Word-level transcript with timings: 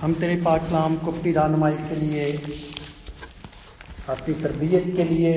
हम 0.00 0.12
तेरे 0.14 0.34
पाक 0.42 0.60
कलाम 0.62 0.96
को 0.96 1.12
अपनी 1.12 1.32
रहनुमाई 1.32 1.76
के 1.88 1.96
लिए, 1.96 2.26
अपनी 4.08 4.34
तरबियत 4.34 4.84
के 4.96 5.04
लिए 5.04 5.32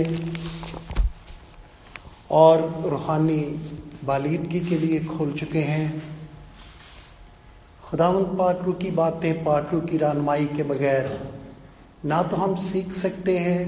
और 2.32 2.62
रूहानी 2.86 3.40
बालीदगी 4.06 4.60
के 4.60 4.78
लिए 4.78 5.00
खोल 5.06 5.32
चुके 5.34 5.62
हैं। 5.62 5.88
खुदावंद 7.84 8.38
पाकरू 8.40 8.74
की 8.74 8.92
बातें 8.92 9.44
पाकरू 9.44 9.82
की 9.82 9.98
रहनुमाई 9.98 10.46
के 10.48 10.64
बगैर 10.64 11.06
ना 12.06 12.22
तो 12.24 12.36
हम 12.38 12.56
सीख 12.62 12.94
सकते 12.96 13.38
हैं, 13.38 13.64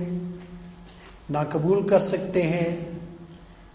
ना 1.31 1.43
कबूल 1.43 1.83
कर 1.89 1.99
सकते 1.99 2.41
हैं 2.43 2.67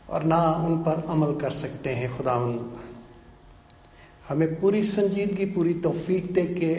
और 0.08 0.24
ना 0.24 0.40
उन 0.66 0.78
पर 0.82 1.04
अमल 1.08 1.34
कर 1.34 1.50
सकते 1.50 1.94
हैं। 1.94 2.16
खुदावंद 2.16 2.58
हमें 4.28 4.60
पूरी 4.60 4.82
संजीदगी, 4.82 5.44
पूरी 5.44 5.74
तौफीक 5.74 6.32
दे 6.34 6.46
के 6.46 6.74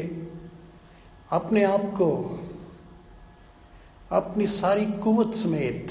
अपने 1.36 1.64
आप 1.64 1.82
को, 1.82 2.40
अपनी 4.12 4.48
सारी 4.48 4.86
कुवत 4.86 5.36
समेत 5.36 5.88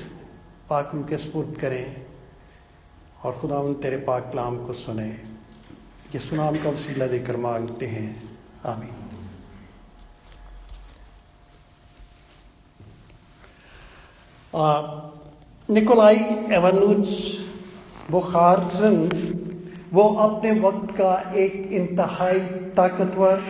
पाकरू 0.71 1.05
के 1.05 1.19
स्पुर्द 1.19 1.59
करें 1.61 2.07
और 3.23 3.33
खुदा 3.33 3.59
उन 3.59 3.75
तेरे 3.75 3.97
पाक 3.97 4.31
कलाम 4.33 4.67
को 4.67 4.73
सुने। 4.73 5.09
ये 6.15 6.19
सुनाम 6.19 6.57
का 6.57 6.71
वसीला 6.71 7.07
देकर 7.07 7.37
मांगते 7.37 7.87
हैं। 7.87 8.39
आमीन। 8.67 8.95
निकोलाई 15.75 16.17
एवनुज 16.53 17.39
बुखारजन 18.11 19.09
वो 19.93 20.09
अपने 20.09 20.61
वक्त 20.61 20.95
का 20.95 21.33
एक 21.35 21.53
इंतहाई 21.73 22.41
ताकतवर 22.77 23.43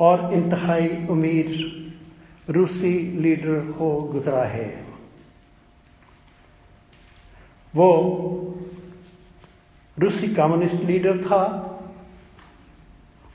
और 0.00 0.34
इंतहाई 0.34 1.06
उमीर 1.10 1.66
रूसी 2.50 2.98
लीडर 2.98 3.74
हो 3.80 4.00
गुजरा 4.00 4.44
है। 4.44 4.86
वो 7.74 7.88
रूसी 9.98 10.28
कम्युनिस्ट 10.28 10.74
लीडर 10.74 11.18
था 11.18 11.72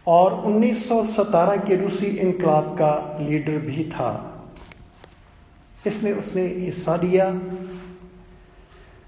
और 0.08 0.34
1917 0.34 1.58
के 1.58 1.76
रूसी 1.76 2.06
इनकलाब 2.06 2.64
का 2.64 3.18
लीडर 3.22 3.58
भी 3.58 3.84
था। 3.86 4.28
इसमें 5.88 6.14
उसने 6.14 6.42
हिस्सा 6.42 6.96
लिया। 6.96 7.42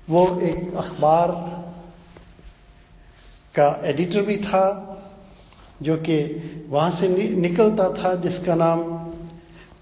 वो 0.09 0.39
एक 0.39 0.73
अखबार 0.73 1.62
का 3.55 3.81
एडिटर 3.83 4.21
भी 4.21 4.37
था, 4.37 4.89
जो 5.81 5.97
कि 5.97 6.17
वहाँ 6.69 6.91
से 6.91 7.07
निकलता 7.29 7.89
था, 7.89 8.15
जिसका 8.15 8.55
नाम 8.55 8.83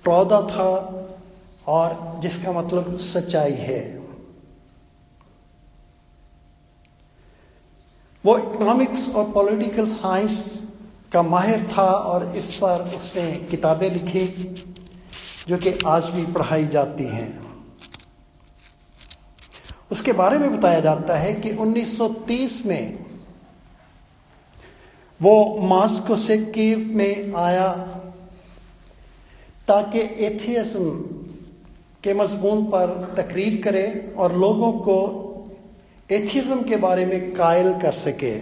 प्रौदा 0.04 0.42
था, 0.42 0.98
और 1.68 2.20
जिसका 2.22 2.52
मतलब 2.52 2.98
सच्चाई 2.98 3.54
है। 3.54 4.02
वो 8.26 8.38
इकोनॉमिक्स 8.38 9.10
और 9.10 9.32
पॉलिटिकल 9.32 9.88
साइंस 9.88 10.62
का 11.14 11.22
माहिर 11.22 11.70
था, 11.78 11.92
और 11.92 12.36
इस 12.36 12.54
पर 12.54 12.96
उसने 12.96 13.32
किताबें 13.32 13.90
लिखी, 13.92 14.28
जो 15.48 15.58
कि 15.58 15.74
आज 15.86 16.10
भी 16.10 16.26
पढ़ाई 16.26 16.68
जाती 16.68 17.04
हैं। 17.04 17.42
उसके 19.92 20.12
बारे 20.12 20.38
में 20.38 20.58
बताया 20.58 20.80
जाता 20.80 21.16
है 21.16 21.34
कि 21.34 21.52
1930 21.52 22.66
में 22.66 23.01
वो 25.22 25.60
मास्को 25.62 26.16
से 26.16 26.38
कीव 26.38 26.80
में 26.98 27.34
आया 27.38 27.68
ताकि 29.68 30.00
एथियज्म 30.26 30.90
के 32.04 32.14
मजमून 32.14 32.64
पर 32.66 33.14
तकरीर 33.18 33.62
करे 33.62 34.14
और 34.18 34.36
लोगों 34.36 34.72
को 34.80 34.98
एथियज्म 36.10 36.62
के 36.64 36.78
बारे 36.78 37.06
में 37.06 37.34
कायल 37.34 37.74
कर 37.80 37.92
सके। 37.92 38.34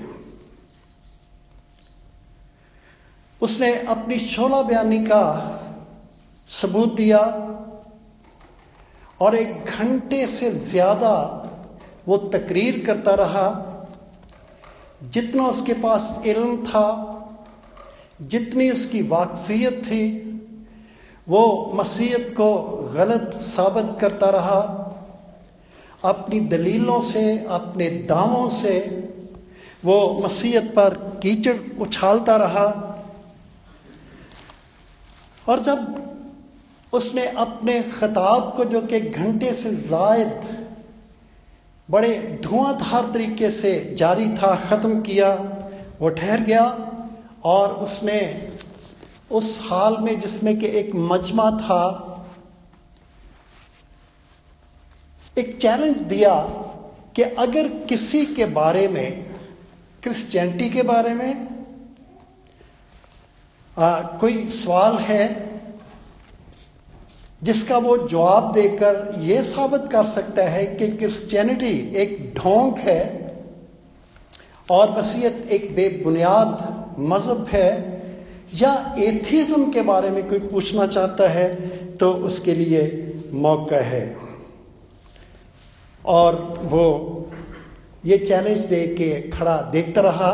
उसने 3.41 3.73
अपनी 3.87 4.19
शोला 4.19 4.61
बयानी 4.61 4.99
का 5.05 5.25
सबूत 6.49 6.95
दिया 6.95 7.19
और 9.19 9.35
एक 9.35 9.65
घंटे 9.67 10.25
से 10.27 10.51
ज़्यादा 10.51 11.15
वो 12.07 12.17
तकरीर 12.33 12.83
करता 12.85 13.13
रहा। 13.15 13.47
जितना 15.03 15.43
उसके 15.43 15.73
पास 15.73 16.21
इल्म 16.25 16.63
था, 16.63 17.15
जितनी 18.21 18.71
उसकी 18.71 19.01
वाकफियत 19.01 19.73
थी, 19.85 20.25
वो 21.29 21.71
मसीहत 21.75 22.33
को 22.37 22.57
गलत 22.93 23.31
साबित 23.41 23.99
करता 23.99 24.29
रहा। 24.29 24.85
अपनी 26.05 26.39
दलीलों 26.39 27.01
से, 27.01 27.45
अपने 27.49 27.89
दावों 27.89 28.49
से 28.49 28.79
वो 29.85 30.21
मसीहत 30.25 30.63
पर 30.63 30.93
कीचड़ 30.93 31.81
उछालता 31.81 32.35
रहा। 32.35 32.85
और 35.49 35.59
जब 35.59 36.09
उसने 36.93 37.27
अपने 37.27 37.83
खिताब 37.83 38.53
को 38.57 38.65
जो 38.65 38.81
कि 38.81 38.99
घंटे 38.99 39.53
से 39.53 39.75
जायद 39.75 40.59
बड़े 41.89 42.17
धुआंधार 42.43 43.11
तरीके 43.13 43.49
से 43.51 43.73
जारी 43.97 44.27
था 44.35 44.55
ख़त्म 44.69 45.01
किया 45.01 45.33
वो 45.99 46.09
ठहर 46.09 46.41
गया 46.41 46.65
और 47.45 47.73
उसने 47.83 48.19
उस 49.31 49.57
हाल 49.61 49.97
में 50.01 50.19
जिसमें 50.21 50.57
कि 50.59 50.67
एक 50.79 50.91
मजमा 51.11 51.49
था 51.61 51.81
एक 55.37 55.57
चैलेंज 55.61 56.01
दिया 56.01 56.35
कि 57.15 57.23
अगर 57.23 57.67
किसी 57.89 58.25
के 58.25 58.45
बारे 58.55 58.87
में 58.87 59.25
क्रिश्चियनिटी 60.03 60.69
के 60.69 60.83
बारे 60.83 61.13
में 61.13 61.47
आ, 63.77 64.01
कोई 64.01 64.47
सवाल 64.49 64.97
है 64.97 65.48
जिसका 67.41 67.77
वो 67.77 67.95
जवाब 68.07 68.51
देकर 68.53 69.15
ये 69.19 69.43
साबित 69.43 69.91
कर 69.91 70.05
सकता 70.05 70.43
है 70.43 70.65
कि 70.75 70.87
क्रिश्चियनिटी 70.87 71.73
एक 71.95 72.33
ढोंग 72.37 72.77
है 72.77 73.03
और 74.71 74.97
मसीहत 74.97 75.47
एक 75.51 75.73
बेबुनियाद 75.75 76.95
मज़हब 77.01 77.45
है 77.47 77.69
या 78.53 78.73
एथिज्म 78.99 79.71
के 79.71 79.81
बारे 79.81 80.09
में 80.09 80.27
कोई 80.29 80.39
पूछना 80.39 80.87
चाहता 80.87 81.29
है 81.29 81.47
तो 81.97 82.11
उसके 82.11 82.53
लिए 82.55 82.81
मौका 83.33 83.81
है। 83.85 84.03
और 86.05 86.35
वो 86.63 86.85
ये 88.05 88.17
चैलेंज 88.17 88.63
दे 88.65 88.85
के 88.87 89.09
खड़ा 89.29 89.61
देखता 89.71 90.01
रहा। 90.01 90.31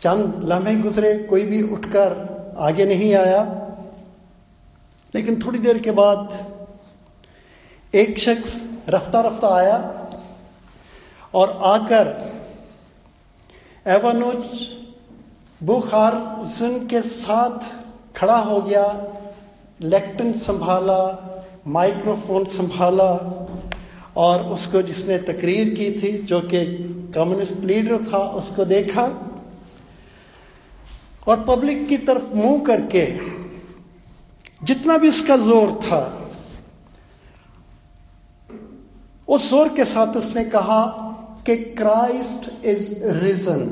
चंद 0.00 0.44
लम्हे 0.44 0.74
गुजरे, 0.76 1.14
कोई 1.14 1.42
भी 1.46 1.62
उठकर 1.62 2.54
आगे 2.58 2.84
नहीं 2.84 3.14
आया। 3.14 3.59
लेकिन 5.14 5.40
थोड़ी 5.46 5.58
देर 5.58 5.78
के 5.78 5.90
बाद 5.90 6.56
एक 7.94 8.18
शख्स 8.18 8.64
रफ्ता 8.88 9.20
रफ्ता 9.20 9.48
आया 9.48 9.78
और 11.34 11.60
आकर 11.64 12.30
एवानुज 13.86 14.68
बुखार 15.62 16.12
के 16.62 17.00
साथ 17.02 17.58
खड़ा 18.16 18.38
हो 18.38 18.60
गया 18.62 18.84
लेक्टन 19.80 20.32
संभाला 20.32 21.26
माइक्रोफोन 21.66 22.44
संभाला 22.44 23.10
और 24.16 24.42
उसको 24.42 24.82
जिसने 24.82 25.18
तकरीर 25.18 25.68
की 25.74 25.90
थी, 25.92 26.12
जो 26.18 26.40
कि 26.40 26.64
कम्युनिस्ट 27.14 27.54
लीडर 27.54 28.04
था, 28.04 28.18
उसको 28.18 28.64
देखा 28.64 29.02
और 31.26 31.44
पब्लिक 31.44 31.88
की 31.88 31.96
तरफ़ 31.96 32.34
मुँह 32.34 32.64
करके 32.64 33.04
जितना 34.62 34.96
भी 34.98 35.08
उसका 35.08 35.36
ज़ोर 35.36 35.72
था, 35.82 36.00
उस 39.28 39.48
ज़ोर 39.50 39.68
के 39.74 39.84
साथ 39.84 40.16
उसने 40.16 40.44
कहा 40.46 40.82
कि 41.46 41.56
क्राइस्ट 41.74 42.50
इज़ 42.64 42.92
रिजन। 43.14 43.62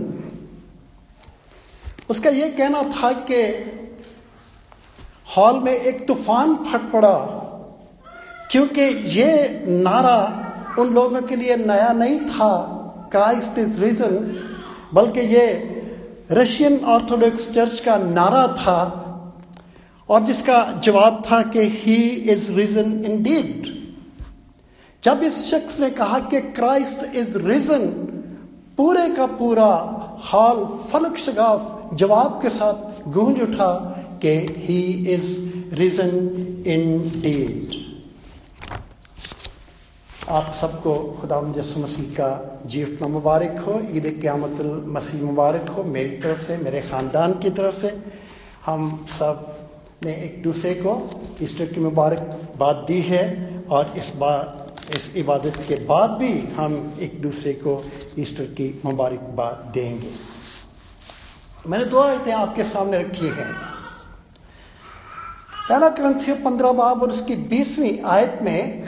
उसका 2.10 2.30
यह 2.30 2.54
कहना 2.58 2.82
था 2.90 3.12
कि 3.30 3.42
हॉल 5.36 5.58
में 5.60 5.72
एक 5.72 6.06
तूफ़ान 6.06 6.54
फट 6.64 6.90
पड़ा, 6.92 7.16
क्योंकि 8.50 8.82
ये 9.14 9.64
नारा 9.66 10.18
उन 10.78 10.94
लोगों 10.94 11.22
के 11.22 11.36
लिए 11.36 11.56
नया 11.56 11.92
नहीं 11.92 12.20
था, 12.20 12.52
क्राइस्ट 13.12 13.58
इज़ 13.58 13.78
रिजन, 13.80 14.16
बल्कि 14.94 15.20
ये 15.34 15.46
रशियन 16.32 16.78
ऑर्थोडॉक्स 16.86 17.50
चर्च 17.54 17.80
का 17.80 17.96
नारा 17.98 18.46
था 18.56 18.78
और 20.08 20.22
जिसका 20.24 20.62
जवाब 20.84 21.22
था 21.30 21.42
कि 21.42 21.60
he 21.60 21.96
is 22.32 22.52
risen 22.52 22.92
in 23.04 23.22
deed 23.22 23.66
जब 25.04 25.22
इस 25.22 25.40
शख्स 25.50 25.80
ने 25.80 25.90
कहा 25.90 26.18
कि 26.18 26.40
क्राइस्ट 26.40 27.16
इज़ 27.16 27.38
रिजन 27.38 27.86
पूरे 28.76 29.08
का 29.08 29.26
पूरा 29.26 29.70
हाल 30.24 30.64
फलक 30.92 31.16
शगाफ 31.16 31.94
जवाब 31.94 32.38
के 32.42 32.50
साथ 32.50 33.02
गूंज 33.08 33.40
उठा 33.42 33.72
कि 34.22 34.36
he 34.58 34.80
is 35.14 35.38
risen 35.74 36.16
in 36.66 36.98
deed 37.22 37.76
आप 40.28 40.52
सबको 40.60 40.94
खुदा 41.20 41.36
यसु 41.58 41.80
मसीह 41.80 42.10
का 42.14 42.60
जीवना 42.66 43.08
मुबारक 43.08 43.58
हो, 43.58 43.80
ईद 43.96 44.06
क़्यामत 44.20 44.58
मसीह 44.86 45.22
मुबारक 45.22 45.68
हो, 45.68 45.84
मेरी 45.84 46.16
तरफ़ 46.16 46.42
से, 46.42 46.56
मेरे 46.56 46.80
ख़ानदान 46.80 47.32
की 47.32 47.50
तरफ़ 47.50 47.80
से। 47.80 47.92
हम 48.66 49.06
सब 49.18 49.57
ने 50.04 50.12
एक 50.14 50.42
दूसरे 50.42 50.74
को 50.74 51.10
ईस्टर 51.42 51.66
की 51.66 51.80
मुबारकबाद 51.80 52.84
दी 52.88 53.00
है 53.00 53.24
और 53.70 53.92
इस 53.98 54.12
बार 54.16 54.66
इस 54.94 55.10
इबादत 55.16 55.56
के 55.68 55.74
बाद 55.84 56.10
भी 56.10 56.40
हम 56.56 56.98
एक 57.00 57.22
दूसरे 57.22 57.52
को 57.52 57.84
ईस्टर 58.18 58.44
की 58.44 58.80
मुबारकबाद 58.84 59.70
देंगे। 59.74 60.10
मैंने 61.66 61.84
दो 61.84 62.00
आयतें 62.00 62.32
आपके 62.32 62.64
सामने 62.64 62.98
रखी 62.98 63.26
हैं। 63.26 63.52
पहला 65.68 65.88
ग्रंथ 65.88 66.44
पंद्रह 66.44 66.72
बाब 66.72 67.02
और 67.02 67.10
उसकी 67.10 67.36
बीसवीं 67.36 67.98
आयत 68.04 68.38
में 68.42 68.84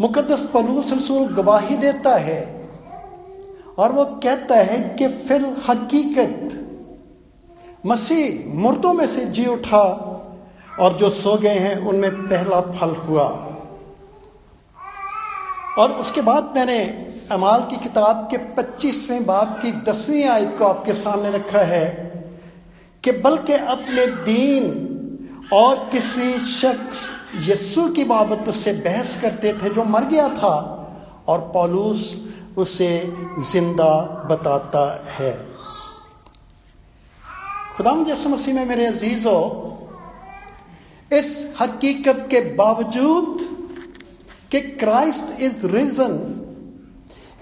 मुकदस 0.00 0.48
पलूस 0.54 0.92
रसूल 0.92 1.34
गवाही 1.34 1.76
देता 1.76 2.16
है 2.16 2.40
और 3.78 3.92
वो 3.92 4.04
कहता 4.04 4.54
है 4.54 4.78
कि 4.98 5.08
फिल 5.08 5.56
हकीकत 5.68 6.67
मसीह 7.86 8.54
मुर्दों 8.54 8.92
में 8.94 9.06
से 9.06 9.24
जी 9.24 9.46
उठा 9.46 9.82
और 10.80 10.96
जो 10.96 11.10
सो 11.10 11.36
गए 11.36 11.58
हैं, 11.58 11.76
उनमें 11.78 12.10
पहला 12.10 12.60
फल 12.60 12.94
हुआ। 12.98 13.24
और 15.78 15.92
उसके 15.92 16.20
बाद 16.20 16.52
मैंने 16.56 16.78
अमाल 17.32 17.60
की 17.60 17.76
किताब 17.76 18.28
के 18.30 18.36
25वें 18.54 19.24
बाब 19.26 19.58
की 19.62 19.70
दसवीं 19.82 20.24
आयत 20.24 20.54
को 20.58 20.64
आपके 20.64 20.94
सामने 20.94 21.30
रखा 21.30 21.62
है 21.64 21.86
कि 23.04 23.12
बल्कि 23.12 23.52
अपने 23.52 24.06
दीन 24.24 25.48
और 25.52 25.88
किसी 25.92 26.38
शख्स 26.50 27.08
यस्सु 27.48 27.88
की 27.88 28.04
बाबत 28.04 28.48
उससे 28.48 28.72
बहस 28.72 29.20
करते 29.22 29.52
थे 29.52 29.70
जो 29.70 29.84
मर 29.84 30.04
गया 30.04 30.28
था 30.28 30.54
और 31.28 31.40
पॉलूस 31.54 32.00
उसे 32.58 32.90
ज़िंदा 33.52 33.94
बताता 34.30 34.84
है। 35.08 35.32
खुदाम 37.78 38.04
जैसे 38.04 38.28
मसीह 38.28 38.54
में 38.54 38.64
मेरे 38.66 38.86
अजीजो, 38.86 39.38
इस 41.12 41.28
हकीकत 41.60 42.26
के 42.30 42.40
बावजूद 42.54 43.40
कि 44.52 44.60
Christ 44.80 45.40
is 45.40 45.66
risen 45.66 46.16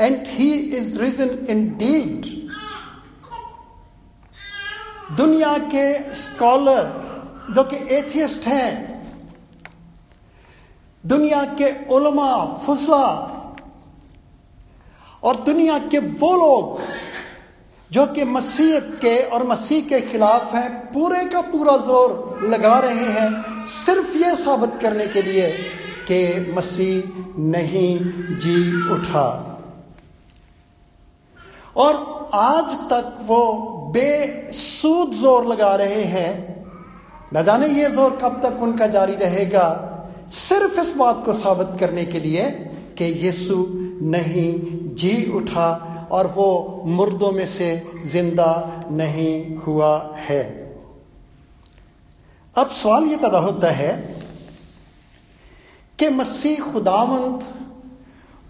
and 0.00 0.26
he 0.28 0.50
is 0.78 0.98
risen 0.98 1.30
indeed 1.78 2.26
दुनिया 5.16 5.56
के 5.72 5.86
स्कॉलर 6.14 6.84
जो 7.56 7.64
कि 7.64 7.76
एथियस्ट 7.96 8.46
हैं, 8.46 8.70
दुनिया 11.04 11.44
के 11.60 11.72
उलमा, 11.94 12.30
फुसला 12.66 13.06
और 15.22 15.42
दुनिया 15.44 15.78
के 15.88 15.98
वो 15.98 16.34
लोग 16.36 16.80
जो 17.96 18.06
कि 18.06 18.24
मसीहत 18.24 18.88
के 19.02 19.18
और 19.26 19.46
मसीह 19.46 19.80
के 19.80 20.00
खिलाफ 20.00 20.54
हैं, 20.54 20.70
पूरे 20.92 21.24
का 21.24 21.40
पूरा 21.40 21.76
ज़ोर 21.76 22.40
लगा 22.44 22.78
रहे 22.78 23.06
हैं, 23.12 23.64
सिर्फ़ 23.66 24.16
ये 24.16 24.34
साबित 24.36 24.78
करने 24.82 25.06
के 25.06 25.22
लिए 25.22 25.48
कि 26.10 26.52
मसीह 26.56 27.40
नहीं 27.42 27.98
जी 28.38 28.56
उठा। 28.90 29.28
और 31.76 32.30
आज 32.34 32.76
तक 32.92 33.18
वो 33.22 33.40
बेसूद 33.94 35.14
ज़ोर 35.14 35.46
लगा 35.46 35.74
रहे 35.74 36.04
हैं। 36.04 36.30
न 37.34 37.44
जाने 37.44 37.68
ये 37.68 37.90
ज़ोर 37.90 38.18
कब 38.22 38.40
तक 38.44 38.62
उनका 38.62 38.86
जारी 38.86 39.14
रहेगा। 39.14 39.68
सिर्फ़ 40.36 40.80
इस 40.80 40.94
बात 40.96 41.22
को 41.26 41.32
साबित 41.32 41.80
करने 41.80 42.04
के 42.04 42.20
लिए 42.20 42.50
कि 42.98 43.12
यीशु 43.26 43.66
नहीं 44.06 44.52
जी 44.94 45.30
उठा। 45.32 45.68
और 46.10 46.26
वो 46.26 46.82
मुर्दों 46.86 47.32
में 47.32 47.46
से 47.46 47.68
ज़िंदा 48.06 48.84
नहीं 48.90 49.56
हुआ 49.56 50.14
है। 50.18 50.44
अब 52.56 52.68
सवाल 52.68 53.04
ये 53.04 53.16
पैदा 53.16 53.38
होता 53.38 53.70
है 53.70 53.92
कि 55.98 56.08
मसीह 56.08 56.60
खुदावंत 56.72 57.48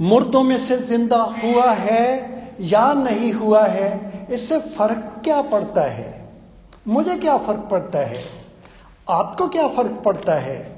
मुर्दों 0.01 0.43
में 0.43 0.59
से 0.59 0.77
ज़िंदा 0.79 1.23
हुआ 1.45 1.71
है 1.73 2.57
या 2.61 2.93
नहीं 2.95 3.33
हुआ 3.33 3.65
है, 3.67 4.29
इससे 4.31 4.59
फ़र्क 4.61 5.21
क्या 5.25 5.43
पड़ता 5.43 5.83
है? 5.83 6.29
मुझे 6.89 7.17
क्या 7.17 7.37
फ़र्क 7.39 7.69
पड़ता 7.71 7.99
है? 7.99 8.25
आपको 9.11 9.49
क्या 9.49 9.69
फ़र्क 9.69 10.03
पड़ता 10.05 10.35
है? 10.35 10.77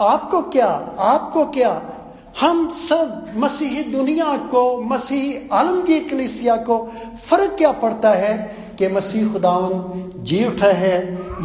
आपको 0.00 0.42
क्या 0.42 0.68
आपको 0.98 1.44
क्या 1.46 1.70
हम 2.40 2.70
सब 2.70 3.32
मसीही 3.36 3.82
दुनिया 3.82 4.36
को, 4.36 4.82
मसीही 4.82 5.32
की 5.82 6.00
कलिसिया 6.00 6.56
को 6.56 6.78
फ़र्क 7.24 7.54
क्या 7.58 7.72
पड़ता 7.72 8.10
है 8.10 8.36
कि 8.78 8.88
मसीह 8.88 9.32
खुदावन 9.32 10.22
जी 10.24 10.44
उठा 10.44 10.66
है 10.66 10.96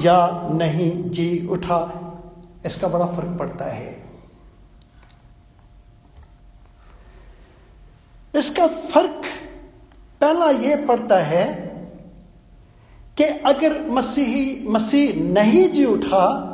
या 0.03 0.49
नहीं 0.53 1.09
जी 1.09 1.47
उठा? 1.47 1.79
इसका 2.65 2.87
बड़ा 2.87 3.05
फ़र्क 3.05 3.37
पड़ता 3.39 3.65
है। 3.65 3.95
इसका 8.35 8.67
फ़र्क 8.67 9.21
पहला 10.21 10.49
यह 10.49 10.85
पड़ता 10.85 11.17
है 11.17 11.45
कि 13.17 13.23
अगर 13.23 13.89
मसीही, 13.89 14.67
मसीह 14.67 15.21
नहीं 15.23 15.69
जी 15.69 15.85
उठा 15.85 16.53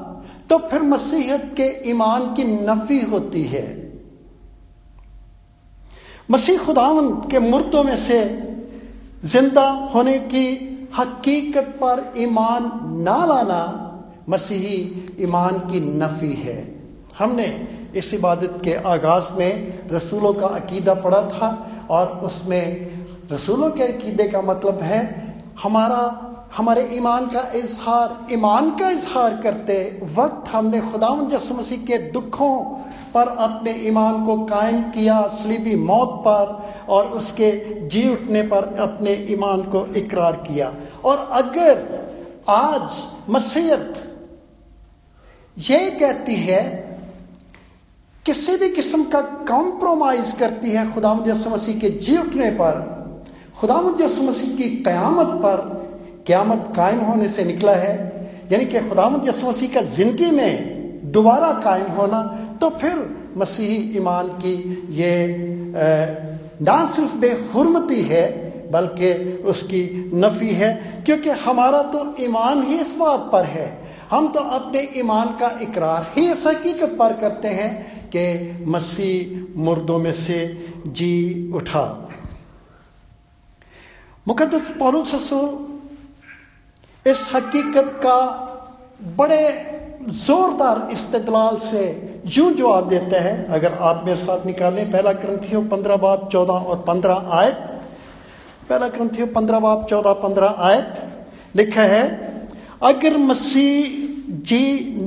तो 0.50 0.58
फिर 0.58 0.82
मसीहत 0.82 1.56
के 1.60 1.90
ईमान 1.90 2.34
की 2.34 2.44
नफी 2.44 3.00
होती 3.02 3.44
है। 3.44 3.83
मसीह 6.34 6.66
खुदावन 6.66 7.10
के 7.32 7.40
मुर्दों 7.42 7.84
में 7.84 7.98
से 8.00 8.20
ज़िंदा 9.26 9.68
होने 9.94 10.18
की 10.20 10.46
हकीकत 10.98 11.68
पर 11.82 12.14
ईमान 12.18 12.72
ना 13.04 13.26
लाना 13.26 13.62
मसीही 14.30 14.78
ईमान 15.24 15.60
की 15.70 15.80
नफी 16.00 16.34
है। 16.42 16.58
हमने 17.18 17.46
इस 17.96 18.14
इबादत 18.14 18.60
के 18.64 18.74
आगाज़ 18.90 19.32
में 19.34 19.90
रसूलों 19.92 20.34
का 20.34 20.48
अकीदा 20.58 20.94
पढ़ा 21.04 21.22
था 21.30 21.50
और 21.90 22.08
उसमें 22.26 22.66
रसूलों 23.32 23.70
के 23.72 23.84
अकीदे 23.84 24.28
का 24.28 24.42
मतलब 24.42 24.82
है 24.82 25.02
हमारा, 25.63 26.04
हमारे 26.58 26.90
ईमान 26.96 27.28
का 27.28 27.42
इजहार, 27.56 28.18
ईमान 28.32 28.72
का 28.78 28.90
इजहार 28.90 29.40
करते 29.44 29.78
वक्त 30.16 30.50
हमने 30.50 30.82
खुदा 30.82 31.10
यसु 31.34 31.54
मसीह 31.54 31.86
के 31.86 31.98
दुखों 32.12 32.56
पर 33.13 33.27
अपने 33.39 33.72
ईमान 33.88 34.24
को 34.25 34.38
कायम 34.46 34.82
किया 34.91 35.22
स्लीपी 35.34 35.75
मौत 35.82 36.10
पर 36.27 36.86
और 36.89 37.08
उसके 37.13 37.51
जी 37.88 38.08
उठने 38.10 38.41
पर 38.43 38.74
अपने 38.82 39.13
ईमान 39.32 39.62
को 39.72 39.86
इकरार 39.96 40.36
किया। 40.48 40.72
और 41.05 41.27
अगर 41.34 41.84
आज 42.50 43.03
मसीहत 43.29 44.01
ये 45.58 45.89
कहती 45.91 46.36
है, 46.36 46.62
किसी 48.25 48.55
भी 48.58 48.70
किस्म 48.70 49.03
का 49.05 49.22
कॉम्प्रोमाइज 49.48 50.32
करती 50.32 50.72
है 50.72 50.91
खुदा 50.93 51.13
मसीह 51.13 51.79
के 51.79 51.89
जी 52.00 52.17
उठने 52.17 52.50
पर 52.51 52.82
खुदा 53.58 53.82
मसीह 53.82 54.55
की 54.58 54.70
कयामत 54.84 55.27
पर, 55.41 55.58
क्यामत 56.25 56.72
कायम 56.75 57.00
होने 57.00 57.27
से 57.29 57.43
निकला 57.43 57.75
है। 57.75 57.96
यानी 58.51 58.65
कि 58.65 58.77
यसु 59.29 59.48
मसीह 59.48 59.74
का 59.74 59.82
ज़िंदगी 59.91 60.32
में 60.32 61.12
दोबारा 61.12 61.51
कायम 61.62 61.91
होना 61.91 62.22
तो 62.62 62.69
फिर 62.72 62.95
मसीही 63.38 63.98
ईमान 63.98 64.27
की 64.39 64.55
ये 64.93 65.13
ना 66.62 66.86
सिर्फ़ 66.86 67.15
बेहरमती 67.17 68.01
है, 68.01 68.25
बल्कि 68.72 69.13
उसकी 69.45 70.12
नफी 70.15 70.50
है, 70.51 70.74
क्योंकि 71.05 71.29
हमारा 71.29 71.81
तो 71.91 72.05
ईमान 72.19 72.63
ही 72.63 72.75
इस 72.75 72.95
बात 72.95 73.29
पर 73.31 73.45
है। 73.45 73.67
हम 74.12 74.27
तो 74.27 74.39
अपने 74.51 74.81
ईमान 74.98 75.27
का 75.39 75.50
इकरार 75.62 76.12
ही 76.17 76.31
इस 76.31 76.45
हकीकत 76.48 76.95
पर 77.00 77.13
करते 77.17 77.48
हैं 77.50 77.72
कि 78.10 78.65
मसीह 78.67 79.60
मुर्दों 79.60 80.00
में 80.00 80.13
से 80.13 80.39
जी 80.88 81.51
उठा। 81.55 81.86
मुकदस 84.27 84.74
पौरुष 84.79 85.13
इस 87.05 87.29
हकीकत 87.36 88.00
का 88.05 88.19
बड़े 89.17 89.43
जोरदार 90.03 90.88
इस्तलाल 90.91 91.57
से 91.62 91.86
यूँ 92.25 92.51
जवाब 92.53 92.88
देते 92.89 93.15
हैं, 93.15 93.46
अगर 93.48 93.74
आप 93.74 94.03
मेरे 94.06 94.18
साथ 94.18 94.46
निकालें, 94.46 94.89
पहला 94.92 95.12
ग्रंथियों 95.13 95.63
पंद्रह 95.68 95.96
बाप 95.98 96.30
चौदह 96.32 96.53
और 96.53 96.77
पंद्रह 96.77 97.25
आयत। 97.32 97.56
पहला 98.70 98.88
ग्रंथियों 98.88 99.27
पंद्रह 99.27 99.60
बाप 99.60 99.88
चौदह, 99.89 100.13
पंद्रह 100.13 100.56
आयत। 100.60 100.94
लिखा 101.56 101.82
है, 101.84 102.03
अगर 102.82 103.18
मसीह 103.18 104.01
जी 104.44 104.63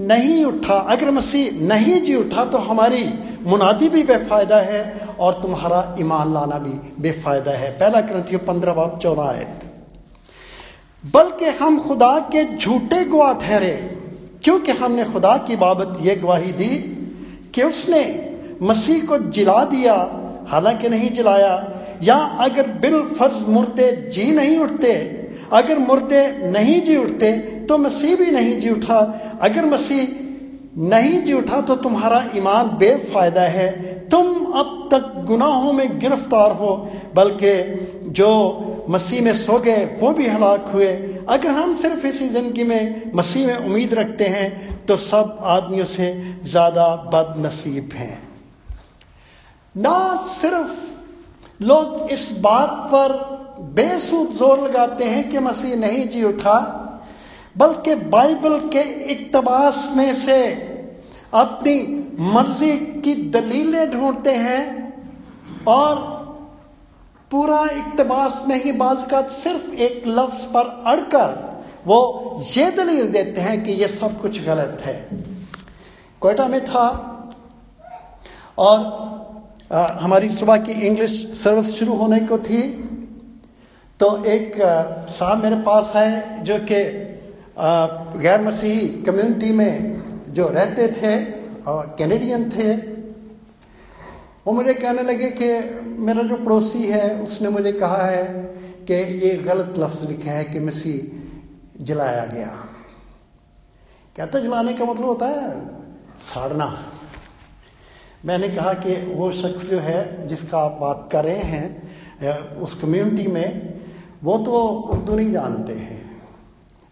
नहीं 0.07 0.45
उठा, 0.45 0.75
अगर 0.75 1.11
मसीह 1.11 1.61
नहीं 1.67 2.01
जी 2.01 2.15
उठा 2.15 2.45
तो 2.45 2.59
हमारी 2.59 3.05
मुनादी 3.43 3.89
भी 3.89 4.03
बेफायदा 4.03 4.59
है 4.61 4.83
और 5.21 5.33
तुम्हारा 5.33 5.95
ईमान 6.01 6.33
लाना 6.35 6.59
भी 6.59 6.73
बेफायदा 7.01 7.53
है। 7.53 7.71
पहला 7.71 8.01
ग्रंथियो 8.01 8.39
पंद्रह 8.47 8.73
बाप 8.73 8.99
चौदह 8.99 9.23
आयत। 9.23 9.65
बल्कि 11.05 11.47
हम 11.59 11.79
खुदा 11.79 12.19
के 12.33 12.45
झूठे 12.57 13.05
गवाह 13.05 13.33
ठहरे, 13.39 13.73
क्योंकि 14.45 14.73
हमने 14.75 15.05
खुदा 15.05 15.37
की 15.39 15.57
बाबत 15.57 15.99
यह 16.03 16.21
गवाही 16.23 16.53
दी 16.53 16.71
कि 17.57 17.63
उसने 17.63 18.03
मसीह 18.63 19.05
को 19.05 19.19
जिला 19.19 19.65
दिया, 19.65 19.95
हालाँकि 20.49 20.89
नहीं 20.89 21.11
जलाया, 21.11 21.55
या 22.03 22.17
अगर 22.17 22.67
बिल 22.81 23.03
फ़र्ज़ 23.03 23.47
मुर्दे 23.47 23.91
जी 24.13 24.31
नहीं 24.33 24.59
उठते, 24.59 24.93
अगर 25.53 25.79
मुर्दे 25.79 26.51
नहीं 26.51 26.81
जी 26.83 26.97
उठते 26.97 27.33
तो 27.69 27.79
मसीह 27.79 28.17
भी 28.17 28.31
नहीं 28.31 28.59
जी 28.59 28.71
उठा। 28.71 28.99
अगर 29.43 29.67
मसीह 29.67 30.07
नहीं 30.77 31.21
जी 31.25 31.33
उठा 31.33 31.61
तो 31.61 31.75
तुम्हारा 31.77 32.19
ईमान 32.37 32.69
बेफायदा 32.79 33.43
है। 33.43 33.69
तुम 34.09 34.27
अब 34.53 34.89
तक 34.93 35.25
गुनाहों 35.27 35.73
में 35.73 35.99
गिरफ़्तार 35.99 36.53
हो, 36.53 36.77
बल्कि 37.15 38.11
जो 38.11 38.87
मसीह 38.91 39.23
में 39.23 39.33
सो 39.35 39.59
गए 39.61 39.85
वो 40.01 40.13
भी 40.13 40.27
हलाक 40.27 40.69
हुए। 40.69 40.89
अगर 41.29 41.51
हम 41.51 41.75
सिर्फ़ 41.77 42.07
इसी 42.07 42.29
ज़िंदगी 42.29 42.65
में 42.65 43.13
मसीह 43.15 43.47
में 43.47 43.57
उम्मीद 43.57 43.95
रखते 43.95 44.27
हैं 44.27 44.85
तो 44.87 44.97
सब 44.99 45.39
आदमियों 45.45 45.85
से 45.87 46.13
ज़्यादा 46.45 46.95
बदनसीब 47.15 47.93
हैं। 47.95 48.23
ना 49.75 50.17
सिर्फ़ 50.29 51.65
लोग 51.65 52.11
इस 52.13 52.31
बात 52.41 52.71
पर 52.93 53.13
बेसूद 53.75 54.33
ज़ोर 54.33 54.61
लगाते 54.61 55.05
हैं 55.05 55.29
कि 55.31 55.39
मसीह 55.41 55.77
नहीं 55.77 56.09
जी 56.09 56.23
उठा 56.25 56.59
बल्कि 57.57 57.95
बाइबल 57.95 58.59
के 58.69 58.81
इकतबास 59.13 59.89
में 59.97 60.15
से 60.15 60.43
अपनी 61.35 61.79
मर्ज़ी 62.33 62.77
की 63.05 63.15
दलीलें 63.31 63.91
ढूंढते 63.91 64.31
हैं 64.31 64.63
और 65.69 65.99
पूरा 67.31 67.63
इकतबास 67.73 68.45
नहीं 68.49 68.73
बाज 68.79 69.05
का 69.11 69.23
सिर्फ़ 69.23 69.71
एक 69.73 70.03
लफ्ज 70.07 70.45
पर 70.47 70.69
अड़कर 70.87 71.45
वो 71.87 71.99
ये 72.57 72.71
दलील 72.71 73.09
देते 73.13 73.41
हैं 73.41 73.63
कि 73.65 73.73
ये 73.73 73.89
सब 73.89 74.21
कुछ 74.21 74.41
गलत 74.45 74.83
है। 74.85 74.97
कोयटा 76.21 76.47
में 76.49 76.65
था 76.65 76.87
और 78.59 79.05
आ, 79.73 79.87
हमारी 80.01 80.31
सुबह 80.31 80.57
की 80.57 80.73
इंग्लिश 80.87 81.13
सर्विस 81.35 81.71
शुरू 81.79 81.95
होने 81.95 82.19
को 82.21 82.39
थी। 82.39 82.63
तो 84.01 84.25
एक 84.25 84.55
साहब 85.11 85.43
मेरे 85.43 85.57
पास 85.57 85.93
है 85.97 86.45
जो 86.45 86.59
कि 86.71 86.83
गैर 87.57 88.41
मसीही 88.41 88.87
कम्युनिटी 89.03 89.53
में 89.53 90.33
जो 90.35 90.49
रहते 90.49 90.87
थे 90.93 91.15
और 91.63 91.95
कैनेडियन 91.99 92.51
थे, 92.51 92.75
वो 94.47 94.53
मुझे 94.53 94.75
कहने 94.75 95.03
लगे 95.03 95.31
कि 95.33 95.49
मेरा 96.01 96.23
जो 96.23 96.37
पड़ोसी 96.37 96.83
है, 96.87 97.23
उसने 97.23 97.49
मुझे 97.49 97.73
कहा 97.73 98.03
है 98.03 98.25
कि 98.89 98.95
ये 99.21 99.37
गलत 99.37 99.75
लफ्ज 99.79 100.05
लिखा 100.05 100.31
है 100.31 100.45
कि 100.45 100.61
मसीह 100.61 101.85
जलाया 101.85 102.25
गया। 102.25 102.53
कहता, 104.17 104.39
जलाने 104.39 104.73
का 104.73 104.85
मतलब 104.85 105.07
होता 105.07 105.27
है 105.27 105.51
साड़ना। 106.25 106.69
मैंने 108.25 108.49
कहा 108.49 108.73
कि 108.75 108.95
वो 109.15 109.31
शख्स 109.33 109.67
जो 109.67 109.79
है, 109.81 110.29
जिसका 110.29 110.59
आप 110.59 110.79
बात 110.81 111.09
कर 111.13 111.25
रहे 111.25 111.43
हैं 111.45 112.57
उस 112.59 112.75
कम्युनिटी 112.75 113.27
में, 113.27 113.49
वो 114.25 114.39
तो 114.39 114.53
उर्दू 114.93 115.17
नहीं 115.17 115.33
जानते 115.33 115.73
हैं। 115.73 115.96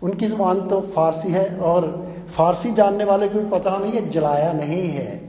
उनकी 0.04 0.26
ज़ुबान 0.26 0.60
तो 0.68 0.80
फारसी 0.94 1.30
है 1.32 1.46
और 1.58 1.86
फारसी 2.36 2.72
जानने 2.72 3.04
वाले 3.04 3.28
को 3.28 3.38
भी 3.38 3.48
पता 3.50 3.76
नहीं 3.78 3.92
है, 3.92 4.10
जलाया 4.10 4.52
नहीं 4.52 4.88
है। 4.88 5.22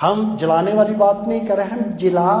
हम 0.00 0.36
जलाने 0.36 0.72
वाली 0.72 0.94
बात 0.94 1.24
नहीं 1.28 1.40
कर 1.46 1.56
रहे 1.56 1.66
हम 1.66 1.90
जिला, 1.96 2.34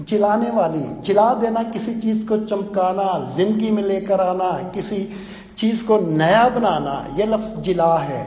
जिलाने 0.00 0.50
वाली, 0.50 0.84
जिला 1.02 1.32
देना 1.34 1.62
किसी 1.62 1.94
चीज़ 2.00 2.26
को 2.26 2.38
चमकाना, 2.38 3.34
ज़िंदगी 3.36 3.70
में 3.70 3.82
लेकर 3.82 4.20
आना, 4.20 4.50
किसी 4.74 5.08
चीज़ 5.56 5.84
को 5.84 5.98
नया 5.98 6.48
बनाना 6.48 6.96
यह 7.18 7.26
लफ्ज 7.26 7.60
जिला 7.60 7.96
है। 7.98 8.24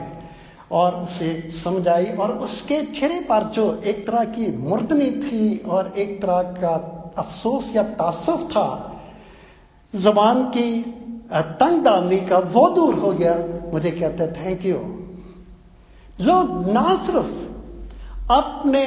और 0.72 0.94
उसे 0.94 1.50
समझाई 1.54 2.06
और 2.14 2.30
उसके 2.38 2.80
चेहरे 2.82 3.20
पर 3.20 3.44
जो 3.44 3.64
एक 3.84 4.06
तरह 4.06 4.24
की 4.24 4.46
मुर्दनी 4.58 5.10
थी 5.20 5.56
और 5.68 5.92
एक 5.96 6.20
तरह 6.22 6.42
का 6.60 6.74
अफसोस 7.18 7.72
या 7.76 7.82
तासुफ 7.82 8.44
था, 8.50 8.68
जबान 9.94 10.42
की 10.46 10.68
तंग 11.32 11.82
दामनी 11.82 12.20
का 12.20 12.38
वो 12.38 12.68
दूर 12.70 12.94
हो 12.94 13.12
गया। 13.12 13.34
मुझे 13.72 13.90
कहते 13.90 14.26
थैंक 14.36 14.64
यू 14.66 14.78
लोग 16.20 16.70
ना 16.70 16.94
सिर्फ़ 16.96 18.32
अपने 18.32 18.86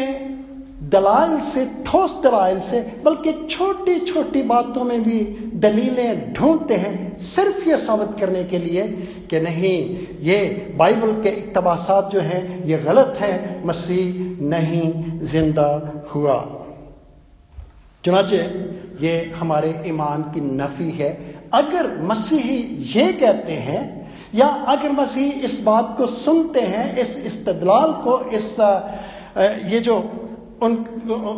दलाल 0.83 1.39
से, 1.39 1.65
ठोस 1.85 2.13
दलाल 2.23 2.59
से, 2.59 2.79
बल्कि 3.05 3.33
छोटी 3.49 3.99
छोटी 3.99 4.41
बातों 4.43 4.83
में 4.83 5.03
भी 5.03 5.19
दलीलें 5.55 6.33
ढूंढते 6.33 6.75
हैं 6.75 7.17
सिर्फ़ 7.19 7.67
ये 7.69 7.77
साबित 7.77 8.19
करने 8.19 8.43
के 8.43 8.59
लिए 8.59 8.87
कि 9.29 9.39
नहीं, 9.39 10.07
ये 10.21 10.75
बाइबल 10.77 11.11
के 11.21 11.29
इकतबासात 11.29 12.09
जो 12.11 12.19
हैं, 12.19 12.63
ये 12.65 12.77
गलत 12.77 13.17
हैं, 13.17 13.65
मसीह 13.65 14.45
नहीं 14.45 15.19
ज़िंदा 15.25 15.69
हुआ। 16.15 16.37
चुनाचे, 18.03 18.37
ये 19.01 19.31
हमारे 19.35 19.83
ईमान 19.87 20.21
की 20.23 20.41
नफी 20.41 20.89
है। 20.91 21.32
अगर 21.53 21.97
मसीही 22.01 22.57
ये 22.93 23.11
कहते 23.13 23.53
हैं, 23.53 23.81
या 24.35 24.47
अगर 24.47 24.91
मसीह 24.91 25.45
इस 25.45 25.59
बात 25.59 25.93
को 25.97 26.07
सुनते 26.07 26.61
हैं, 26.61 26.97
इस 26.97 27.17
इस्तदलाल 27.17 27.93
को, 28.03 28.19
इस 28.29 28.55
ये 29.71 29.79
जो 29.79 29.97
उन, 30.63 30.75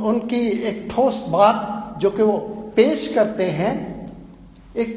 उनकी 0.05 0.39
एक 0.67 0.87
ठोस 0.91 1.23
बात 1.29 1.99
जो 2.01 2.09
कि 2.11 2.23
वो 2.23 2.37
पेश 2.75 3.07
करते 3.07 3.43
हैं, 3.51 3.73
एक 4.75 4.93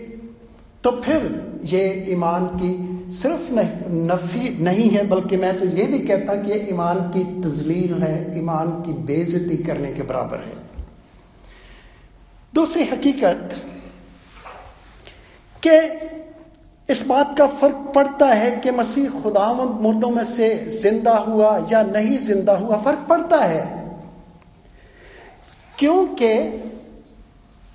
तो 0.84 0.90
फिर 1.00 1.60
ये 1.64 2.06
ईमान 2.10 2.46
की 2.56 2.72
सिर्फ़ 3.12 3.52
नहीं, 3.52 4.06
नफी 4.06 4.48
नहीं 4.64 4.88
है, 4.90 5.06
बल्कि 5.08 5.36
मैं 5.36 5.58
तो 5.60 5.66
ये 5.66 5.84
भी 5.86 5.98
कहता 5.98 6.34
कि 6.34 6.58
ईमान 6.70 6.98
की 7.08 7.24
तजलील 7.42 7.94
है, 8.02 8.38
ईमान 8.38 8.70
की 8.82 8.92
बेजती 9.04 9.56
करने 9.56 9.92
के 9.92 10.02
बराबर 10.02 10.38
है। 10.38 10.56
दूसरी 12.54 12.84
हकीकत 12.84 13.54
कि 15.66 16.92
इस 16.92 17.02
बात 17.06 17.38
का 17.38 17.46
फ़र्क 17.46 17.92
पड़ता 17.94 18.26
है 18.26 18.50
कि 18.50 18.70
मसीह 18.70 19.10
खुदावंद 19.10 19.80
मुर्दों 19.80 20.10
में 20.10 20.24
से 20.24 20.78
ज़िंदा 20.82 21.16
हुआ 21.16 21.66
या 21.72 21.82
नहीं 21.82 22.18
ज़िंदा 22.18 22.56
हुआ, 22.56 22.76
फ़र्क 22.76 23.06
पड़ता 23.08 23.36
है। 23.36 23.78
क्योंकि 25.78 26.32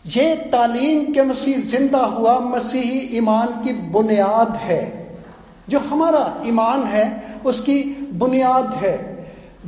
ये 0.05 0.35
तालीम 0.35 1.13
के 1.13 1.23
मसीह 1.23 1.57
ज़िंदा 1.57 1.99
हुआ, 1.99 2.39
मसीही 2.39 3.17
ईमान 3.17 3.47
की 3.47 3.73
बुनियाद 3.73 4.55
है। 4.55 4.81
जो 5.69 5.79
हमारा 5.79 6.43
ईमान 6.45 6.83
है, 6.83 7.23
उसकी 7.45 7.83
बुनियाद 8.13 8.73
है। 8.73 9.13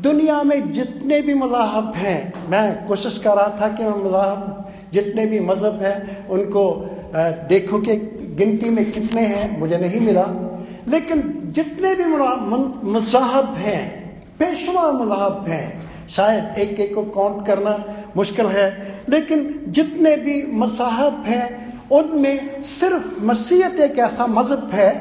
दुनिया 0.01 0.43
में 0.43 0.73
जितने 0.73 1.21
भी 1.21 1.33
मजाहब 1.33 1.93
हैं, 1.95 2.49
मैं 2.49 2.87
कोशिश 2.87 3.17
कर 3.17 3.35
रहा 3.35 3.57
था 3.61 3.67
कि 3.67 3.83
मैं 3.83 4.03
मजाहब, 4.03 4.71
जितने 4.93 5.25
भी 5.25 5.39
मज़हब 5.39 5.81
हैं, 5.81 6.27
उनको 6.27 6.65
देखो 7.15 7.79
कि 7.79 7.95
गिनती 8.37 8.69
में 8.69 8.91
कितने 8.91 9.21
हैं, 9.21 9.59
मुझे 9.59 9.77
नहीं 9.77 9.99
मिला। 9.99 10.25
लेकिन 10.87 11.43
जितने 11.45 11.95
भी 11.95 12.05
मजाहब 12.91 13.53
हैं, 13.55 14.05
पेशवा 14.39 14.91
मजाहब 14.91 15.45
हैं, 15.49 15.89
शायद 16.07 16.57
एक 16.59 16.79
एक 16.79 16.95
को 16.95 17.03
काउंट 17.03 17.47
करना 17.47 17.83
मुश्किल 18.17 18.45
है। 18.45 18.95
लेकिन 19.09 19.65
जितने 19.67 20.15
भी 20.17 20.51
मजाहब 20.53 21.23
हैं, 21.25 21.73
उनमें 21.89 22.61
सिर्फ़ 22.61 23.23
मसीहत 23.23 23.79
एक 23.79 23.99
ऐसा 23.99 24.27
मज़हब 24.27 24.69
है, 24.73 24.91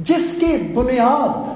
जिसकी 0.00 0.56
बुनियाद 0.56 1.54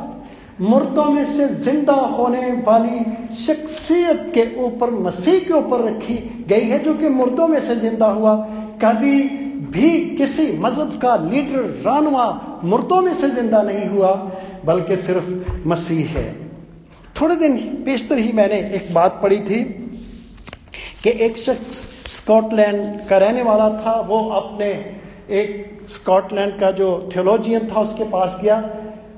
मुर्दों 0.61 1.05
में 1.05 1.25
से 1.25 1.49
ज़िंदा 1.49 1.93
होने 1.93 2.53
वाली 2.53 2.99
शख्सियत 3.37 4.33
के 4.35 4.63
ऊपर, 4.63 4.91
मसीह 4.91 5.39
के 5.39 5.53
ऊपर 5.53 5.85
रखी 5.85 6.45
गई 6.49 6.61
है, 6.61 6.79
जो 6.79 6.95
कि 6.95 7.09
मुर्दों 7.09 7.49
में 7.49 7.61
से 7.61 7.77
ज़िंदा 7.77 8.07
हुआ। 8.07 8.37
कभी 8.85 9.47
भी 9.71 10.17
किसी 10.17 10.47
मज़हब 10.59 10.97
का 11.03 11.15
लीडर 11.23 11.65
रानवा 11.85 12.27
मुर्दों 12.65 13.01
में 13.03 13.15
से 13.15 13.29
ज़िंदा 13.31 13.63
नहीं 13.63 13.87
हुआ, 13.89 14.13
बल्कि 14.65 14.97
सिर्फ़ 14.99 15.31
मसीह 15.69 16.09
है। 16.11 16.29
थोड़े 17.17 17.37
दिन 17.37 17.57
पेशतर 17.85 18.19
ही 18.19 18.33
मैंने 18.33 18.61
एक 18.77 18.93
बात 18.95 19.21
पढ़ी 19.23 19.39
थी 19.41 19.63
कि 21.03 21.11
एक 21.25 21.39
शख्स 21.39 21.87
स्कॉटलैंड 22.11 23.09
का 23.09 23.19
रहने 23.19 23.43
वाला 23.43 23.69
था, 23.77 24.01
वो 24.01 24.19
अपने 24.31 24.71
एक 25.33 25.87
स्कॉटलैंड 25.91 26.59
का 26.61 26.71
जो 26.73 26.89
थियोलॉजियन 27.15 27.69
था 27.69 27.81
उसके 27.81 28.05
पास 28.11 28.37
गया। 28.43 28.59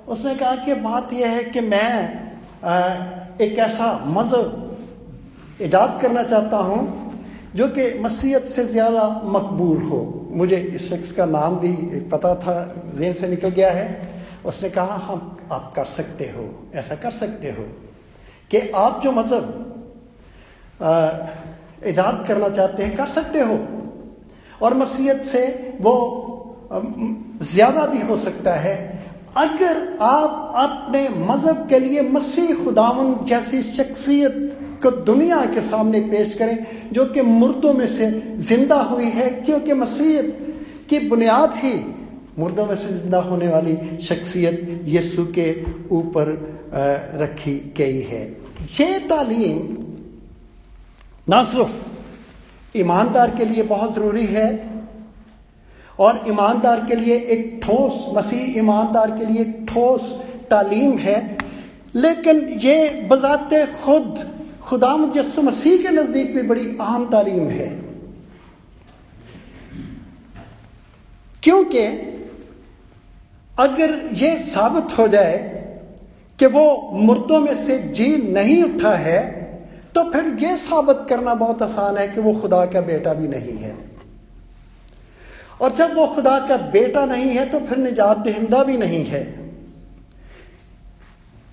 उसने 0.09 0.35
कहा 0.35 0.55
कि 0.65 0.75
बात 0.83 1.13
यह 1.13 1.29
है 1.29 1.45
कि 1.45 1.61
मैं 1.63 1.93
एक 3.41 3.59
ऐसा 3.61 3.93
मज़हब 4.09 5.59
ईजाद 5.63 5.99
करना 6.03 6.23
चाहता 6.25 6.57
हूँ 6.59 6.81
जो 7.55 7.67
कि 7.69 7.93
मसीहत 8.01 8.47
से 8.49 8.65
ज़्यादा 8.67 9.09
मकबूल 9.25 9.83
हो। 9.83 10.29
मुझे 10.33 10.57
इस 10.57 10.89
शख्स 10.91 11.13
का 11.13 11.25
नाम 11.27 11.57
भी 11.57 11.73
पता 12.11 12.35
था 12.37 12.55
जेन 12.97 13.13
से 13.13 13.29
निकल 13.29 13.49
गया 13.51 13.71
है। 13.71 13.87
उसने 14.47 14.71
कहा 14.71 14.95
हम 14.99 15.37
आप 15.53 15.73
कर 15.77 15.85
सकते 15.87 16.25
हो, 16.29 16.49
ऐसा 16.75 16.95
कर 16.95 17.11
सकते 17.13 17.51
हो 17.51 17.65
कि 18.51 18.59
आप 18.77 19.01
जो 19.03 19.13
मज़हब 19.13 19.45
ईजाद 21.89 22.25
करना 22.29 22.49
चाहते 22.49 22.83
हैं, 22.83 22.97
कर 22.97 23.07
सकते 23.09 23.41
हो। 23.41 23.59
और 24.63 24.75
मसीहत 24.75 25.25
से 25.25 25.47
वो 25.81 25.95
ज़्यादा 27.45 27.87
भी 27.87 28.01
हो 28.01 28.17
सकता 28.19 28.55
है। 28.57 28.77
अगर 29.37 29.99
आप 30.03 30.53
अपने 30.57 31.09
मज़हब 31.09 31.67
के 31.69 31.79
लिए 31.79 32.03
मसीह 32.11 32.65
खुदावन 32.65 33.15
जैसी 33.27 33.63
शख्सियत 33.65 34.59
को 34.83 34.91
दुनिया 34.91 35.45
के 35.47 35.61
सामने 35.63 36.01
पेश 36.11 36.35
करें, 36.35 36.57
जो 36.93 37.05
कि 37.07 37.23
मुर्दों 37.23 37.73
में 37.75 37.87
से 37.89 38.11
ज़िंदा 38.41 38.81
हुई 38.83 39.09
है। 39.11 39.31
क्योंकि 39.43 39.73
मसीह 39.75 40.23
की 40.89 40.99
बुनियाद 41.09 41.55
ही 41.57 41.73
मुर्दों 42.39 42.67
में 42.67 42.75
से 42.77 42.89
ज़िंदा 42.91 43.19
होने 43.21 43.49
वाली 43.49 43.77
शख्सियत 44.03 44.83
यीशु 44.87 45.25
के 45.39 45.49
ऊपर 45.93 46.29
रखी 47.21 47.57
गई 47.79 48.01
है। 48.03 48.25
ये 48.73 48.99
तालीम 49.09 49.77
ना 51.27 51.43
सिर्फ़ 51.45 52.79
ईमानदार 52.79 53.35
के 53.37 53.45
लिए 53.45 53.63
बहुत 53.65 53.95
ज़रूरी 53.95 54.27
है 54.27 54.49
और 55.99 56.21
ईमानदार 56.29 56.85
के 56.87 56.95
लिए 56.97 57.17
एक 57.17 57.61
ठोस, 57.65 58.07
मसीह 58.15 58.59
ईमानदार 58.59 59.11
के 59.11 59.27
लिए 59.27 59.45
ठोस 59.69 60.13
तालीम 60.51 60.97
है, 60.99 61.17
लेकिन 61.95 62.39
ये 62.63 63.09
बजाते 63.11 63.65
खुद 63.85 64.07
खुदा 64.73 64.97
मुजस्म 64.97 65.43
मसीह 65.43 65.83
के 65.83 65.91
नज़दीक 65.91 66.35
भी 66.35 66.43
बड़ी 66.43 66.67
अहम 66.81 67.05
तालीम 67.11 67.49
है। 67.51 67.69
क्योंकि 71.43 71.83
अगर 73.59 73.93
ये 74.15 74.31
साबित 74.41 74.97
हो 74.99 75.07
जाए 75.09 75.37
कि 76.39 76.47
वो 76.47 76.65
मुर्दों 77.03 77.41
में 77.41 77.55
से 77.57 77.79
जी 77.91 78.07
नहीं 78.17 78.63
उठा 78.63 78.95
है 78.97 79.21
तो 79.95 80.05
फिर 80.11 80.37
यह 80.43 80.57
साबित 80.59 81.07
करना 81.09 81.35
बहुत 81.37 81.63
आसान 81.63 81.97
है 81.99 82.09
कि 82.09 82.21
वो 82.21 82.33
खुदा 82.41 82.65
का 82.67 82.81
बेटा 82.81 83.15
भी 83.15 83.29
नहीं 83.29 83.57
है। 83.59 83.77
और 85.61 85.75
जब 85.75 85.95
वो 85.97 86.07
खुदा 86.15 86.39
का 86.49 86.57
बेटा 86.73 87.05
नहीं 87.07 87.31
है 87.31 87.49
तो 87.51 87.61
फिर 87.61 87.79
निजात 87.79 88.19
दहिंदा 88.21 88.63
भी 88.65 88.77
नहीं 88.79 89.05
है। 89.07 89.25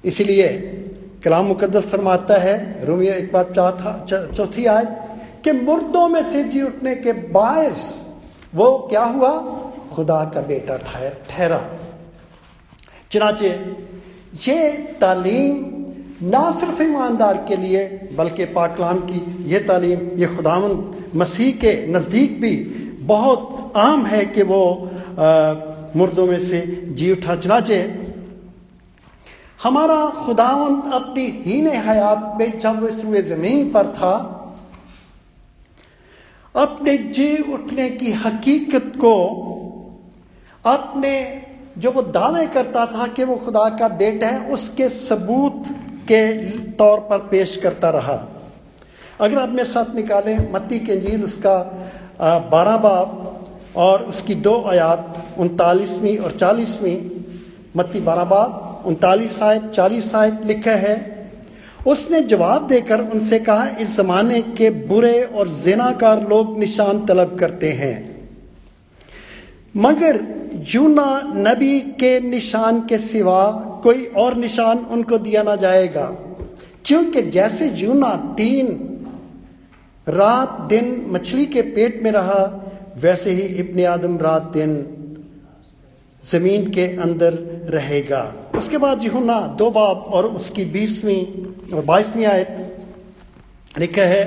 इसलिए 0.03 0.47
कलाम 1.23 1.45
मुकदस 1.45 1.85
फरमाता 1.91 2.37
है 2.41 2.55
रोमियो 2.85 3.13
एक 3.13 3.31
बात 3.31 3.51
चौथा 3.55 3.91
चौथी 4.07 4.65
आयत 4.65 4.89
कि 5.43 5.51
मुर्दों 5.53 6.07
में 6.09 6.21
से 6.29 6.43
जी 6.51 6.61
उठने 6.61 6.95
के 6.95 7.13
बायस 7.33 7.81
वो 8.55 8.67
क्या 8.89 9.03
हुआ? 9.05 9.31
खुदा 9.93 10.23
का 10.33 10.41
बेटा 10.47 10.77
ठहरा 11.27 11.59
चनाचे 13.11 13.49
ये 14.47 14.57
तालीम 15.01 15.55
ना 16.29 16.49
सिर्फ़ 16.51 16.81
ईमानदार 16.83 17.37
के 17.47 17.55
लिए 17.57 17.85
बल्कि 18.17 18.45
पाकलाम 18.55 18.99
की 19.09 19.21
ये 19.51 19.59
तालीम 19.67 19.99
ये 20.19 20.27
खुदावन 20.35 20.73
मसीह 21.19 21.51
के 21.61 21.73
नज़दीक 21.93 22.39
भी 22.41 22.55
बहुत 23.11 23.73
आम 23.77 24.05
है 24.05 24.25
कि 24.25 24.43
वो 24.43 24.61
आ, 25.19 25.53
मुर्दों 25.95 26.25
में 26.27 26.39
से 26.39 26.59
जी 26.95 27.11
उठा। 27.11 27.35
चनाचे 27.35 27.77
हमारा 29.63 30.05
खुदावन 30.25 30.91
अपनी 30.91 31.25
हीन 31.45 31.67
हयात 31.67 32.35
में 32.39 32.59
जब 32.59 32.85
इस 32.89 33.25
ज़मीन 33.25 33.71
पर 33.71 33.87
था, 33.93 34.15
अपने 36.55 36.97
जी 36.97 37.37
उठने 37.53 37.89
की 37.89 38.11
हकीकत 38.11 38.91
को, 38.97 39.15
अपने 40.65 41.11
जो 41.77 41.91
वो 41.91 42.01
दावे 42.01 42.45
करता 42.47 42.85
था 42.85 43.07
कि 43.07 43.23
वो 43.23 43.35
खुदा 43.35 43.67
का 43.69 43.87
बेटा 43.87 44.27
है, 44.27 44.51
उसके 44.51 44.89
सबूत 44.89 45.63
के 46.07 46.23
तौर 46.71 46.99
पर 46.99 47.27
पेश 47.27 47.55
करता 47.57 47.89
रहा। 47.89 48.17
अगर 49.19 49.37
आप 49.39 49.49
मेरे 49.49 49.69
साथ 49.69 49.95
निकालें, 49.95 50.51
मत्ती 50.53 50.79
के 50.79 50.95
जील 50.95 51.23
उसका 51.23 51.57
बारह 52.51 52.77
बाब 52.77 53.45
और 53.75 54.03
उसकी 54.03 54.35
दो 54.35 54.61
आयात, 54.63 55.23
उनतालीसवीं 55.37 56.17
और 56.17 56.31
चालीसवीं, 56.31 56.97
मत्ती 57.77 57.99
बारह 58.01 58.23
बाब। 58.23 58.65
उनतालीस 58.85 59.41
आयत, 59.43 59.69
चालीस 59.69 60.13
आयत 60.15 60.41
लिखा 60.45 60.75
है। 60.77 60.97
उसने 61.87 62.21
जवाब 62.21 62.67
देकर 62.67 63.01
उनसे 63.03 63.39
कहा, 63.39 63.67
इस 63.79 63.95
जमाने 63.97 64.41
के 64.41 64.69
बुरे 64.87 65.21
और 65.23 65.49
जिनाकार 65.55 66.27
लोग 66.29 66.57
निशान 66.59 67.05
तलब 67.05 67.37
करते 67.39 67.71
हैं। 67.71 67.97
मगर 69.75 70.19
यूना 70.73 71.21
नबी 71.37 71.79
के 71.99 72.19
निशान 72.19 72.79
के 72.81 72.97
सिवा 72.99 73.45
कोई 73.83 74.05
और 74.17 74.35
निशान 74.37 74.77
उनको 74.77 75.17
दिया 75.17 75.43
ना 75.43 75.55
जाएगा, 75.55 76.05
क्योंकि 76.85 77.21
जैसे 77.21 77.69
यूना 77.75 78.15
तीन 78.37 78.67
रात 80.07 80.59
दिन 80.69 81.05
मछली 81.07 81.45
के 81.45 81.61
पेट 81.61 82.01
में 82.03 82.11
रहा, 82.11 82.41
वैसे 82.97 83.31
ही 83.31 83.41
इब्ने 83.59 83.83
आदम 83.85 84.17
रात 84.17 84.51
दिन 84.53 84.75
ज़मीन 86.23 86.69
के 86.71 86.85
अंदर 86.97 87.33
रहेगा। 87.73 88.21
उसके 88.55 88.77
बाद 88.77 89.03
यूना 89.03 89.39
दो 89.57 89.69
बाप 89.71 90.05
और 90.07 90.25
उसकी 90.25 90.65
बीसवीं 90.65 91.23
और 91.73 91.85
बाईसवीं 91.85 92.25
आयत 92.25 93.77
लिखा 93.77 94.01
है, 94.01 94.23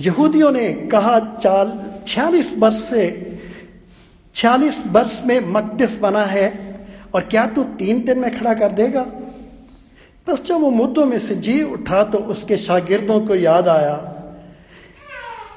यहूदियों 0.00 0.50
ने 0.52 0.72
कहा, 0.72 1.18
चाल 1.36 1.78
छियालीस 2.06 2.54
वर्ष 2.58 2.82
से, 2.82 3.04
छियालीस 4.34 4.82
वर्ष 4.86 5.20
में 5.26 5.40
मकदस 5.52 5.96
बना 5.98 6.24
है 6.24 6.48
और 7.14 7.22
क्या 7.22 7.46
तू 7.46 7.62
तीन 7.78 8.02
दिन 8.04 8.18
में 8.18 8.30
खड़ा 8.38 8.54
कर 8.54 8.72
देगा? 8.72 9.04
बस 10.26 10.42
जब 10.42 10.60
वो 10.60 10.70
मुद्दों 10.70 11.04
में 11.06 11.18
से 11.18 11.34
जी 11.36 11.62
उठा 11.62 12.02
तो 12.02 12.18
उसके 12.18 12.56
शागिर्दों 12.56 13.20
को 13.20 13.34
याद 13.34 13.68
आया 13.68 13.94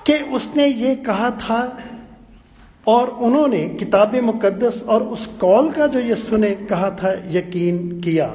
कि 0.08 0.17
उसने 0.34 0.65
ये 0.65 0.95
कहा 0.95 1.30
था 1.39 1.60
और 2.87 3.09
उन्होंने 3.09 3.67
किताब 3.69 4.15
मुकद्दस 4.15 4.83
और 4.89 5.03
उस 5.03 5.25
कौल 5.39 5.71
का 5.71 5.87
जो 5.87 5.99
यसु 5.99 6.37
ने 6.37 6.49
कहा 6.65 6.89
था, 6.91 7.13
यकीन 7.29 8.01
किया। 8.01 8.33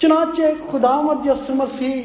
चुनाचे 0.00 0.52
खुदामद 0.70 1.26
यसु 1.26 1.54
मसीह 1.54 2.02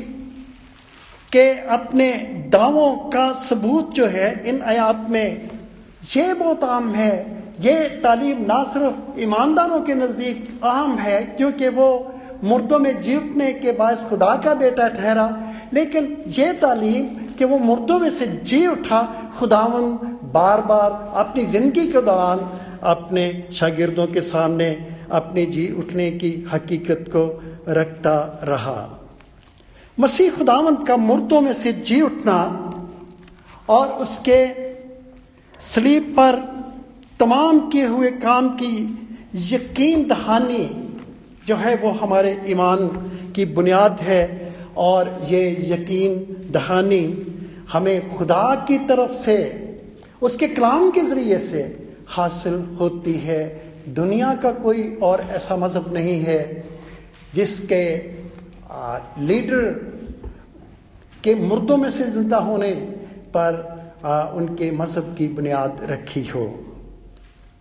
के 1.31 1.49
अपने 1.69 2.11
दावों 2.51 2.95
का 3.09 3.31
सबूत 3.41 3.93
जो 3.93 4.05
है, 4.05 4.49
इन 4.49 4.61
आयात 4.61 5.05
में 5.09 5.49
ये 6.15 6.33
बहुत 6.33 6.63
आम 6.63 6.93
है। 6.93 7.13
ये 7.61 7.77
तालीम 8.03 8.41
ना 8.45 8.63
सिर्फ़ 8.63 9.19
ईमानदारों 9.19 9.79
के 9.81 9.95
नज़दीक 9.95 10.59
अहम 10.63 10.97
है, 10.97 11.21
क्योंकि 11.23 11.67
वो 11.69 11.89
मुर्दों 12.43 12.79
में 12.79 13.01
जीतने 13.01 13.51
के 13.53 13.71
बायस 13.71 13.99
खुदा 13.99 14.35
का 14.35 14.53
बेटा 14.53 14.87
ठहरा, 14.89 15.27
लेकिन 15.73 16.23
ये 16.27 16.53
तालीम 16.53 17.05
कि 17.35 17.45
वो 17.45 17.57
मुर्दों 17.59 17.99
में 17.99 18.09
से 18.09 18.27
जी 18.43 18.65
उठा 18.67 19.01
खुदावन 19.37 20.17
बार 20.31 20.61
बार 20.61 20.91
अपनी 21.17 21.45
ज़िंदगी 21.45 21.85
के 21.91 22.01
दौरान 22.01 22.39
अपने 22.83 23.23
शागिर्दों 23.53 24.07
के 24.07 24.21
सामने 24.21 24.69
अपने 25.11 25.45
जी 25.45 25.67
उठने 25.71 26.09
की 26.11 26.31
हकीकत 26.53 27.05
को 27.15 27.23
रखता 27.69 28.17
रहा। 28.43 28.79
मसीह 29.97 30.31
खुदावंत 30.37 30.87
का 30.87 30.97
मुर्दों 30.97 31.41
में 31.41 31.53
से 31.53 31.73
जी 31.81 32.01
उठना 32.01 32.37
और 33.69 33.87
उसके 34.03 34.41
स्लीप 35.63 36.13
पर 36.17 36.35
तमाम 37.19 37.59
किए 37.69 37.85
हुए 37.85 38.11
काम 38.19 38.49
की 38.61 38.73
यकीन 39.53 40.07
दहानी 40.07 40.63
जो 41.47 41.55
है 41.55 41.75
वो 41.75 41.91
हमारे 41.91 42.31
ईमान 42.47 42.87
की 43.35 43.45
बुनियाद 43.53 43.99
है 44.01 44.23
और 44.77 45.09
ये 45.25 45.43
यकीन 45.69 46.15
दहानी 46.51 47.03
हमें 47.73 48.17
खुदा 48.17 48.43
की 48.67 48.77
तरफ़ 48.87 49.11
से 49.15 49.37
उसके 50.21 50.47
कलाम 50.47 50.91
के 50.91 51.01
ज़रिए 51.01 51.37
से 51.39 51.61
हासिल 52.09 52.53
होती 52.79 53.13
है। 53.19 53.43
दुनिया 53.89 54.33
का 54.35 54.51
कोई 54.53 54.83
और 55.03 55.21
ऐसा 55.31 55.55
मज़हब 55.57 55.93
नहीं 55.93 56.19
है 56.21 56.41
जिसके 57.35 57.83
लीडर 59.19 59.63
के 61.23 61.35
मुर्दों 61.37 61.77
में 61.77 61.89
से 61.89 62.03
ज़िंदा 62.11 62.37
होने 62.39 62.71
पर 63.35 63.69
आ, 64.05 64.23
उनके 64.25 64.71
मज़हब 64.71 65.15
की 65.17 65.27
बुनियाद 65.29 65.79
रखी 65.89 66.23
हो। 66.25 66.45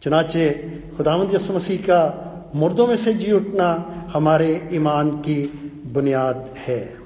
चुनाचे 0.02 0.48
खुदामद 0.96 1.34
यसु 1.34 1.52
मसीह 1.52 1.80
का 1.80 2.00
मुर्दों 2.56 2.86
में 2.86 2.96
से 2.96 3.12
जी 3.14 3.32
उठना 3.32 3.68
हमारे 4.12 4.68
ईमान 4.72 5.10
की 5.18 5.42
बुनियाद 5.92 6.54
है। 6.58 6.99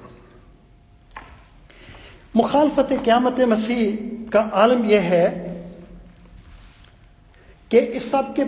मुखालफत 2.35 2.89
क्यामत 3.03 3.39
मसीह 3.49 4.29
का 4.29 4.39
आलम 4.55 4.85
यह 4.85 5.01
है 5.03 5.27
कि 7.71 7.79
इस 7.97 8.11
सब 8.11 8.33
के 8.35 8.43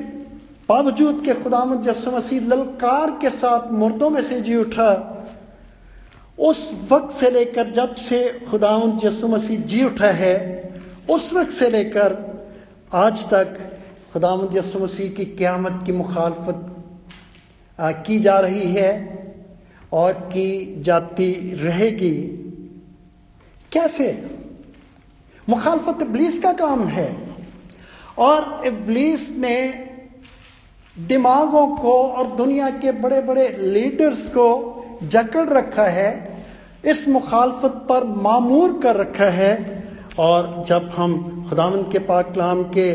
बावजूद 0.69 1.21
के 1.25 1.33
खुदामद 1.33 1.87
यसु 1.87 2.11
मसीह 2.11 2.47
ललकार 2.47 3.11
के 3.21 3.29
साथ 3.29 3.71
मुर्दों 3.73 4.09
में 4.09 4.21
से 4.23 4.39
जी 4.41 4.55
उठा, 4.55 4.91
उस 6.39 6.73
वक्त 6.91 7.15
से 7.15 7.29
लेकर 7.31 7.71
जब 7.71 7.95
से 7.97 8.19
खुदाउन 8.49 8.99
यसु 9.03 9.27
मसीह 9.27 9.59
जी 9.63 9.83
उठा 9.83 10.11
है, 10.13 10.35
उस 11.09 11.33
वक्त 11.33 11.51
से 11.51 11.69
लेकर 11.69 12.15
आज 12.95 13.25
तक 13.25 13.57
खुदामद 14.13 14.55
यसु 14.57 14.79
मसीह 14.79 15.09
की 15.11 15.25
क़्यामत 15.27 15.81
की 15.85 15.91
मुखालफत 15.91 16.59
की 18.07 18.19
जा 18.19 18.39
रही 18.39 18.73
है 18.73 18.91
और 19.93 20.13
की 20.33 20.81
जाती 20.83 21.31
रहेगी। 21.63 22.43
कैसे? 23.71 24.29
मुखालफत 25.49 26.01
इब्लीस 26.01 26.39
का 26.39 26.53
काम 26.53 26.87
है। 26.87 27.27
और 28.17 28.67
इब्लीस 28.67 29.29
ने 29.29 29.87
दिमागों 30.99 31.67
को 31.67 32.01
और 32.03 32.27
दुनिया 32.27 32.69
के 32.69 32.91
बड़े 32.91 33.21
बड़े 33.21 33.47
लीडर्स 33.47 34.27
को 34.27 34.73
जकड़ 35.03 35.49
रखा 35.49 35.83
है, 35.83 36.37
इस 36.85 37.07
मुखालफत 37.07 37.85
पर 37.89 38.03
मामूर 38.03 38.79
कर 38.79 38.95
रखा 38.95 39.25
है 39.25 39.86
और 40.19 40.63
जब 40.67 40.89
हम 40.95 41.45
खुदावंद 41.49 41.89
के 41.91 41.99
पाक 42.01 42.33
कलाम 42.33 42.63
के 42.77 42.89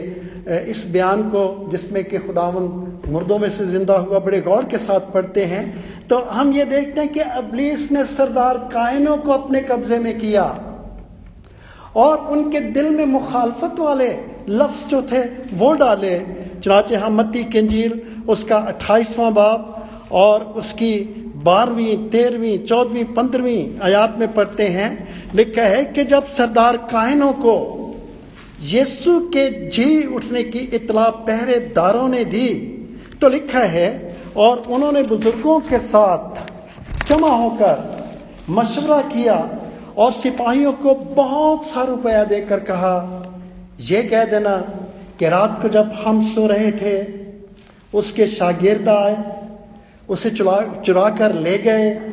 इस 0.70 0.84
बयान 0.86 1.22
को, 1.30 1.68
जिसमें 1.70 2.02
कि 2.04 2.18
खुदावंद 2.18 3.06
मुर्दों 3.08 3.38
में 3.38 3.48
से 3.50 3.66
ज़िंदा 3.66 3.96
हुआ, 3.96 4.18
बड़े 4.20 4.40
गौर 4.40 4.64
के 4.64 4.78
साथ 4.78 5.00
पढ़ते 5.12 5.44
हैं 5.44 6.08
तो 6.08 6.18
हम 6.32 6.52
ये 6.52 6.64
देखते 6.66 7.00
हैं 7.00 7.12
कि 7.12 7.20
अबलीस 7.20 7.90
ने 7.92 8.04
सरदार 8.08 8.58
कायनों 8.72 9.16
को 9.18 9.32
अपने 9.32 9.60
कब्जे 9.62 9.98
में 9.98 10.18
किया। 10.18 10.44
और 11.96 12.18
उनके 12.32 12.60
दिल 12.72 12.90
में 12.90 13.04
मुखालफत 13.06 13.80
वाले 13.80 14.08
लफ्ज 14.50 14.86
जो 14.88 15.02
थे, 15.02 15.22
वो 15.54 15.72
डाले। 15.74 16.18
चनाचे 16.60 16.96
हम 16.96 17.16
मत्ती 17.16 17.42
कंजील 17.46 18.00
उसका 18.28 18.56
अट्ठाईसवां 18.58 19.32
बाब 19.34 20.08
और 20.12 20.44
उसकी 20.56 20.94
बारहवीं, 21.42 21.96
तेरहवीं, 22.10 22.58
चौदहवीं, 22.58 23.04
पंद्रहवीं 23.14 23.80
आयात 23.82 24.16
में 24.18 24.32
पढ़ते 24.34 24.68
हैं, 24.68 24.90
लिखा 25.34 25.62
है 25.64 25.84
कि 25.86 26.04
जब 26.04 26.24
सरदार 26.28 26.76
कायनों 26.90 27.32
को 27.36 27.56
यीशु 28.62 29.18
के 29.28 29.48
जी 29.68 30.06
उठने 30.14 30.42
की 30.44 30.58
इतला 30.76 31.08
पहरेदारों 31.22 32.08
ने 32.08 32.24
दी 32.26 32.48
तो 33.20 33.28
लिखा 33.28 33.64
है, 33.68 33.88
और 34.36 34.62
उन्होंने 34.68 35.02
बुज़ुर्गों 35.02 35.58
के 35.60 35.78
साथ 35.80 37.08
जमा 37.08 37.30
होकर 37.30 37.90
मशवरा 38.50 39.00
किया 39.08 39.34
और 39.96 40.12
सिपाहियों 40.12 40.72
को 40.74 40.94
बहुत 41.16 41.66
सा 41.66 41.82
रुपया 41.84 42.22
देकर 42.24 42.60
कहा 42.60 42.94
यह 43.80 44.08
कह 44.08 44.24
देना 44.24 44.56
कि 45.18 45.28
रात 45.28 45.58
को 45.62 45.68
जब 45.68 45.92
हम 46.04 46.20
सो 46.24 46.46
रहे 46.46 46.70
थे, 46.72 46.96
उसके 47.94 48.26
शागिर्द 48.28 48.88
आए 48.88 49.16
उसे 50.08 50.30
चुरा 50.30 50.82
चुरा 50.86 51.10
कर 51.10 51.34
ले 51.34 51.58
गए। 51.58 52.12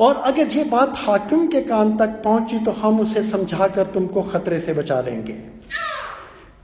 और 0.00 0.16
अगर 0.16 0.48
ये 0.48 0.64
बात 0.64 0.92
हाकिम 0.96 1.46
के 1.46 1.60
कान 1.60 1.96
तक 1.96 2.08
पहुँची 2.24 2.58
तो 2.58 2.70
हम 2.70 3.00
उसे 3.00 3.22
समझा 3.22 3.68
कर 3.68 3.84
तुमको 3.84 4.22
खतरे 4.22 4.60
से 4.60 4.74
बचा 4.74 5.00
लेंगे। 5.00 5.32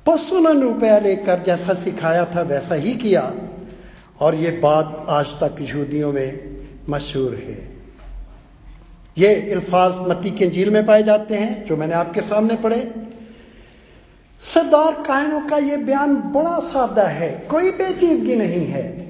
बस 0.09 0.33
उन्होंने 0.33 0.61
रुपया 0.61 0.99
लेकर 0.99 1.43
जैसा 1.43 1.75
सिखाया 1.75 2.25
था, 2.25 2.43
वैसा 2.43 2.75
ही 2.75 2.95
किया। 2.95 3.33
और 4.21 4.35
ये 4.35 4.51
बात 4.51 5.07
आज 5.09 5.27
तक 5.27 5.57
यहूदियों 5.61 6.13
में 6.13 6.57
मशहूर 6.89 7.35
है। 7.35 7.71
ये 9.19 9.53
अल्फाज 9.53 9.95
मती 9.99 10.31
के 10.31 10.51
झील 10.51 10.71
में 10.71 10.87
पाए 10.87 11.03
जाते 11.03 11.35
हैं, 11.35 11.65
जो 11.65 11.77
मैंने 11.77 11.95
आपके 11.95 12.21
सामने 12.21 12.57
पढ़े। 12.57 12.93
सरदार 14.55 14.93
कायनों 14.93 15.41
का 15.41 15.57
ये 15.57 15.77
बयान 15.77 16.15
बड़ा 16.15 16.59
सादा 16.59 17.03
है, 17.03 17.31
कोई 17.51 17.71
बेचीदगी 17.71 18.37
नहीं 18.37 18.67
है। 18.67 19.10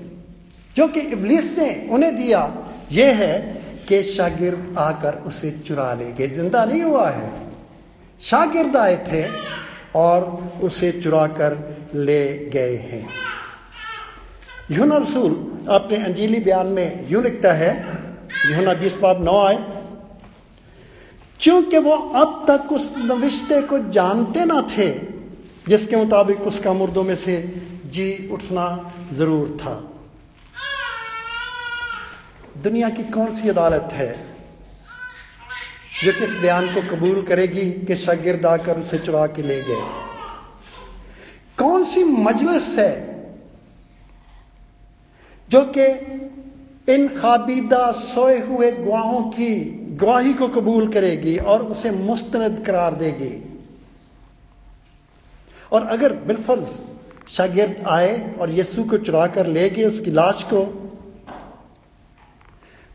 जो 0.80 0.86
कि 0.88 1.00
इबलीस 1.12 1.56
ने 1.58 1.68
उन्हें 1.92 2.14
दिया 2.16 2.40
यह 2.92 3.16
है 3.16 3.34
कि 3.88 4.02
शागिर्द 4.02 4.74
आकर 4.78 5.14
उसे 5.26 5.50
चुरा 5.66 5.92
ले 5.94 6.12
गए 6.12 6.28
ज़िंदा 6.28 6.64
नहीं 6.64 6.82
हुआ 6.82 7.08
है। 7.10 7.32
शागिर्द 8.22 8.76
आए 8.76 8.96
थे 9.08 9.22
और 9.94 10.24
उसे 10.62 10.92
चुरा 10.92 11.26
कर 11.26 11.56
ले 11.96 12.22
गए 12.46 12.76
हैं। 12.76 13.02
यूना 14.70 14.96
रसूल 14.96 15.34
अपने 15.68 15.96
अंजीली 16.04 16.40
बयान 16.40 16.66
में 16.68 17.08
यूँ 17.10 17.22
लिखता 17.22 17.52
है 17.52 17.70
यूना 18.46 18.74
बीस 18.74 18.96
बाब 18.96 19.22
नौ 19.24 19.38
आए, 19.38 19.56
क्योंकि 21.40 21.78
वो 21.78 21.92
अब 21.92 22.44
तक 22.48 22.72
उस 22.72 22.90
नविश्ते 22.98 23.60
को 23.62 23.78
जानते 23.90 24.44
ना 24.44 24.60
थे, 24.70 24.88
जिसके 25.68 25.96
मुताबिक 25.96 26.40
उसका 26.46 26.72
मुर्दों 26.72 27.04
में 27.04 27.14
से 27.18 27.38
जी 27.86 28.10
उठना 28.32 28.66
ज़रूर 29.12 29.56
था। 29.60 29.76
दुनिया 32.62 32.88
की 32.88 33.02
कौन 33.02 33.34
सी 33.34 33.48
अदालत 33.48 33.88
है 33.92 34.12
जो 36.04 36.12
किस 36.12 36.36
बयान 36.36 36.74
को 36.74 36.82
कबूल 36.82 37.22
करेगी 37.22 37.70
कि 37.70 37.96
शागिर्द 37.96 38.46
आकर 38.46 38.78
उसे 38.78 38.98
चुरा 38.98 39.26
के 39.26 39.42
ले 39.42 39.60
गए? 39.60 39.82
कौन 41.58 41.84
सी 41.84 42.04
मजलिस 42.04 42.78
है 42.78 42.92
जो 45.48 45.62
कि 45.76 45.86
इन 46.94 47.08
खाबीदा 47.20 47.90
सोए 47.92 48.38
हुए 48.40 48.70
गवाहों 48.72 49.22
की 49.22 49.54
गवाही 50.00 50.32
को 50.34 50.48
कबूल 50.48 50.88
करेगी 50.92 51.36
और 51.36 51.64
उसे 51.64 51.90
मुस्तनद 51.90 52.64
करार 52.66 52.94
देगी? 52.94 53.32
और 55.72 55.86
अगर 55.86 56.12
बिलफर्ज 56.12 56.66
शागिर्द 57.30 57.84
आए 57.86 58.34
और 58.40 58.50
यस्सु 58.50 58.84
को 58.84 58.98
चुरा 58.98 59.26
कर 59.26 59.46
ले 59.46 59.70
गए, 59.70 59.84
उसकी 59.84 60.10
लाश 60.10 60.42
को 60.42 60.79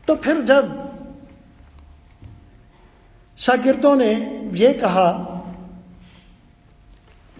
तो 0.08 0.14
फिर 0.16 0.40
जब 0.42 0.74
शागिर्दों 3.38 3.94
ने 3.96 4.12
यह 4.54 4.72
कहा, 4.80 5.08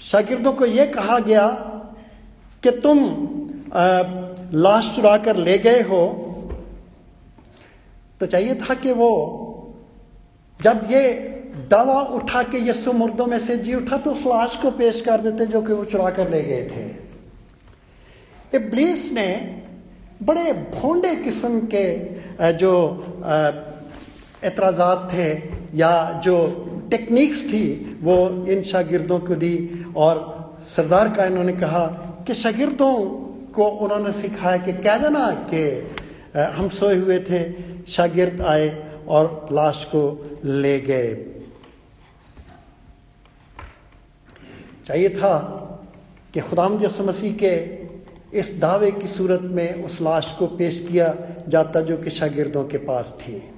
शागिर्दों 0.01 0.53
को 0.53 0.67
यह 0.67 0.93
कहा 0.93 1.19
गया 1.19 1.49
कि 2.63 2.71
तुम 2.81 2.99
लाश 4.55 4.93
चुरा 4.97 5.17
कर 5.19 5.37
ले 5.37 5.59
गए 5.59 5.81
हो 5.83 6.03
तो 8.21 8.27
चाहिए 8.27 8.55
था 8.55 8.75
कि 8.75 8.93
वो, 8.93 9.11
जब 10.61 10.89
ये 10.91 11.03
दवा 11.71 12.01
उठा 12.17 12.43
के 12.43 12.59
यस्सु 12.69 12.93
मुर्दों 12.93 13.27
में 13.27 13.39
से 13.39 13.57
जी 13.57 13.75
उठा 13.75 13.97
तो 13.97 14.11
उस 14.11 14.27
लाश 14.27 14.57
को 14.57 14.71
पेश 14.71 15.01
कर 15.01 15.21
देते 15.21 15.47
जो 15.47 15.63
कि 15.63 15.73
वो 15.73 15.85
चुरा 15.85 16.11
कर 16.11 16.31
ले 16.31 16.43
गए 16.43 16.63
थे। 16.71 16.85
इब्लीस 18.57 19.11
ने 19.13 19.29
बड़े 20.23 20.53
भोंडे 20.53 21.15
किस्म 21.17 21.61
के 21.75 22.53
जो 22.55 22.73
एतराज़ात 24.45 25.09
थे 25.13 25.29
या 25.79 26.21
जो 26.25 26.37
टेक्निक्स 26.91 27.45
थी, 27.45 27.99
वो 28.03 28.47
इन 28.47 28.63
शागिर्दों 28.63 29.19
को 29.21 29.35
दी। 29.35 29.85
और 29.97 30.15
सरदार 30.69 31.09
का 31.17 31.25
इन्होंने 31.25 31.53
कहा 31.55 31.87
कि 32.27 32.35
शागिर्दों 32.35 32.95
को 33.55 33.67
उन्होंने 33.67 34.13
सिखाया 34.13 34.57
कि 34.59 34.73
कह 34.75 34.97
देना 34.99 35.31
कि 35.51 35.63
हम 36.57 36.69
सोए 36.71 36.97
हुए 36.97 37.19
थे, 37.21 37.41
शागिर्द 37.89 38.41
आए 38.43 38.69
और 39.09 39.49
लाश 39.53 39.85
को 39.85 40.03
ले 40.45 40.79
गए। 40.81 41.15
चाहिए 44.87 45.09
था 45.11 45.39
कि 46.35 46.41
खुदाम 46.41 46.79
जस 46.79 47.01
मसीह 47.01 47.33
के 47.35 47.55
इस 48.33 48.55
दावे 48.55 48.93
की 48.93 49.09
सूरत 49.09 49.41
में 49.41 49.85
उस 49.85 50.03
लाश 50.03 50.37
को 50.39 50.47
पेश 50.47 50.87
किया 50.91 51.17
जाता 51.49 51.81
जो 51.81 51.97
कि 51.97 52.11
शागिर्दों 52.11 52.65
के 52.65 52.79
पास 52.79 53.15
थी। 53.21 53.51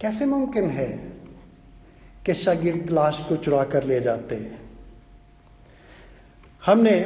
कैसे 0.00 0.26
मुमकिन 0.26 0.70
है 0.70 1.12
कि 2.26 2.34
शागिर्द 2.34 2.90
लाश 2.90 3.24
को 3.28 3.36
चुरा 3.36 3.64
कर 3.64 3.84
ले 3.84 4.00
जाते? 4.00 4.52
हमने 6.66 7.00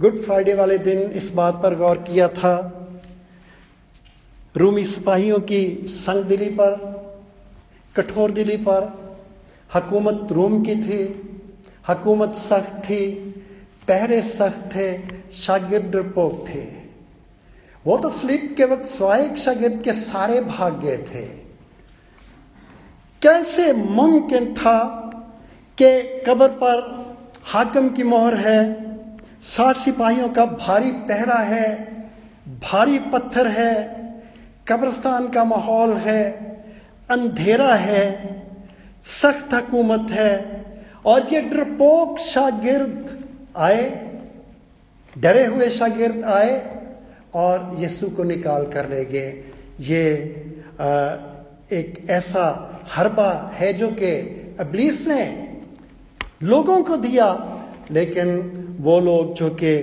गुड 0.00 0.18
फ्राइडे 0.18 0.54
वाले 0.54 0.78
दिन 0.78 0.98
इस 0.98 1.30
बात 1.30 1.54
पर 1.62 1.74
गौर 1.74 1.98
किया 1.98 2.28
था। 2.28 2.76
रूमी 4.56 4.84
सिपाहियों 4.84 5.38
की 5.38 5.84
संग 5.88 6.24
दिली 6.24 6.50
पर, 6.50 7.00
कठोर 7.96 8.30
दिली 8.30 8.56
पर, 8.56 9.10
हकूमत 9.74 10.32
रूम 10.32 10.62
की 10.62 10.76
थी, 10.76 11.30
हकूमत 11.88 12.34
सख्त 12.34 12.84
थी 12.84 13.29
पहरे 13.90 14.20
सख्त 14.22 14.68
थे, 14.74 14.88
शागिर्द 15.32 15.90
डरपोक 15.92 16.44
थे। 16.48 16.64
वो 17.84 17.96
तो 17.98 18.10
स्लीप 18.10 18.54
के 18.56 18.64
वक्त 18.64 18.86
स्वायक 18.86 19.36
शागिर्द 19.36 19.80
के 19.82 19.92
सारे 19.92 20.40
भाग 20.40 20.80
गए 20.80 20.96
थे। 21.04 21.24
कैसे 23.22 23.72
मुमकिन 23.72 24.54
था 24.54 24.78
कि 25.78 25.90
कब्र 26.26 26.48
पर 26.48 26.82
हाकम 27.44 27.88
की 27.88 28.02
मोहर 28.02 28.34
है 28.36 28.60
साठ 29.44 29.76
सिपाहियों 29.76 30.28
का 30.28 30.44
भारी 30.46 30.90
पहरा 31.08 31.38
है, 31.44 31.68
भारी 32.62 32.98
पत्थर 33.12 33.46
है, 33.46 33.74
कब्रस्तान 34.68 35.28
का 35.28 35.44
माहौल 35.44 35.92
है, 35.98 36.22
अंधेरा 37.10 37.74
है, 37.74 38.04
सख्त 39.04 39.54
हुकूमत 39.54 40.10
है, 40.10 40.32
और 41.06 41.28
ये 41.32 41.40
डरपोक 41.40 42.18
शागिर्द 42.18 43.16
आए, 43.56 43.82
डरे 45.16 45.44
हुए 45.44 45.68
शागिर्द 45.70 46.24
आए 46.24 46.52
और 47.34 47.76
यीशु 47.78 48.08
को 48.08 48.22
निकाल 48.24 48.66
कर 48.66 48.88
ले 48.88 49.04
गए। 49.04 49.44
ये 49.80 50.04
एक 51.72 52.06
ऐसा 52.10 52.44
हरबा 52.88 53.30
है 53.54 53.72
जो 53.72 53.88
कि 53.92 54.10
अबलीस 54.60 55.06
ने 55.08 55.24
लोगों 56.42 56.82
को 56.82 56.96
दिया, 56.96 57.26
लेकिन 57.90 58.28
वो 58.80 58.98
लोग 59.00 59.34
जो 59.34 59.50
कि 59.50 59.76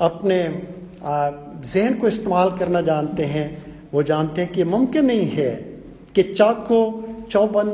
अपने 0.00 0.38
जहन 1.02 1.94
को 1.94 2.08
इस्तेमाल 2.08 2.50
करना 2.58 2.80
जानते 2.80 3.24
हैं, 3.24 3.46
वो 3.92 4.02
जानते 4.02 4.42
हैं 4.42 4.52
कि 4.52 4.64
मुमकिन 4.64 5.04
नहीं 5.04 5.28
है 5.30 5.50
कि 6.14 6.22
चाको 6.22 6.80
चौबन 7.30 7.68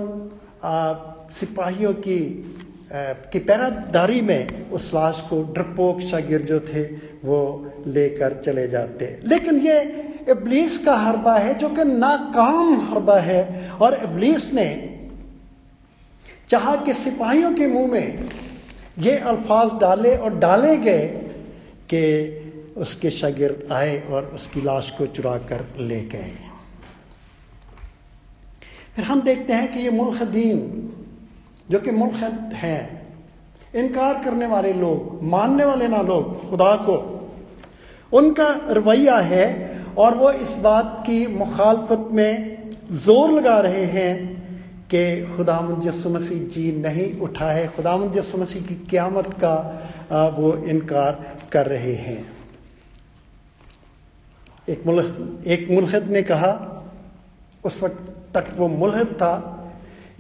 सिपाहियों 1.33 1.93
की 1.95 2.21
की 2.95 3.39
पैरादारी 3.39 4.21
में 4.21 4.71
उस 4.71 4.95
लाश 4.95 5.21
को 5.31 5.43
डरपोक 5.43 6.01
शागिर 6.01 6.43
जो 6.43 6.61
थे, 6.61 6.83
वो 7.25 7.73
लेकर 7.87 8.41
चले 8.45 8.69
जाते। 8.69 9.21
लेकिन 9.25 9.61
ये 9.61 9.81
इबलीस 10.29 10.79
का 10.79 10.97
हरबा 10.97 11.37
है, 11.39 11.55
जो 11.55 11.69
कि 11.69 11.85
नाकाम 11.85 12.81
हरबा 12.81 13.19
है। 13.19 13.71
और 13.71 13.95
इबलीस 14.05 14.53
ने 14.53 14.99
चाहा 16.49 16.77
कि 16.77 16.95
सिपाहियों 16.95 17.55
के 17.55 17.67
मुँह 17.67 17.93
में 17.93 18.29
ये 18.99 19.17
अल्फाज 19.17 19.81
डाले 19.81 20.17
और 20.17 20.39
डाले 20.39 20.77
गए 20.77 21.07
कि 21.95 22.39
उसके 22.77 23.11
शागिर्द 23.11 23.73
आए 23.73 24.01
और 24.11 24.27
उसकी 24.27 24.61
लाश 24.61 24.91
को 24.91 25.07
चुरा 25.07 25.37
कर 25.37 25.67
ले 25.79 26.01
गए। 26.01 26.33
फिर 28.97 29.05
हम 29.05 29.23
देखते 29.23 29.53
हैं 29.53 29.73
कि 29.73 29.79
ये 29.79 29.91
मुल्खदीन 29.91 30.59
जो 31.73 31.79
कि 31.81 31.91
मुल्क 31.91 32.53
हैं। 32.55 33.03
इनकार 33.75 34.23
करने 34.25 34.47
वाले 34.47 34.73
लोग, 34.73 35.23
मानने 35.25 35.65
वाले 35.65 35.89
ना 35.89 36.01
लोग, 36.03 36.51
खुदा 36.51 36.75
को। 36.77 36.97
उनका 38.13 38.49
रवैया 38.71 39.17
है 39.19 39.47
और 39.99 40.17
वो 40.17 40.31
इस 40.33 40.55
बात 40.57 41.03
की 41.07 41.27
मुखालफत 41.27 42.09
में 42.13 42.63
ज़ोर 42.95 43.31
लगा 43.31 43.59
रहे 43.61 43.85
हैं 43.85 44.13
कि 44.91 45.35
खुदा 45.37 45.57
यसु 45.85 46.11
मसीह 46.11 46.43
जी 46.49 46.73
नहीं 46.73 47.19
उठा 47.21 47.51
है। 47.51 47.67
खुदा 47.69 47.95
यसु 48.17 48.39
मसीह 48.39 48.63
की 48.63 48.75
क्यामत 48.91 49.33
का 49.45 49.55
वो 50.39 50.53
इनकार 50.67 51.37
कर 51.53 51.67
रहे 51.67 51.95
हैं। 51.95 52.21
एक 54.69 54.87
मुल्क 54.87 55.45
एक 55.47 55.71
मुलहद 55.71 56.11
ने 56.11 56.23
कहा, 56.23 56.53
उस 57.65 57.83
वक्त 57.83 58.15
तक 58.35 58.55
वो 58.57 58.69
मुलहद 58.69 59.07
था। 59.07 59.52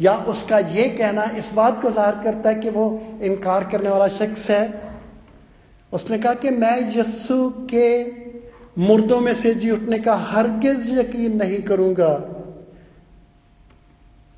या 0.02 0.14
उसका 0.28 0.58
ये 0.58 0.88
कहना 0.88 1.24
इस 1.38 1.52
बात 1.54 1.80
को 1.82 1.90
ज़ाहिर 1.90 2.14
करता 2.24 2.50
है 2.50 2.54
कि 2.54 2.70
वो 2.70 2.84
इनकार 3.22 3.64
करने 3.64 3.88
वाला 3.88 4.08
शख्स 4.10 4.50
है। 4.50 4.62
उसने 5.92 6.18
कहा 6.18 6.34
कि 6.34 6.50
मैं 6.50 6.76
यस्सु 6.96 7.48
के 7.74 7.88
मुर्दों 8.78 9.20
में 9.20 9.34
से 9.34 9.54
जी 9.54 9.70
उठने 9.70 9.98
का 9.98 10.14
हरगिज 10.26 10.90
यकीन 10.90 11.36
नहीं 11.36 11.60
करूँगा। 11.62 12.14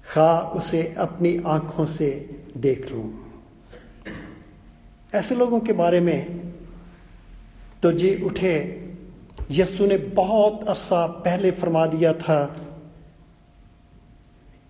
खा 0.06 0.32
उसे 0.56 0.82
अपनी 0.98 1.36
आँखों 1.46 1.86
से 1.88 2.08
देख 2.56 2.90
लूँ। 2.90 3.10
ऐसे 5.14 5.34
लोगों 5.34 5.60
के 5.60 5.72
बारे 5.72 6.00
में 6.00 6.52
तो 7.82 7.92
जी 7.92 8.14
उठे। 8.24 8.56
यस्सु 9.50 9.86
ने 9.86 9.96
बहुत 9.96 10.68
अरसा 10.68 11.06
पहले 11.06 11.50
फरमा 11.52 11.86
दिया 11.86 12.12
था। 12.12 12.40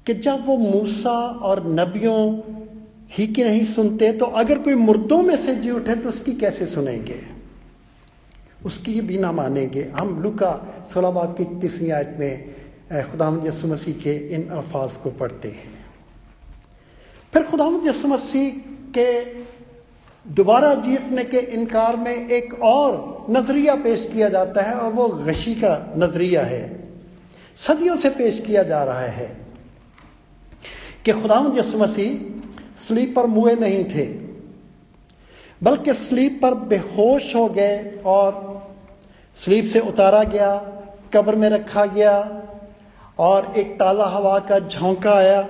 कि 0.07 0.15
जब 0.15 0.47
वो 0.47 0.57
मूसा 0.57 1.17
और 1.43 1.67
नबियों 1.71 2.19
ही 3.11 3.27
की 3.27 3.45
नहीं 3.45 3.65
सुनते 3.65 4.13
तो 4.13 4.27
अगर 4.27 4.59
कोई 4.59 4.75
मुर्दों 4.75 5.23
में 5.23 5.37
से 5.37 5.55
जी 5.57 5.71
उठे 5.71 5.95
तो 5.95 6.09
उसकी 6.09 6.33
कैसे 6.33 6.67
सुनेंगे? 6.67 7.21
उसकी 8.67 9.01
भी 9.01 9.19
ना 9.19 9.33
मानेंगे। 9.33 9.83
हम 9.97 10.23
लुका 10.23 10.53
सोलह 10.93 11.11
बाब 11.11 11.35
की 11.37 11.45
तीसरी 11.61 11.91
आयत 11.91 12.17
में 12.19 12.55
खुदा 13.11 13.29
यसु 13.47 13.69
मसीह 13.69 13.95
के 13.95 14.15
इन 14.35 14.49
अल्फाज 14.49 14.97
को 14.97 15.11
पढ़ते 15.11 15.49
हैं। 15.49 15.73
फिर 17.33 17.43
खुदा 17.43 17.67
यसु 17.87 18.09
मसीह 18.09 18.51
के 18.99 19.09
दोबारा 20.27 20.75
जीतने 20.75 21.25
के 21.25 21.39
इनकार 21.53 21.97
में 21.97 22.29
एक 22.29 22.55
और 22.63 23.27
नज़रिया 23.31 23.75
पेश 23.75 24.09
किया 24.13 24.29
जाता 24.29 24.63
है, 24.63 24.75
और 24.75 24.93
वो 24.93 25.09
गशी 25.09 25.55
का 25.55 25.95
नज़रिया 25.97 26.43
है। 26.43 26.63
सदियों 27.59 27.97
से 27.97 28.11
पेश 28.11 28.41
किया 28.41 28.63
जा 28.63 28.83
रहा 28.85 29.07
है। 29.09 29.44
कि 31.05 31.13
खुदा 31.13 31.39
यसु 31.57 31.79
मसीह 31.79 32.13
स्लीप 32.79 33.15
पर 33.17 33.27
मुए 33.27 33.55
नहीं 33.57 33.85
थे, 33.85 34.05
बल्कि 35.63 35.95
स्लीप 35.95 36.39
पर 36.43 36.55
बेहोश 36.71 37.35
हो 37.37 37.49
गए 37.49 38.01
और 38.07 38.43
स्लीप 39.37 39.65
से 39.65 39.81
उतारा 39.83 40.23
गया, 40.25 40.55
कब्र 41.15 41.37
में 41.37 41.49
रखा 41.49 41.85
गया 41.87 42.15
और 43.19 43.53
एक 43.57 43.79
ताला 43.79 44.07
हवा 44.07 44.39
का 44.41 44.59
झोंका 44.59 45.13
आया 45.13 45.41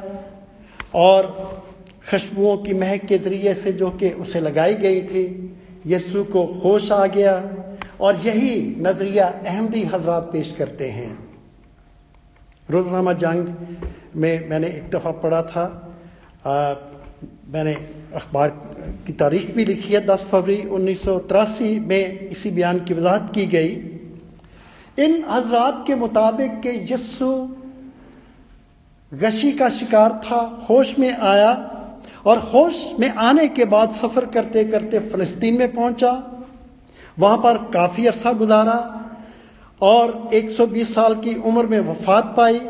और 0.94 1.26
खुशबुओं 2.10 2.56
की 2.56 2.74
महक 2.74 3.04
के 3.04 3.18
ज़रिए 3.18 3.54
से 3.54 3.72
जो 3.72 3.90
कि 3.90 4.10
उसे 4.20 4.40
लगाई 4.40 4.74
गई 4.74 5.02
थी 5.02 5.24
यस्सु 5.86 6.24
को 6.24 6.44
होश 6.64 6.90
आ 6.92 7.06
गया 7.06 7.34
और 8.00 8.16
यही 8.16 8.54
नज़रिया 8.78 9.26
अहमदी 9.26 9.82
हजरात 9.84 10.28
पेश 10.32 10.52
करते 10.58 10.88
हैं। 10.90 11.10
रोजनामा 12.70 13.12
जंग 13.12 13.46
में 14.16 14.48
मैंने 14.48 14.66
एक 14.66 14.90
दफ़ा 14.90 15.11
पढ़ा 15.11 15.42
था। 15.42 15.64
आ, 16.46 16.74
मैंने 17.48 17.74
अखबार 18.14 18.48
की 19.07 19.12
तारीख 19.12 19.55
भी 19.55 19.64
लिखी 19.64 19.92
है 19.94 20.05
10 20.07 20.24
फरवरी 20.24 20.62
उन्नीस 20.68 21.07
में 21.83 22.29
इसी 22.29 22.50
बयान 22.50 22.79
की 22.85 22.94
वजाहत 22.94 23.31
की 23.35 23.46
गई। 23.46 23.70
इन 24.98 25.24
हजरात 25.31 25.85
के 25.87 25.94
मुताबिक 25.94 26.61
के 26.61 26.72
यस्सु 26.92 27.31
गशी 29.12 29.53
का 29.53 29.68
शिकार 29.68 30.20
था 30.24 30.40
होश 30.70 30.98
में 30.98 31.12
आया 31.12 31.53
और 32.27 32.38
होश 32.53 32.85
में 33.00 33.09
आने 33.09 33.46
के 33.48 33.64
बाद 33.64 33.90
सफ़र 33.92 34.27
करते 34.27 34.64
करते 34.64 34.98
फ़लस्तीन 34.98 35.59
में 35.59 35.72
पहुँचा। 35.72 36.12
वहाँ 37.18 37.37
पर 37.38 37.59
काफ़ी 37.70 38.07
अरसा 38.07 38.33
गुजारा 38.33 38.79
और 39.81 40.31
120 40.35 40.94
साल 40.94 41.14
की 41.14 41.35
उम्र 41.35 41.66
में 41.66 41.81
वफात 41.81 42.35
पाई। 42.37 42.61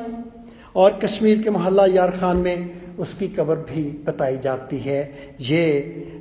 और 0.76 0.98
कश्मीर 0.98 1.42
के 1.42 1.50
मोहल्ला 1.50 1.86
यार 1.86 2.10
खान 2.10 2.36
में 2.36 2.96
उसकी 2.98 3.28
कब्र 3.28 3.56
भी 3.68 3.82
बताई 4.06 4.36
जाती 4.38 4.78
है। 4.78 5.00
ये 5.40 5.62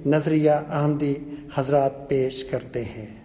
नज़रिया 0.07 0.55
अहमदी 0.57 1.15
हजरात 1.57 2.05
पेश 2.09 2.47
करते 2.51 2.81
हैं। 2.83 3.23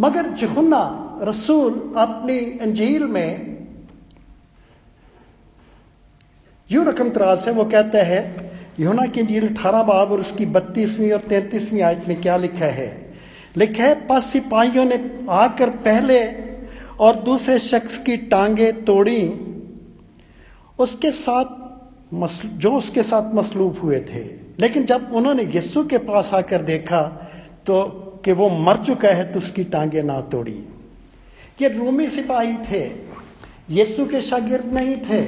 मगर 0.00 0.30
जहुन्ना 0.30 1.18
रसूल 1.22 1.72
अपनी 1.96 2.38
अंजील 2.58 3.04
में 3.04 3.58
यू 6.70 6.82
रकम 6.84 7.10
तराज 7.10 7.38
से 7.38 7.50
वो 7.50 7.64
कहते 7.64 7.98
हैं 7.98 8.50
यूना 8.80 9.06
की 9.06 9.20
अंजील 9.20 9.48
अठारह 9.48 9.82
बाब 9.82 10.12
और 10.12 10.20
उसकी 10.20 10.46
बत्तीसवीं 10.46 11.12
और 11.12 11.20
तैंतीसवीं 11.20 11.82
आयत 11.82 12.04
में 12.08 12.20
क्या 12.22 12.36
लिखा 12.36 12.66
है? 12.66 12.90
लिखा 13.56 13.84
है 13.84 13.94
पास 14.06 14.26
सिपाहियों 14.26 14.84
ने 14.84 14.98
आकर 15.30 15.70
पहले 15.70 16.20
और 16.98 17.16
दूसरे 17.22 17.58
शख्स 17.58 17.98
की 17.98 18.16
टांगे 18.16 18.70
तोड़ी 18.82 19.20
उसके 20.78 21.10
साथ 21.10 21.60
जो 22.58 22.72
उसके 22.72 23.02
साथ 23.02 23.34
मसलूब 23.34 23.78
हुए 23.78 24.00
थे। 24.08 24.24
लेकिन 24.60 24.84
जब 24.84 25.10
उन्होंने 25.14 25.50
यस्सु 25.54 25.84
के 25.84 25.98
पास 25.98 26.32
आकर 26.34 26.62
देखा 26.62 27.02
तो 27.66 27.82
कि 28.24 28.32
वो 28.32 28.48
मर 28.48 28.76
चुका 28.76 29.08
है 29.08 29.32
तो 29.32 29.38
उसकी 29.38 29.64
टांगे 29.64 30.02
ना 30.02 30.20
तोड़ी। 30.20 30.58
ये 31.60 31.68
रूमी 31.68 32.08
सिपाही 32.08 32.56
थे। 32.70 32.84
यस्सु 33.70 34.06
के 34.06 34.20
शागिर्द 34.20 34.72
नहीं 34.74 34.96
थे। 35.00 35.22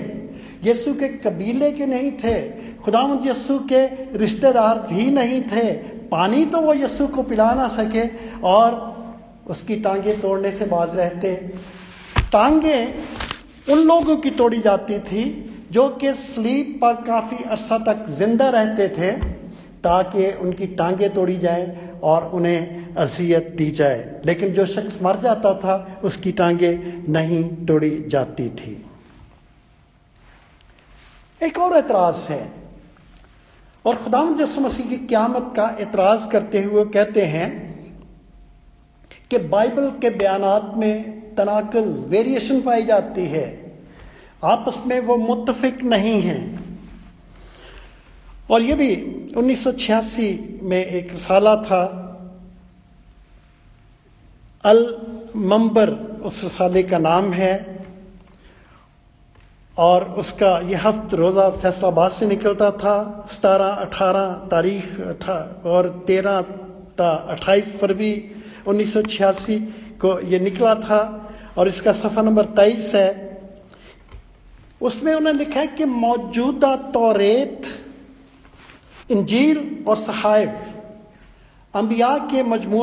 यस्सु 0.65 0.95
के 0.95 1.09
कबीले 1.09 1.71
के 1.73 1.87
नहीं 1.87 2.13
थे। 2.13 2.41
खुदामद 2.77 3.27
यस्सु 3.27 3.59
के 3.73 3.87
रिश्तेदार 4.19 4.79
भी 4.93 5.11
नहीं 5.11 5.43
थे। 5.43 5.73
पानी 6.09 6.45
तो 6.47 6.61
वो 6.61 6.75
यस्सु 6.75 7.07
को 7.07 7.23
पिला 7.23 7.53
ना 7.53 7.69
सके 7.69 8.07
और 8.45 8.83
उसकी 9.47 9.77
टांगे 9.77 10.15
तोड़ने 10.15 10.53
से 10.53 10.65
बाज 10.65 10.97
रहते। 10.97 11.35
टांगे 12.33 12.85
उन 13.71 13.79
लोगों 13.79 14.17
की 14.17 14.31
तोड़ी 14.31 14.61
जाती 14.61 14.99
थी 14.99 15.25
जो 15.71 15.89
कि 15.89 16.13
स्लीप 16.15 16.79
पर 16.83 16.95
काफ़ी 16.95 17.45
अरसा 17.45 17.79
तक 17.79 18.05
ज़िंदा 18.09 18.49
रहते 18.49 18.89
थे 18.89 19.13
ताकि 19.81 20.31
उनकी 20.33 20.67
टांगें 20.67 21.15
तोड़ी 21.15 21.37
जाए 21.37 21.91
और 22.03 22.29
उन्हें 22.29 22.95
अजियत 22.95 23.49
दी 23.57 23.71
जाए। 23.71 24.21
लेकिन 24.25 24.53
जो 24.53 24.67
शख्स 24.67 25.03
मर 25.03 25.21
जाता 25.21 25.55
था, 25.55 26.01
उसकी 26.05 26.33
टांगें 26.33 27.13
नहीं 27.13 27.45
तोड़ी 27.67 28.05
जाती 28.09 28.49
थी। 28.51 28.85
एक 31.43 31.59
और 31.59 31.77
एतराज़ 31.77 32.33
है। 32.33 32.53
और 33.85 33.97
खुदा 33.97 34.25
मसीह 34.25 34.87
की 34.87 34.97
क्यामत 34.97 35.53
का 35.57 35.77
एतराज़ 35.81 36.29
करते 36.29 36.63
हुए 36.63 36.85
कहते 36.85 37.23
हैं 37.25 37.51
कि 39.31 39.39
बाइबल 39.39 39.91
के 39.91 40.11
बयानात 40.11 40.73
में 40.77 41.24
तनाकज 41.37 41.99
वेरिएशन 42.09 42.61
पाई 42.61 42.83
जाती 42.83 43.27
है। 43.27 43.47
आपस 44.45 44.83
में 44.87 45.01
वो 45.01 45.17
मुतफिक 45.17 45.83
नहीं 45.83 46.21
हैं। 46.23 46.79
और 48.51 48.63
ये 48.63 48.75
भी 48.75 48.91
1986 49.37 50.39
में 50.63 50.85
एक 50.87 51.15
रसाला 51.15 51.57
था। 51.57 52.01
अल 54.65 54.97
मंबर 55.37 55.91
उस 56.25 56.45
रसाले 56.45 56.83
का 56.83 56.99
नाम 56.99 57.33
है। 57.33 57.75
और 59.79 60.05
उसका 60.11 60.59
यह 60.59 60.89
हफ्त 60.89 61.15
रोज़ा 61.15 61.51
फैसलाबाद 61.51 62.11
से 62.11 62.27
निकलता 62.27 62.71
था। 62.71 63.27
सतारह 63.33 63.69
अठारह 63.69 64.33
तारीख 64.51 65.01
और 65.67 66.05
तेरह 66.07 66.37
अट्ठाईस 67.01 67.77
फरवरी 67.81 68.31
1986 68.69 69.59
को 70.01 70.21
ये 70.21 70.39
निकला 70.39 70.75
था। 70.75 71.24
और 71.59 71.69
इसका 71.69 71.93
सफ़ा 71.93 72.23
नंबर 72.23 72.45
तेईस 72.45 72.95
है। 72.95 73.11
उसमें 74.83 75.15
उन्होंने 75.15 75.39
लिखा 75.39 75.61
है 75.61 75.67
कि 75.67 75.85
मौजूदा 75.85 76.75
तौरेत, 76.77 77.63
इंजील 79.11 79.85
और 79.89 79.97
सहाइफ 79.97 80.71
अम्बिया 81.75 82.17
के 82.31 82.43
मजमू 82.43 82.83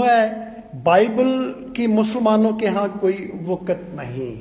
बाइबल 0.83 1.29
की 1.75 1.87
मुसलमानों 1.87 2.53
के 2.53 2.65
यहाँ 2.65 2.97
कोई 2.97 3.31
वक़्त 3.43 3.87
नहीं। 3.95 4.31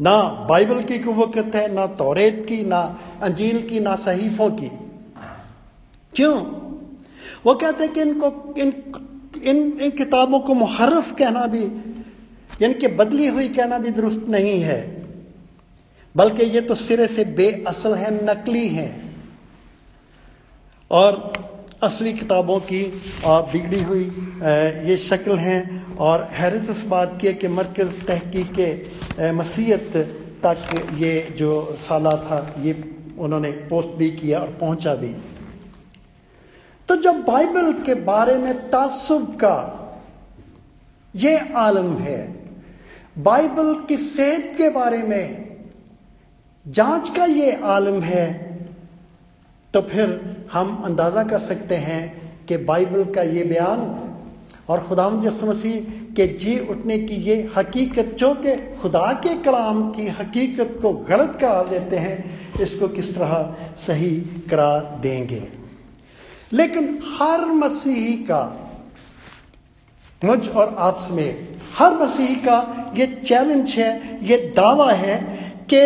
ना 0.00 0.20
बाइबल 0.48 0.82
की 0.82 0.98
कोई 0.98 1.14
वक़्त 1.14 1.54
है, 1.54 1.72
ना 1.74 1.86
तौरेत 1.86 2.44
की, 2.48 2.62
ना 2.64 2.80
अंजील 3.22 3.68
की, 3.68 3.80
ना 3.80 3.94
सहीफों 3.96 4.50
की। 4.50 4.70
क्यों? 6.12 6.40
वो 7.46 7.54
कहते 7.54 7.84
हैं 7.84 7.92
कि 7.92 8.00
इनको, 8.00 8.54
इन 8.58 8.72
इन 9.42 9.78
इन 9.80 9.90
किताबों 9.90 10.40
को 10.40 10.54
मुहर्रफ 10.54 11.12
कहना 11.12 11.46
भी 11.46 11.64
इनके 12.60 12.88
बदली 12.96 13.26
हुई 13.28 13.48
कहना 13.50 13.78
भी 13.78 13.90
दुरुस्त 13.90 14.26
नहीं 14.28 14.60
है, 14.60 14.80
बल्कि 16.14 16.44
ये 16.46 16.60
तो 16.60 16.74
सिरे 16.76 17.06
से 17.08 17.24
बेअसल 17.26 17.94
है, 17.94 18.10
नकली 18.24 18.66
है। 18.68 18.88
और 20.90 21.32
असली 21.82 22.12
किताबों 22.12 22.58
की 22.62 22.82
बिगड़ी 23.24 23.82
हुई 23.82 24.04
ये 24.88 24.96
शक्ल 24.98 25.36
हैं, 25.38 25.96
और 25.96 26.28
हैरत 26.32 26.70
इस 26.70 26.82
बात 26.86 27.18
की 27.20 27.26
है 27.26 27.32
कि 27.34 27.48
मरकज़ 27.50 27.96
तहकीक 28.06 28.52
के 28.54 29.30
मसीहत 29.32 29.92
तक 30.44 30.58
ये 30.98 31.20
जो 31.38 31.76
साला 31.78 32.16
था, 32.18 32.54
ये 32.60 32.72
उन्होंने 33.18 33.50
पोस्ट 33.70 33.88
भी 33.98 34.10
किया 34.12 34.40
और 34.40 34.48
पहुँचा 34.60 34.94
भी। 34.94 35.14
तो 36.88 36.96
जब 36.96 37.24
बाइबल 37.24 37.72
के 37.86 37.94
बारे 38.04 38.36
में 38.36 38.54
तासुब 38.70 39.26
का 39.34 39.56
ये 41.14 41.36
आलम 41.56 41.96
है 41.98 42.39
बाइबल 43.22 43.74
की 43.88 43.96
सेहत 43.96 44.52
के 44.56 44.68
बारे 44.70 44.98
में 44.98 45.56
जाँच 46.66 47.08
का 47.16 47.24
ये 47.24 47.52
आलम 47.52 48.00
है 48.00 48.26
तो 49.74 49.80
फिर 49.80 50.46
हम 50.52 50.76
अंदाज़ा 50.84 51.22
कर 51.22 51.38
सकते 51.38 51.74
हैं 51.76 52.02
कि 52.46 52.56
बाइबल 52.56 53.04
का 53.04 53.22
ये 53.22 53.44
बयान 53.44 53.80
और 54.68 54.80
खुदा 54.80 55.08
मसीह 55.10 55.80
के 56.14 56.26
जी 56.26 56.58
उठने 56.58 56.98
की 56.98 57.14
ये 57.14 57.50
हकीकत, 57.56 58.04
जो 58.18 58.34
कि 58.34 58.54
खुदा 58.76 59.12
के 59.12 59.34
कलाम 59.34 59.90
की 59.90 60.06
हकीकत 60.08 60.78
को 60.82 60.92
गलत 60.92 61.38
करार 61.40 61.68
देते 61.68 61.96
हैं, 61.96 62.60
इसको 62.60 62.88
किस 62.88 63.14
तरह 63.14 63.54
सही 63.86 64.10
करार 64.50 64.98
देंगे। 65.02 65.48
लेकिन 66.52 66.98
हर 67.20 67.44
मसीही 67.46 68.12
का, 68.12 68.42
मुझ 70.24 70.48
और 70.48 70.74
आप 70.78 71.02
समेत 71.08 71.58
हर 71.78 71.94
मसीही 71.94 72.36
का 72.36 72.79
ये 72.94 73.06
चैलेंज 73.26 73.74
है, 73.74 74.18
ये 74.22 74.36
दावा 74.56 74.90
है 74.92 75.16
कि 75.70 75.80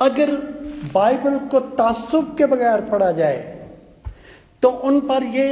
अगर 0.00 0.30
बाइबल 0.94 1.38
को 1.48 1.60
तासुब 1.74 2.34
के 2.38 2.46
बगैर 2.46 2.80
पढ़ा 2.90 3.10
जाए 3.12 3.40
तो 4.62 4.68
उन 4.68 5.00
पर 5.02 5.24
ये 5.26 5.48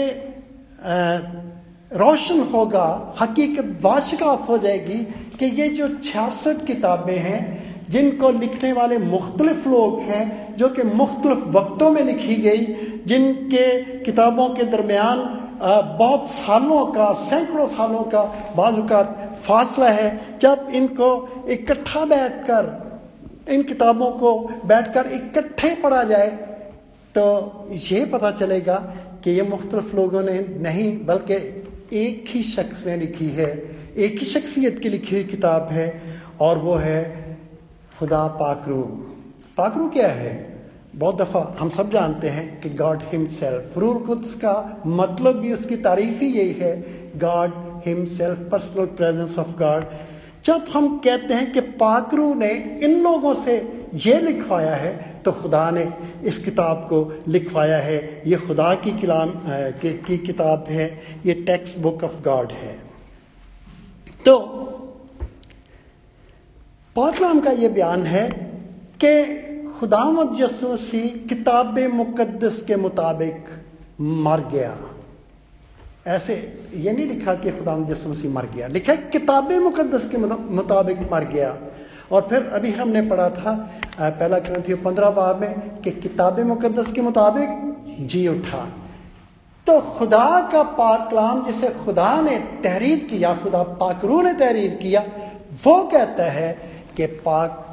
रोशन 1.92 2.40
होगा, 2.52 3.14
हकीकत 3.20 3.78
वाशकाफ 3.82 4.48
हो 4.48 4.58
जाएगी 4.58 4.98
कि 5.38 5.46
ये 5.54 5.68
जो 5.68 5.88
छियासठ 6.00 6.64
किताबें 6.66 7.16
हैं, 7.18 7.40
जिनको 7.90 8.30
लिखने 8.30 8.72
वाले 8.72 8.98
मुख्तलिफ़ 8.98 9.68
लोग 9.68 10.00
हैं, 10.00 10.56
जो 10.56 10.68
कि 10.68 10.82
मुख्तलिफ़ 10.84 11.44
वक्तों 11.56 11.90
में 11.90 12.02
लिखी 12.02 12.34
गई, 12.36 12.66
जिनके 13.06 13.66
किताबों 14.04 14.48
के 14.50 14.64
दरमियान 14.66 15.18
बहुत 15.60 16.28
सालों 16.30 16.84
का, 16.86 17.12
सैकड़ों 17.12 17.66
सालों 17.68 18.02
का 18.04 18.22
बाजुकात 18.56 19.38
फासला 19.42 19.88
है 19.90 20.38
जब 20.38 20.68
इनको 20.74 21.46
इकट्ठा 21.50 22.04
बैठकर, 22.04 22.88
इन 23.48 23.62
किताबों 23.62 24.10
को 24.10 24.38
बैठकर 24.66 25.06
इकट्ठे 25.06 25.74
पढ़ा 25.82 26.02
जाए 26.04 26.28
तो 27.14 27.68
ये 27.82 28.04
पता 28.06 28.30
चलेगा 28.30 28.74
कि 29.24 29.30
ये 29.30 29.42
मुख्तलफ 29.42 29.94
लोगों 29.94 30.22
ने 30.22 30.38
नहीं, 30.60 31.04
बल्कि 31.06 31.34
एक 31.98 32.24
ही 32.28 32.42
शख्स 32.42 32.86
ने 32.86 32.96
लिखी 32.96 33.28
है, 33.28 33.50
एक 33.96 34.18
ही 34.18 34.26
शख्सियत 34.26 34.78
की 34.78 34.88
लिखी 34.88 35.14
हुई 35.14 35.24
किताब 35.24 35.68
है, 35.70 36.02
और 36.40 36.58
वो 36.58 36.74
है 36.74 37.00
खुदा 37.98 38.26
पाकरू। 38.40 38.82
पाकरू 39.56 39.88
क्या 39.90 40.08
है? 40.08 40.49
बहुत 40.94 41.16
दफ़ा 41.16 41.40
हम 41.58 41.68
सब 41.70 41.90
जानते 41.90 42.28
हैं 42.28 42.60
कि 42.60 42.70
गॉड 42.70 43.02
हिमसेल्फ 43.02 43.76
रूल 43.78 43.98
कुद्स 44.06 44.34
का 44.34 44.82
मतलब 44.86 45.36
भी 45.36 45.52
उसकी 45.52 45.76
तारीफ़ 45.78 46.20
ही 46.20 46.28
यही 46.28 46.52
है 46.52 46.72
God 47.18 47.52
himself 47.86 48.38
personal 48.52 48.86
presence 48.98 49.38
of 49.38 49.56
God 49.58 49.84
जब 50.44 50.64
हम 50.72 50.96
कहते 50.98 51.34
हैं 51.34 51.52
कि 51.52 51.60
पाकरू 51.80 52.32
ने 52.34 52.50
इन 52.82 53.00
लोगों 53.02 53.34
से 53.34 53.56
ये 53.94 54.20
लिखवाया 54.20 54.74
है 54.74 54.92
तो 55.24 55.32
खुदा 55.32 55.70
ने 55.70 55.86
इस 56.24 56.38
किताब 56.38 56.86
को 56.90 56.98
लिखवाया 57.28 57.78
है। 57.78 58.22
ये 58.26 58.36
खुदा 58.36 58.74
की 58.74 58.90
कलाम 59.00 59.32
की, 59.36 59.92
की 59.94 60.18
किताब 60.18 60.64
है 60.68 60.86
ये 61.26 61.34
टेक्स्ट 61.46 61.78
बुक 61.78 62.04
ऑफ़ 62.04 62.20
गॉड 62.22 62.52
है। 62.52 62.78
तो 64.24 64.38
पाकलाम 66.96 67.40
का 67.40 67.50
ये 67.52 67.68
बयान 67.68 68.06
है 68.06 68.28
कि 69.04 69.12
खुदामद 69.80 70.36
यसुसी 70.40 71.00
किताब 71.28 71.78
मुकदस 71.92 72.62
के 72.62 72.76
मुताबिक 72.76 73.44
मर 74.00 74.40
गया। 74.48 74.76
ऐसे 76.06 76.34
ये 76.76 76.92
नहीं 76.92 77.06
लिखा 77.06 77.34
कि 77.34 77.50
खुदा 77.50 77.76
मसीह 77.76 78.30
मर 78.30 78.46
गया। 78.46 78.66
लिखा 78.66 78.94
किताब 78.94 79.52
मुकदस 79.52 80.08
के 80.08 80.16
मुताबिक 80.54 81.00
मर 81.12 81.24
गया। 81.24 81.56
और 82.12 82.26
फिर 82.30 82.50
अभी 82.54 82.72
हमने 82.72 83.02
पढ़ा 83.02 83.28
था 83.30 83.54
पहला 84.00 84.38
ग्रंथी 84.38 84.74
पंद्रह 84.74 85.10
बार 85.10 85.34
में 85.34 85.80
कि 85.80 85.90
किताब 85.90 86.40
मुकदस 86.40 86.92
के 86.92 87.00
मुताबिक 87.00 88.06
जी 88.06 88.26
उठा। 88.28 88.66
तो 89.66 89.80
खुदा 89.80 90.28
का 90.52 90.62
पाक 90.62 91.10
कलाम 91.10 91.44
जिसे 91.46 91.68
खुदा 91.74 92.20
ने 92.20 92.36
तहरीर 92.64 92.98
किया, 93.10 93.34
खुदा 93.34 93.62
पाकरू 93.62 94.20
ने 94.22 94.32
तहरीर 94.34 94.78
किया, 94.82 95.04
वो 95.64 95.82
कहता 95.84 96.30
है 96.30 96.52
कि 96.96 97.06
पाक 97.06 97.66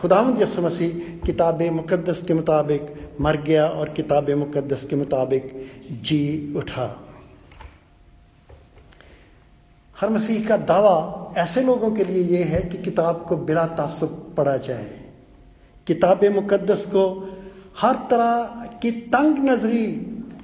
खुदा 0.00 0.36
यसु 0.38 0.62
मसीह 0.62 1.24
किताब 1.26 1.62
मुकदस 1.62 2.22
के 2.22 2.34
मुताबिक 2.34 3.10
मर 3.20 3.36
गया 3.36 3.66
और 3.68 3.88
किताब 3.88 4.30
मुकदस 4.30 4.84
के 4.84 4.96
मुताबिक 4.96 5.70
जी 6.02 6.52
उठा। 6.56 6.86
हर 9.96 10.10
मसीह 10.10 10.46
का 10.48 10.56
दावा 10.56 11.32
ऐसे 11.38 11.62
लोगों 11.62 11.90
के 11.90 12.04
लिए 12.04 12.38
यह 12.38 12.46
है 12.46 12.62
कि 12.62 12.78
किताब 12.78 13.24
को 13.28 13.36
बिला 13.36 13.66
तासुब 13.66 14.34
पढ़ा 14.36 14.56
जाए। 14.56 14.90
किताब 15.86 16.24
मुक़दस 16.24 16.86
को 16.86 17.04
हर 17.78 17.94
तरह 17.94 18.66
की 18.82 18.90
तंग 18.90 19.38
नजरी 19.50 19.86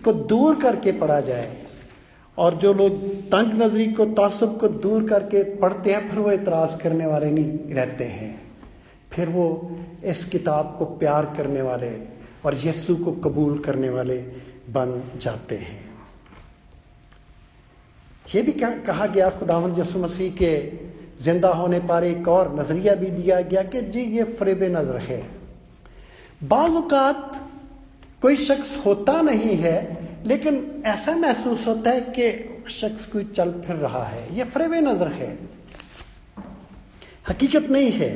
को 0.04 0.12
दूर 0.12 0.60
करके 0.60 0.92
पढ़ा 0.92 1.20
जाए। 1.20 1.66
और 2.38 2.54
जो 2.54 2.72
लोग 2.74 3.02
तंग 3.28 3.62
नजरी 3.62 3.86
को, 3.86 4.04
तासुब 4.06 4.58
को 4.60 4.68
दूर 4.68 5.08
करके 5.08 5.42
पढ़ते 5.56 5.92
हैं, 5.92 6.10
फिर 6.10 6.18
वो 6.18 6.32
इतराज़ 6.32 6.76
करने 6.76 7.06
वाले 7.06 7.30
नहीं 7.30 7.74
रहते 7.74 8.04
हैं। 8.04 8.41
फिर 9.12 9.28
वो 9.28 9.46
इस 10.04 10.24
किताब 10.24 10.74
को 10.78 10.84
प्यार 10.84 11.34
करने 11.36 11.62
वाले 11.62 11.90
और 12.44 12.54
यीशु 12.54 12.96
को 12.96 13.12
कबूल 13.24 13.58
करने 13.58 13.90
वाले 13.90 14.16
बन 14.70 15.02
जाते 15.22 15.56
हैं। 15.56 15.80
ये 18.34 18.42
भी 18.42 18.52
कहा 18.52 19.06
गया, 19.06 19.30
खुदावंद 19.30 19.78
यसु 19.78 19.98
मसीह 19.98 20.32
के 20.32 20.56
ज़िंदा 21.22 21.48
होने 21.48 21.78
पर 21.80 22.04
एक 22.04 22.28
और 22.28 22.54
नज़रिया 22.60 22.94
भी 22.94 23.06
दिया 23.06 23.40
गया 23.40 23.62
कि 23.62 23.80
जी, 23.82 24.00
ये 24.00 24.24
फरेब 24.24 24.62
नज़र 24.76 24.96
है। 24.98 25.22
बाज़ात 26.44 27.40
कोई 28.22 28.36
शख्स 28.36 28.76
होता 28.86 29.20
नहीं 29.22 29.56
है, 29.56 29.76
लेकिन 30.26 30.82
ऐसा 30.86 31.14
महसूस 31.16 31.66
होता 31.66 31.90
है 31.90 32.00
कि 32.18 32.30
शख्स 32.70 33.06
कोई 33.06 33.24
चल 33.26 33.52
फिर 33.66 33.76
रहा 33.76 34.04
है। 34.04 34.34
ये 34.36 34.44
फरेब 34.44 34.74
नज़र 34.88 35.08
है। 35.12 35.38
हकीकत 37.28 37.70
नहीं 37.70 37.90
है। 37.90 38.10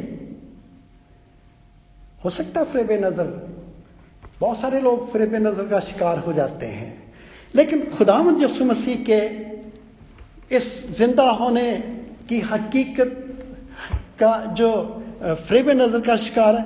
हो 2.24 2.30
सकता 2.30 2.60
है 2.60 2.66
फ्रेब 2.66 2.92
नज़र। 3.04 3.26
बहुत 4.40 4.58
सारे 4.58 4.80
लोग 4.80 5.10
फ्रेब 5.10 5.34
नज़र 5.36 5.66
का 5.68 5.80
शिकार 5.82 6.18
हो 6.18 6.32
जाते 6.32 6.66
हैं। 6.68 6.92
लेकिन 7.54 7.84
खुदामद 7.90 8.42
यसु 8.42 8.64
मसीह 8.64 9.04
के 9.08 9.20
इस 10.56 10.66
ज़िंदा 10.96 11.30
होने 11.32 11.70
की 12.28 12.40
हकीकत 12.42 13.22
का 14.20 14.34
जो 14.54 14.72
फ्रेब 15.22 15.70
नज़र 15.72 16.00
का 16.00 16.16
शिकार 16.18 16.54
है, 16.56 16.64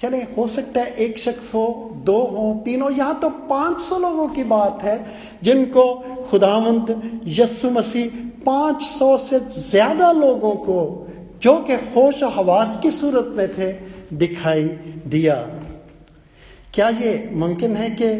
चले, 0.00 0.18
हो 0.36 0.46
सकता 0.46 0.80
है 0.80 0.94
एक 0.96 1.18
शख्स 1.18 1.54
हो, 1.54 1.66
दो 2.04 2.18
हो, 2.18 2.62
तीन 2.64 2.82
हो, 2.82 2.90
यहाँ 2.90 3.18
तो 3.20 3.28
पाँच 3.48 3.80
सौ 3.82 3.98
लोगों 3.98 4.28
की 4.28 4.44
बात 4.44 4.82
है, 4.82 4.96
जिनको 5.42 5.84
खुदावंत 6.30 7.22
यस्सु 7.28 7.70
मसीह 7.70 8.20
पाँच 8.46 8.82
सौ 8.82 9.16
से 9.18 9.40
ज़्यादा 9.40 10.10
लोगों 10.12 10.54
को, 10.66 11.06
जो 11.42 11.58
कि 11.60 11.74
होश 11.90 12.22
हवास 12.34 12.78
की 12.82 12.90
सूरत 12.90 13.34
में 13.36 13.48
थे 13.54 13.72
दिखाई 14.14 14.64
दिया। 15.08 15.36
क्या 16.74 16.88
ये 16.90 17.12
मुमकिन 17.32 17.76
है 17.76 17.90
कि 17.92 18.10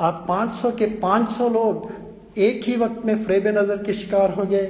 आप 0.00 0.24
पाँच 0.28 0.52
सौ 0.52 0.70
के 0.72 0.86
पाँच 0.98 1.30
सौ 1.30 1.48
लोग 1.48 2.38
एक 2.40 2.64
ही 2.64 2.76
वक्त 2.76 3.04
में 3.06 3.24
फ्रेब 3.24 3.46
नज़र 3.48 3.82
के 3.82 3.92
शिकार 3.94 4.30
हो 4.30 4.44
गए? 4.44 4.66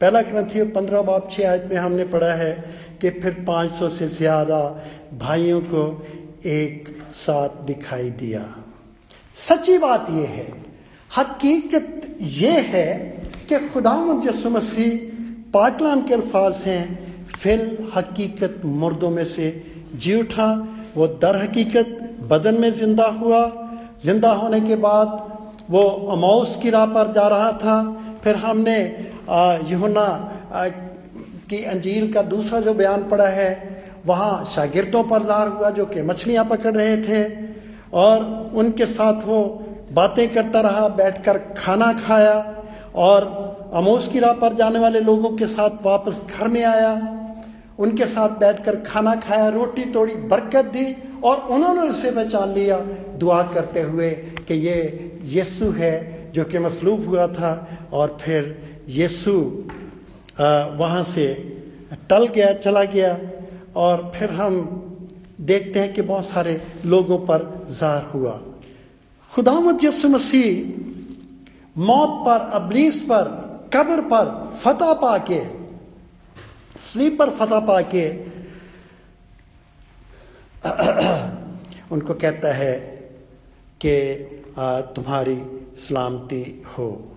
पहला 0.00 0.20
ग्रंथी 0.22 0.62
पंद्रह 0.72 1.02
बाप 1.02 1.28
छह 1.30 1.48
आयत 1.50 1.68
में 1.70 1.76
हमने 1.76 2.04
पढ़ा 2.06 2.32
है 2.34 2.52
कि 3.00 3.10
फिर 3.12 3.44
500 3.48 3.88
से 3.90 4.08
ज़्यादा 4.10 4.60
भाइयों 5.18 5.60
को 5.64 5.84
एक 6.46 6.88
साथ 7.16 7.64
दिखाई 7.66 8.10
दिया। 8.12 8.44
सच्ची 9.38 9.78
बात 9.78 10.06
यह 10.10 10.28
है, 10.30 10.46
हकीकत 11.10 12.16
यह 12.20 12.70
है 12.70 12.88
कि 13.48 13.58
खुदा 13.68 13.94
मसीह 14.50 14.90
पाकलाम 15.52 16.02
के 16.02 16.14
अल्फाज 16.14 16.62
हैं 16.66 17.15
फिल 17.28 17.90
हकीकत 17.94 18.60
मुर्दों 18.64 19.10
में 19.10 19.24
से 19.26 19.50
जी 19.94 20.14
उठा, 20.14 20.48
वो 20.96 21.06
दर 21.06 21.36
हकीकत 21.36 21.98
बदन 22.22 22.60
में 22.60 22.70
ज़िंदा 22.72 23.06
हुआ। 23.14 23.46
ज़िंदा 24.04 24.32
होने 24.32 24.60
के 24.60 24.76
बाद 24.78 25.08
वो 25.70 25.82
अमाउस 26.12 26.56
की 26.56 26.70
राह 26.70 26.86
पर 26.86 27.12
जा 27.12 27.26
रहा 27.28 27.52
था। 27.54 27.76
फिर 28.24 28.36
हमने 28.36 28.78
यहुना 29.70 30.06
की 31.50 31.62
अंजील 31.64 32.12
का 32.12 32.22
दूसरा 32.24 32.60
जो 32.60 32.74
बयान 32.74 33.08
पड़ा 33.08 33.28
है, 33.28 33.50
वहाँ 34.06 34.44
शागिर्दों 34.46 35.02
पर 35.04 35.22
जार 35.22 35.48
हुआ 35.48 35.70
जो 35.70 35.86
कि 35.86 36.02
मछलियाँ 36.02 36.44
पकड़ 36.44 36.74
रहे 36.74 36.96
थे 36.98 37.24
और 37.94 38.24
उनके 38.54 38.86
साथ 38.86 39.24
वो 39.26 39.42
बातें 39.92 40.28
करता 40.28 40.60
रहा, 40.60 40.88
बैठकर 40.90 41.38
खाना 41.56 41.92
खाया 41.96 42.34
और 42.96 43.24
अमोस 43.72 44.08
की 44.08 44.18
राह 44.18 44.32
पर 44.32 44.54
जाने 44.54 44.78
वाले 44.78 45.00
लोगों 45.00 45.30
के 45.36 45.46
साथ 45.46 45.84
वापस 45.84 46.20
घर 46.30 46.48
में 46.48 46.64
आया। 46.64 46.92
उनके 47.78 48.06
साथ 48.06 48.38
बैठकर 48.40 48.76
खाना 48.82 49.14
खाया, 49.16 49.48
रोटी 49.48 49.84
तोड़ी, 49.92 50.14
बरकत 50.14 50.64
दी 50.66 50.86
और 51.24 51.38
उन्होंने 51.50 51.80
उसे 51.80 52.10
पहचान 52.10 52.52
लिया। 52.54 52.78
दुआ 53.18 53.42
करते 53.42 53.80
हुए 53.80 54.10
कि 54.48 54.54
ये 54.56 55.20
यीशु 55.24 55.70
है 55.70 55.94
जो 56.32 56.44
कि 56.44 56.58
मसलूब 56.58 57.06
हुआ 57.08 57.26
था 57.28 57.52
और 57.92 58.16
फिर 58.20 58.84
यीशु 58.88 59.32
वहाँ 60.40 61.02
से 61.04 61.26
टल 62.08 62.26
गया, 62.26 62.52
चला 62.54 62.84
गया 62.84 63.18
और 63.76 64.10
फिर 64.14 64.30
हम 64.30 64.82
देखते 65.40 65.80
हैं 65.80 65.92
कि 65.94 66.02
बहुत 66.02 66.26
सारे 66.26 66.60
लोगों 66.86 67.18
पर 67.18 67.66
जार 67.70 68.10
हुआ। 68.14 68.40
खुदामद 69.32 69.84
यसु 69.84 70.08
मसीह 70.08 71.80
मौत 71.80 72.10
पर, 72.26 72.40
अबलीस 72.52 73.00
पर 73.02 73.45
कब्र 73.76 74.00
पर 74.00 74.56
फतह 74.64 74.92
पाके, 74.92 75.40
स्लीप 76.80 77.18
पर 77.18 77.30
फतह 77.30 77.60
पाके, 77.60 78.06
उनको 81.92 82.14
कहता 82.14 82.52
है 82.52 82.74
कि 83.80 83.96
तुम्हारी 84.96 85.36
सलामती 85.78 86.64
हो। 86.78 87.12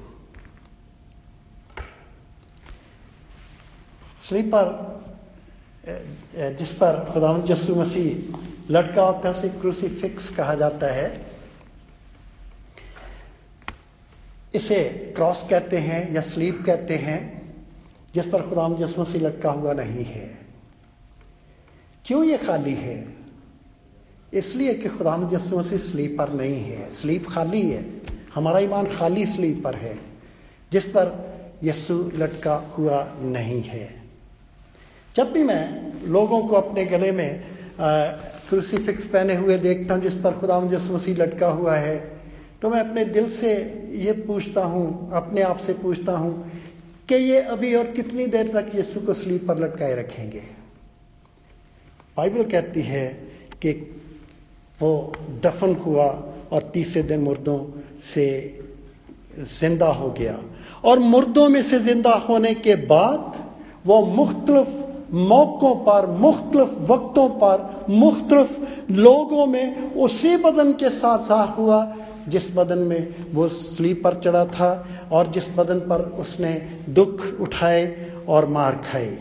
स्लीपर 4.23 4.65
जिस 6.59 6.73
पर 6.73 7.05
खुदा 7.13 7.43
यसु 7.49 7.75
मसीह 7.75 8.37
लटका 8.71 9.03
होता 9.03 9.29
है 9.29 9.51
उसे 9.59 9.89
फिक्स 9.89 10.29
कहा 10.29 10.55
जाता 10.55 10.87
है 10.87 11.28
इसे 14.55 14.83
क्रॉस 15.15 15.45
कहते 15.49 15.77
हैं 15.77 16.13
या 16.13 16.21
स्लीप 16.21 16.63
कहते 16.65 16.95
हैं, 16.95 17.19
जिस 18.15 18.25
पर 18.25 18.41
खुदा 18.41 18.67
यसु 18.79 19.01
मसीह 19.01 19.21
लटका 19.21 19.51
हुआ 19.51 19.73
नहीं 19.73 20.05
है। 20.05 20.27
क्यों 22.05 22.23
ये 22.23 22.37
खाली 22.37 22.73
है? 22.73 22.97
इसलिए 24.33 24.73
कि 24.73 24.89
खुदा 24.89 25.29
यसु 25.33 25.57
मसीह 25.57 25.77
स्लीपर 25.77 26.33
नहीं 26.33 26.63
है। 26.63 26.89
स्लीप 26.95 27.27
खाली 27.29 27.61
है। 27.61 27.85
हमारा 28.35 28.59
ईमान 28.59 28.85
खाली 28.85 29.25
स्लीपर 29.25 29.75
है, 29.75 29.97
जिस 30.71 30.85
पर 30.87 31.13
यस्सु 31.63 32.11
लटका 32.15 32.55
हुआ 32.77 33.03
नहीं 33.21 33.61
है। 33.63 33.87
जब 35.15 35.31
भी 35.31 35.43
मैं 35.43 35.63
लोगों 36.07 36.41
को 36.47 36.55
अपने 36.55 36.85
गले 36.85 37.11
में 37.11 37.43
क्रूसीफिक्स 37.79 39.05
पहने 39.05 39.35
हुए 39.35 39.57
देखता 39.57 39.93
हूँ, 39.93 40.03
जिस 40.03 40.15
पर 40.15 40.39
खुदा 40.39 40.57
यसु 40.73 40.93
मसीह 40.93 41.17
लटका 41.17 41.47
हुआ 41.47 41.75
है 41.75 42.18
तो 42.61 42.69
मैं 42.69 42.79
अपने 42.79 43.03
दिल 43.05 43.29
से 43.29 43.51
ये 43.95 44.11
पूछता 44.27 44.63
हूँ, 44.63 45.11
अपने 45.13 45.41
आप 45.41 45.57
से 45.57 45.73
पूछता 45.73 46.17
हूँ 46.17 46.51
कि 47.09 47.15
ये 47.15 47.41
अभी 47.41 47.73
और 47.75 47.91
कितनी 47.91 48.25
देर 48.27 48.47
तक 48.47 48.71
यीशु 48.75 48.99
को 48.99 49.13
स्लीप 49.13 49.47
पर 49.47 49.59
लटकाए 49.59 49.93
रखेंगे? 49.95 50.41
बाइबल 52.17 52.43
कहती 52.43 52.81
है 52.81 53.07
कि 53.61 53.71
वो 54.79 54.91
दफन 55.43 55.75
हुआ 55.75 56.05
और 56.51 56.69
तीसरे 56.73 57.03
दिन 57.03 57.19
मुर्दों 57.19 57.59
से 58.03 58.27
ज़िंदा 59.39 59.87
हो 59.87 60.09
गया। 60.11 60.37
और 60.83 60.99
मुर्दों 60.99 61.47
में 61.49 61.61
से 61.61 61.79
ज़िंदा 61.79 62.13
होने 62.27 62.53
के 62.55 62.75
बाद 62.75 63.43
वो 63.85 64.05
मुख्तलफ 64.05 64.75
मौक़ों 65.11 65.75
पर, 65.75 66.05
मुख्तलफ 66.07 66.75
वक्तों 66.89 67.27
पर, 67.29 67.85
मुख्तलफ 67.89 68.89
लोगों 68.91 69.45
में 69.47 69.93
उसी 69.93 70.35
बदन 70.37 70.73
के 70.73 70.89
साथ 70.89 71.19
साथ 71.19 71.57
हुआ 71.57 71.81
जिस 72.29 72.55
बदन 72.55 72.77
में 72.77 73.31
वो 73.33 73.47
स्लीपर 73.47 74.13
पर 74.13 74.19
चढ़ा 74.19 74.45
था 74.45 74.87
और 75.11 75.27
जिस 75.27 75.49
बदन 75.49 75.79
पर 75.79 76.01
उसने 76.01 76.53
दुख 76.89 77.41
उठाए 77.41 78.11
और 78.27 78.45
मार 78.45 78.75
खाए। 78.91 79.17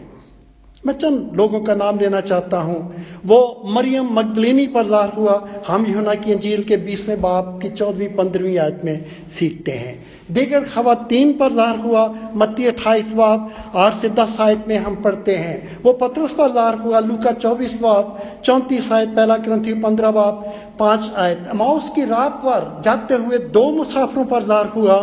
मैं 0.89 0.95
चंद 0.95 1.33
लोगों 1.37 1.61
का 1.61 1.75
नाम 1.75 1.99
लेना 1.99 2.21
चाहता 2.23 2.59
हूँ। 2.59 2.77
वो 3.27 3.39
मरियम 3.67 4.13
मगदलिनी 4.13 4.67
पर 4.67 4.87
जार 4.87 5.11
हुआ, 5.17 5.35
हम 5.69 5.85
यूना 5.87 6.15
की 6.15 6.33
अंजील 6.33 6.63
के 6.65 6.77
बीसवें 6.79 7.21
बाप 7.21 7.59
की 7.63 7.69
चौदहवीं, 7.71 8.09
पंद्रहवीं 8.17 8.57
आयत 8.59 8.81
में 8.85 9.05
सीखते 9.31 9.73
हैं। 9.73 9.93
दीगर 10.33 10.65
खवातीन 10.67 11.33
पर 11.33 11.53
जार 11.53 11.77
हुआ, 11.79 12.07
मत्ती 12.35 12.67
अट्ठाईस 12.67 13.13
बाप 13.13 13.73
आठ 13.77 13.95
से 13.95 14.09
दस 14.17 14.41
आयत 14.41 14.65
में 14.69 14.77
हम 14.79 14.97
पढ़ते 15.03 15.37
हैं। 15.37 15.83
वो 15.83 15.93
पत्रस 16.01 16.33
पर 16.33 16.53
जार 16.53 16.79
हुआ, 16.79 17.01
लूका 17.03 17.33
चौबीस 17.35 17.79
बाप 17.81 18.19
चौंतीस 18.45 18.93
आयत, 18.93 19.09
पहला 19.11 19.37
ग्रंथी 19.39 19.75
पंद्रह 19.81 20.11
बाप 20.13 20.45
पाँच 20.79 21.11
आयत। 21.19 21.47
अमाउस 21.51 21.91
की 21.91 22.05
रात 22.07 22.43
पर 22.45 22.81
जाते 22.85 23.15
हुए 23.17 23.39
दो 23.51 23.71
मुसाफरों 23.73 24.25
पर 24.27 24.45
जार 24.45 24.73
हुआ, 24.77 24.99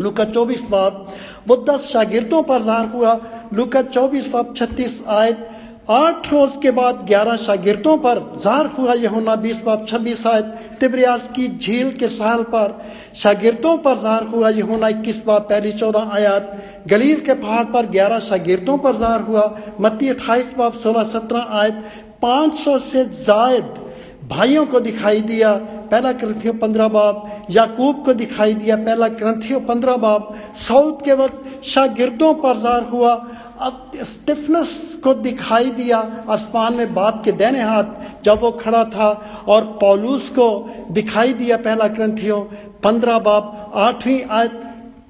लुका 0.00 0.24
चौबीस 0.26 0.62
बाप 0.70 1.06
वो 1.48 1.56
दस 1.68 1.84
शागिर्दों 1.84 2.42
पर 2.42 2.62
जार 2.62 2.86
हुआ 2.88 3.14
लुका 3.52 3.82
चौबीस 3.82 4.28
बाप 4.30 4.54
छत्तीस 4.56 5.02
आयत, 5.08 5.48
आठ 5.90 6.32
रोज 6.32 6.56
के 6.62 6.70
बाद 6.70 7.04
ग्यारह 7.06 7.36
शागिर्दों 7.36 7.96
पर 7.98 8.18
जार 8.44 8.66
हुआ 8.66 8.94
यहुना 8.94 9.34
बीस 9.36 9.62
बाप 9.62 9.86
छब्बीस 9.88 10.26
आयत, 10.26 10.44
तिब्रियास 10.80 11.28
की 11.28 11.48
झील 11.58 11.90
के 11.96 12.08
साल 12.08 12.42
पर 12.54 12.78
शागिर्दों 13.16 13.76
पर 13.78 13.98
जार 13.98 14.26
हुआ 14.26 14.50
यहुना 14.50 14.88
इक्कीस 14.88 15.22
बाप 15.26 15.48
पहली 15.48 15.72
चौदह 15.72 16.14
आयत, 16.14 16.52
गलील 16.88 17.20
के 17.20 17.34
पहाड़ 17.34 17.64
पर 17.64 17.86
ग्यारह 17.86 18.18
शागिर्दों 18.20 18.78
पर 18.78 18.96
जार 18.96 19.20
हुआ, 19.20 19.50
मत्ती 19.80 20.08
अट्ठाईस 20.08 20.54
बाप 20.58 20.74
सोलह 20.74 21.04
सत्रह 21.10 21.58
आयत, 21.60 21.82
पाँच 22.22 22.54
सौ 22.54 22.78
से 22.78 23.04
जायद 23.04 23.89
भाइयों 24.30 24.64
को 24.66 24.80
दिखाई 24.80 25.20
दिया, 25.20 25.52
पहला 25.90 26.12
ग्रंथियों 26.12 26.54
पंद्रह 26.54 26.88
बाप, 26.88 27.46
याकूब 27.50 28.04
को 28.04 28.12
दिखाई 28.14 28.54
दिया, 28.54 28.76
पहला 28.76 29.08
ग्रंथियों 29.08 29.60
पंद्रह 29.60 29.96
बाप। 29.96 30.34
सऊद 30.56 31.02
के 31.04 31.12
वक्त 31.12 31.64
शागिर्दों 31.64 32.34
पर 32.34 32.60
जार 32.60 32.84
हुआ, 32.84 33.14
अब 33.60 33.90
स्टिफनेस 34.02 35.00
को 35.04 35.14
दिखाई 35.14 35.70
दिया, 35.70 35.98
आसमान 36.28 36.74
में 36.74 36.94
बाप 36.94 37.22
के 37.24 37.32
देने 37.32 37.60
हाथ 37.60 38.22
जब 38.24 38.40
वो 38.40 38.50
खड़ा 38.50 38.84
था, 38.84 39.10
और 39.48 39.64
पौलूस 39.80 40.28
को 40.28 40.48
दिखाई 40.90 41.32
दिया 41.32 41.56
पहला 41.56 41.86
ग्रंथियों 41.88 42.40
पंद्रह 42.82 43.18
बाप। 43.18 43.72
आठवीं 43.74 44.22
आयत, 44.30 44.60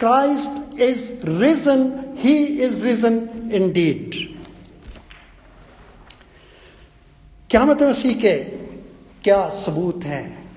Christ 0.00 0.80
is 0.80 1.12
risen, 1.24 1.92
he 2.18 2.34
is 2.36 2.84
risen 2.86 3.28
indeed 3.72 4.14
क्या 7.50 7.64
मतलब 7.64 7.88
मसीह 7.88 8.12
के? 8.14 8.34
क्या 9.24 9.48
सबूत 9.50 10.04
हैं? 10.04 10.48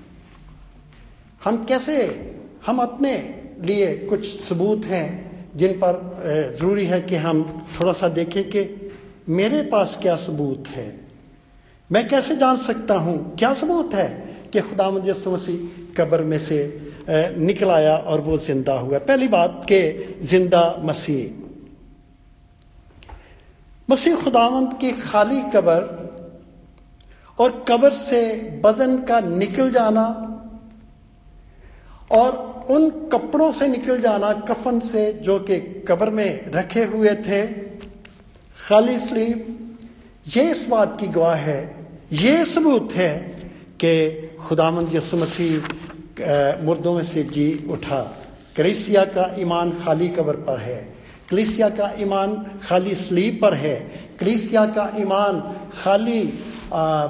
हम 1.44 1.64
कैसे, 1.64 1.96
हम 2.66 2.78
अपने 2.78 3.12
लिए 3.60 3.94
कुछ 4.06 4.40
सबूत 4.42 4.84
हैं 4.84 5.06
जिन 5.56 5.72
पर 5.82 6.54
ज़रूरी 6.58 6.86
है 6.86 7.00
कि 7.00 7.16
हम 7.16 7.42
थोड़ा 7.80 7.92
सा 7.92 8.08
देखें 8.10 8.44
कि 8.50 8.64
मेरे 9.28 9.62
पास 9.62 9.98
क्या 10.02 10.16
सबूत 10.16 10.68
है। 10.68 10.86
मैं 11.90 12.06
कैसे 12.08 12.36
जान 12.36 12.56
सकता 12.56 12.94
हूँ 12.98 13.36
क्या 13.38 13.52
सबूत 13.54 13.94
है 13.94 14.08
कि 14.52 14.60
खुदा 14.60 14.90
मसीह 14.90 15.92
कब्र 15.96 16.24
में 16.24 16.38
से 16.38 16.58
निकल 17.38 17.70
आया 17.70 17.96
और 17.96 18.20
वो 18.20 18.38
ज़िंदा 18.38 18.74
हुआ? 18.74 18.98
पहली 19.00 19.28
बात 19.28 19.62
के 19.68 19.80
ज़िंदा 20.24 20.62
मसीह। 20.84 21.42
मसीह 23.88 24.16
खुदावंत 24.16 24.78
की 24.80 24.90
खाली 24.92 25.40
कब्र 25.54 26.03
और 27.38 27.64
कब्र 27.68 27.90
से 27.90 28.22
बदन 28.64 28.96
का 29.04 29.20
निकल 29.20 29.70
जाना 29.70 30.06
और 32.10 32.36
उन 32.70 32.88
कपड़ों 33.12 33.50
से 33.52 33.66
निकल 33.68 34.00
जाना 34.00 34.32
कफन 34.48 34.78
से 34.80 35.12
जो 35.22 35.38
कि 35.40 35.58
कब्र 35.88 36.10
में 36.10 36.50
रखे 36.50 36.84
हुए 36.84 37.14
थे। 37.26 37.46
खाली 38.58 38.98
स्लीप 38.98 39.46
ये 40.26 40.50
इस 40.50 40.66
बात 40.68 40.96
की 41.00 41.06
गवाह 41.06 41.34
है 41.36 41.58
ये 42.12 42.44
सबूत 42.44 42.92
है 42.92 43.12
कि 43.80 43.92
खुदामंद 44.40 44.94
यसु 44.94 45.16
मसीह 45.16 46.62
मुर्दों 46.64 46.92
में 46.94 47.04
से 47.04 47.22
जी 47.24 47.66
उठा। 47.70 48.00
करेसिया 48.56 49.04
का 49.06 49.34
ईमान 49.38 49.70
खाली 49.78 50.08
कब्र 50.08 50.36
पर 50.46 50.60
है। 50.60 50.82
कलीसिया 51.30 51.68
का 51.70 51.92
ईमान 51.98 52.34
खाली 52.62 52.94
स्लीप 52.94 53.38
पर 53.42 53.54
है। 53.54 53.76
कलीसिया 54.20 54.64
का 54.66 54.90
ईमान 54.96 55.40
खाली 55.74 56.22
आ, 56.72 57.06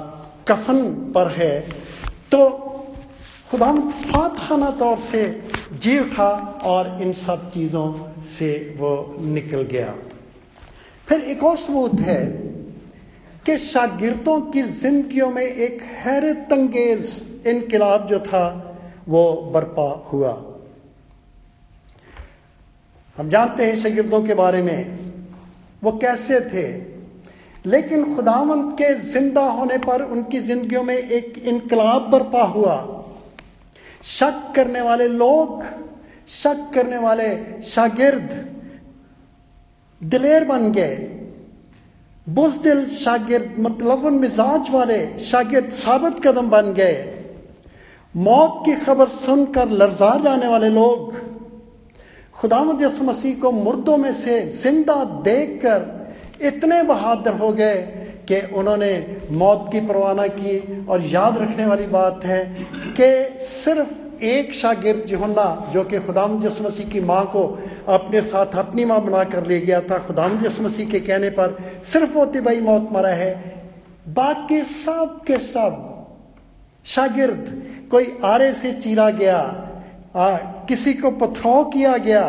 कफन 0.47 0.83
पर 1.15 1.31
है 1.31 1.59
तो 2.31 2.49
खुदा 3.51 3.71
फातखाना 3.91 4.71
तौर 4.71 4.97
से 4.99 5.23
जी 5.73 5.99
उठा 5.99 6.29
और 6.63 7.01
इन 7.01 7.13
सब 7.13 7.51
चीज़ों 7.51 7.87
से 8.23 8.75
वो 8.77 9.15
निकल 9.19 9.61
गया। 9.61 9.93
फिर 11.07 11.21
एक 11.21 11.43
और 11.43 11.57
सबूत 11.57 11.99
है 11.99 12.25
कि 13.45 13.57
शागिर्दों 13.57 14.39
की 14.41 14.63
जिंदगियों 14.63 15.29
में 15.31 15.43
एक 15.43 15.81
हैरत 15.81 16.53
अंगेज 16.53 17.21
इनकलाब 17.47 18.07
जो 18.07 18.19
था, 18.19 18.45
वो 19.07 19.51
बर्पा 19.53 20.09
हुआ। 20.13 20.31
हम 23.17 23.29
जानते 23.29 23.65
हैं 23.65 23.75
शागिर्दों 23.75 24.21
के 24.21 24.33
बारे 24.33 24.61
में, 24.61 24.99
वो 25.83 25.91
कैसे 25.91 26.39
थे? 26.39 26.94
लेकिन 27.65 28.15
खुदावंत 28.15 28.73
के 28.73 28.93
ज़िंदा 29.03 29.43
होने 29.51 29.77
पर 29.77 30.01
उनकी 30.03 30.39
जिंदगियों 30.41 30.83
में 30.83 30.95
एक 30.95 31.37
इनकलाब 31.47 32.09
बर्पा 32.11 32.43
हुआ। 32.45 32.77
शक 34.09 34.51
करने 34.55 34.81
वाले 34.81 35.07
लोग, 35.07 35.63
शक 36.31 36.69
करने 36.73 36.97
वाले 36.97 37.29
शागिर्द 37.65 38.29
दिलेर 40.01 40.45
बन 40.45 40.71
गए। 40.71 40.95
बुजदिल 42.27 42.85
शागिर्द 42.95 43.55
मतलब 43.59 44.05
मिजाज 44.13 44.69
वाले 44.71 44.99
शागिर्द 45.21 45.71
साबित 45.73 46.19
कदम 46.19 46.49
बन 46.49 46.73
गए। 46.73 46.95
मौत 48.15 48.61
की 48.65 48.75
खबर 48.75 49.07
सुनकर 49.09 49.69
लर्जा 49.71 50.15
जाने 50.23 50.47
वाले 50.47 50.69
लोग 50.69 51.13
खुदामद 52.35 52.81
मसीह 53.01 53.35
को 53.39 53.51
मुर्दों 53.51 53.97
में 53.97 54.11
से 54.13 54.41
ज़िंदा 54.53 55.03
देखकर 55.23 55.79
इतने 56.41 56.81
बहादुर 56.83 57.33
हो 57.33 57.51
गए 57.51 57.75
कि 58.27 58.39
उन्होंने 58.53 58.93
मौत 59.31 59.69
की 59.71 59.79
परवाना 59.81 60.27
की। 60.29 60.85
और 60.85 61.01
याद 61.03 61.37
रखने 61.37 61.65
वाली 61.65 61.87
बात 61.87 62.25
है 62.25 62.43
कि 62.99 63.07
सिर्फ़ 63.45 64.23
एक 64.23 64.53
शागिर्द 64.53 65.03
जोहन्ना 65.07 65.45
जो 65.73 65.83
कि 65.83 65.99
खुदाम 65.99 66.37
मसीह 66.61 66.87
की 66.89 66.99
माँ 66.99 67.25
को 67.25 67.43
अपने 67.89 68.21
साथ 68.21 68.55
अपनी 68.55 68.85
माँ 68.85 68.99
बना 69.01 69.23
कर 69.23 69.45
ले 69.47 69.59
गया 69.59 69.81
था 69.81 69.97
खुदाम 69.97 70.39
मसीह 70.61 70.89
के 70.89 70.99
कहने 70.99 71.29
पर 71.29 71.57
सिर्फ़ 71.85 72.13
वो 72.13 72.25
तिबाई 72.25 72.61
मौत 72.61 72.89
मरा 72.91 73.09
है। 73.09 73.33
बाकी 74.07 74.61
सब 74.63 75.19
के 75.27 75.37
सब 75.39 75.83
शागिर्द 76.85 77.87
कोई 77.91 78.17
आरे 78.23 78.51
से 78.53 78.71
चीरा 78.73 79.09
गया 79.11 79.37
आ, 80.15 80.37
किसी 80.65 80.93
को 80.93 81.11
पथराव 81.11 81.63
किया 81.69 81.97
गया 81.97 82.23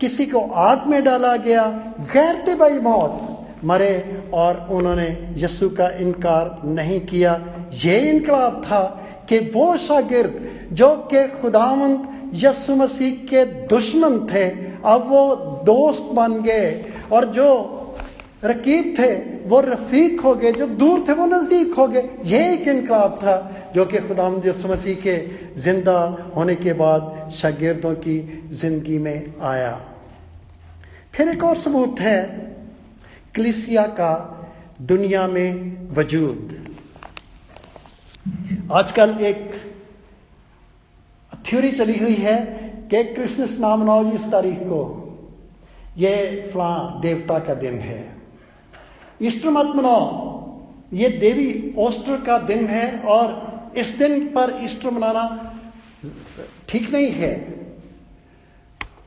किसी 0.00 0.26
को 0.26 0.40
आग 0.60 0.86
में 0.86 1.02
डाला 1.04 1.36
गया 1.38 1.64
गैर 2.12 2.42
तिबाई 2.46 2.78
मौत। 2.78 3.31
मरे 3.64 3.94
और 4.34 4.66
उन्होंने 4.70 5.08
यस्सु 5.36 5.68
का 5.70 5.88
इनकार 5.98 6.60
नहीं 6.66 7.00
किया। 7.06 7.40
ये 7.74 7.98
इनकलाब 8.10 8.62
था 8.64 8.82
कि 9.28 9.38
वो 9.54 9.76
शागिर्द, 9.78 10.40
जो 10.72 10.94
कि 11.12 11.26
खुदावंत 11.40 12.08
यस्सु 12.34 12.74
मसीह 12.76 13.12
के 13.28 13.44
दुश्मन 13.68 14.18
थे, 14.26 14.44
अब 14.84 15.06
वो 15.08 15.34
दोस्त 15.66 16.04
बन 16.14 16.40
गए 16.42 16.84
और 17.12 17.24
जो 17.32 17.48
रकीब 18.44 18.94
थे, 18.98 19.14
वो 19.46 19.60
रफीक 19.60 20.20
हो 20.20 20.34
गए, 20.34 20.52
जो 20.52 20.66
दूर 20.66 21.04
थे, 21.08 21.12
वो 21.12 21.26
नज़दीक 21.26 21.74
हो 21.74 21.86
गए। 21.88 22.08
ये 22.24 22.52
एक 22.52 22.68
इनकलाब 22.68 23.18
था 23.22 23.36
जो 23.74 23.84
कि 23.84 23.98
खुदाम 23.98 24.40
मसीह 24.70 24.94
के 25.06 25.16
ज़िंदा 25.60 25.98
होने 26.36 26.54
के 26.54 26.72
बाद 26.72 27.30
शागिर्दों 27.32 27.94
की 27.96 28.18
ज़िंदगी 28.52 28.98
में 28.98 29.32
आया। 29.42 29.78
फिर 31.14 31.28
एक 31.28 31.44
और 31.44 31.56
सबूत 31.56 32.00
है 32.00 32.18
कलिसिया 33.36 33.86
का 33.86 34.14
दुनिया 34.80 35.26
में 35.26 35.92
वजूद। 35.94 36.58
आजकल 38.72 39.16
एक 39.20 39.50
थ्योरी 41.46 41.70
चली 41.70 41.98
हुई 41.98 42.14
है 42.14 42.36
कि 42.90 43.02
क्रिसमस 43.04 43.56
ना 43.58 43.74
मनाओ 43.76 44.10
इस 44.12 44.24
तारीख 44.32 44.58
को, 44.62 44.80
ये 45.98 46.50
फला 46.54 47.00
देवता 47.00 47.38
का 47.38 47.54
दिन 47.54 47.78
है। 47.78 48.02
ईस्टर 49.22 49.50
मत 49.50 49.72
मनाओ, 49.76 50.04
ये 50.92 51.08
देवी 51.08 51.74
ओस्टर 51.78 52.20
का 52.20 52.38
दिन 52.38 52.66
है 52.66 52.98
और 53.06 53.72
इस 53.78 53.94
दिन 53.98 54.26
पर 54.28 54.58
ईस्टर 54.64 54.90
मनाना 54.90 55.24
ठीक 56.68 56.90
नहीं 56.90 57.10
है। 57.12 57.34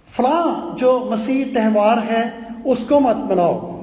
फला 0.10 0.76
जो 0.76 1.00
मसीह 1.12 1.54
त्यौहार 1.54 2.00
है, 2.00 2.24
उसको 2.66 3.00
मत 3.00 3.28
मनाओ। 3.32 3.75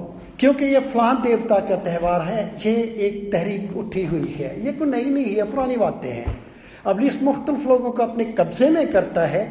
क्योंकि 0.43 0.65
ये 0.65 0.79
फलां 0.83 1.15
देवता 1.23 1.59
का 1.59 1.77
त्यौहार 1.79 2.21
है, 2.21 2.41
ये 2.65 2.73
एक 2.99 3.31
तहरीक 3.33 3.77
उठी 3.77 4.05
हुई 4.05 4.35
है। 4.39 4.49
ये 4.65 4.73
कोई 4.73 4.89
नई 4.89 5.05
नहीं 5.05 5.35
है 5.35 5.45
पुरानी 5.51 5.77
बातें 5.77 6.09
हैं। 6.11 6.25
अब 6.27 6.91
अबलीस 6.91 7.23
मुख्तलिफ़ 7.23 7.69
लोगों 7.69 7.91
को 7.91 8.03
अपने 8.03 8.25
कब्जे 8.39 8.71
में 8.71 8.91
करता 8.91 9.27
है 9.27 9.43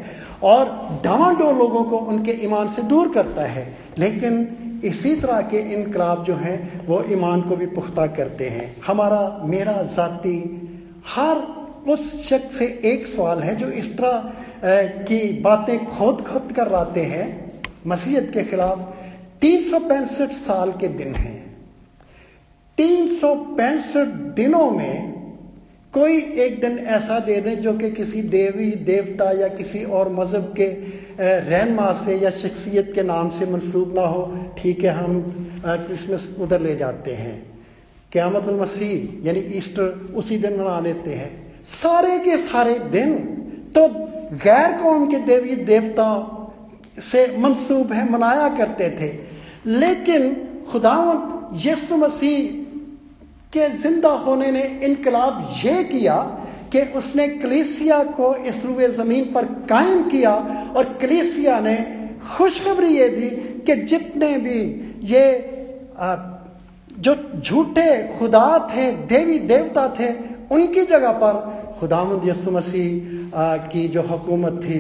और 0.44 0.66
डावाडोल 1.04 1.56
लोगों 1.56 1.84
को 1.84 1.98
उनके 1.98 2.32
ईमान 2.46 2.68
से 2.68 2.82
दूर 2.84 3.12
करता 3.14 3.42
है। 3.42 3.66
लेकिन 3.98 4.82
इसी 4.84 5.16
तरह 5.16 5.42
के 5.42 5.60
इनकलाब 5.74 6.24
जो 6.24 6.36
हैं, 6.36 6.86
वो 6.88 7.04
ईमान 7.12 7.42
को 7.42 7.56
भी 7.56 7.66
पुख्ता 7.72 8.08
करते 8.10 8.50
हैं। 8.50 8.76
हमारा, 8.88 9.42
मेरा 9.46 9.82
ज़ाती, 9.96 10.38
हर 11.08 11.38
उस 11.89 12.30
शख्स 12.30 12.58
से 12.58 12.66
एक 12.86 13.08
सवाल 13.08 13.39
है 13.39 13.56
जो 13.56 13.68
इस 13.68 13.98
तरह 13.98 14.32
की 15.08 15.22
बातें 15.42 15.78
खोद 15.88 16.22
खोद 16.22 16.52
कर 16.52 16.72
लाते 16.72 17.02
हैं, 17.06 17.28
मसीहत 17.88 18.32
के 18.34 18.44
खिलाफ 18.44 18.80
तीन 19.42 19.62
सौ 19.62 19.80
पैंसठ 19.80 20.32
साल 20.32 20.72
के 20.72 20.88
दिन 20.88 21.14
हैं। 21.16 21.39
तीन 22.78 23.08
सौ 23.12 23.34
पैंसठ 23.58 24.08
दिनों 24.36 24.70
में 24.72 25.12
कोई 25.94 26.20
एक 26.39 26.60
दिन 26.62 26.78
ऐसा 26.80 27.20
दे 27.20 27.39
दें 27.42 27.62
जो 27.62 27.74
कि 27.74 27.89
किसी 27.92 28.22
देवी, 28.24 28.70
देवता 28.72 29.32
या 29.32 29.48
किसी 29.48 29.84
और 29.84 30.12
मज़हब 30.14 30.54
के 30.58 30.68
रहनमा 31.20 31.92
से 31.94 32.18
या 32.18 32.30
शख्सियत 32.30 32.92
के 32.96 33.04
नाम 33.04 33.30
से 33.30 33.46
मंसूब 33.46 33.96
ना 33.96 34.02
हो, 34.02 34.54
ठीक 34.58 34.84
है, 34.84 34.89
हम 34.89 35.22
क्रिसमस 35.66 36.30
उधर 36.39 36.62
ले 36.62 36.76
जाते 36.76 37.14
हैं। 37.14 37.36
क्यामत 38.12 38.46
मसीह, 38.52 39.28
यानी 39.28 39.39
ईस्टर, 39.58 39.89
उसी 40.16 40.38
दिन 40.38 40.60
मना 40.60 40.80
लेते 40.80 41.14
हैं। 41.14 41.32
सारे 41.74 42.18
के 42.20 42.38
सारे 42.38 42.78
दिन 42.92 43.14
तो 43.76 43.88
गैर 44.38 44.78
कौम 44.78 45.10
के 45.12 45.18
देवी, 45.26 45.56
देवता 45.56 46.38
से 47.02 47.26
मंसूब 47.38 47.92
है, 47.94 48.12
मनाया 48.12 48.48
करते 48.50 48.89
थे। 48.92 49.31
लेकिन 49.66 50.34
खुदावंत 50.72 51.66
यीशु 51.66 51.97
मसीह 51.97 52.59
के 53.53 53.68
ज़िंदा 53.78 54.09
होने 54.26 54.51
ने 54.51 54.64
इनकलाब 54.86 55.47
ये 55.64 55.84
किया 55.84 56.18
कि 56.74 56.82
उसने 56.97 57.28
कलीसिया 57.28 58.03
को 58.18 58.34
इस 58.47 58.66
रुए 58.66 58.88
ज़मीन 58.89 59.32
पर 59.34 59.45
कायम 59.70 60.03
किया 60.09 60.34
और 60.78 60.97
कलीसिया 61.01 61.59
ने 61.59 61.76
खुशखबरी 62.28 62.97
ये 62.97 63.07
दी 63.09 63.30
कि 63.66 63.76
जितने 63.84 64.38
भी 64.38 64.59
ये 65.03 65.26
जो 66.99 67.16
झूठे 67.39 68.18
खुदा 68.18 68.47
थे, 68.72 68.91
देवी 68.91 69.38
देवता 69.39 69.88
थे, 69.99 70.09
उनकी 70.51 70.86
जगह 70.86 71.12
पर 71.22 71.34
खुदामंद 71.80 72.28
यसु 72.28 72.51
मसीह 72.51 73.32
की 73.68 73.88
जो 73.88 74.01
हुकूमत 74.01 74.59
थी 74.64 74.80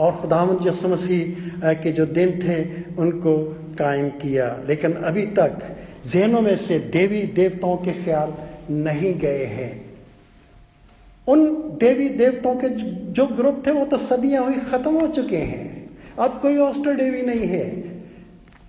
और 0.00 0.12
खुदामंद 0.16 0.66
यसु 0.66 0.88
मसीह 0.88 1.72
के 1.82 1.92
जो 1.92 2.06
दिन 2.08 2.38
थे, 2.40 2.58
उनको 2.98 3.34
कायम 3.78 4.08
किया, 4.08 4.56
लेकिन 4.68 4.92
अभी 4.92 5.26
तक 5.26 5.58
जहनों 6.06 6.40
में 6.40 6.56
से 6.56 6.78
देवी 6.78 7.22
देवताओं 7.22 7.76
के 7.76 7.92
ख्याल 8.04 8.34
नहीं 8.70 9.14
गए 9.14 9.44
हैं। 9.44 9.84
उन 11.26 11.44
देवी 11.80 12.08
देवताओं 12.08 12.56
के 12.56 12.68
जो 13.12 13.26
ग्रुप 13.26 13.62
थे, 13.66 13.70
वो 13.70 13.84
तो 13.84 13.98
सदियाँ 13.98 14.44
हुई 14.44 14.54
खत्म 14.54 15.00
हो 15.00 15.06
चुके 15.06 15.36
हैं। 15.36 15.90
अब 16.18 16.38
कोई 16.42 16.56
ऑस्टर 16.56 16.94
देवी 16.94 17.22
नहीं 17.22 17.48
है। 17.48 17.84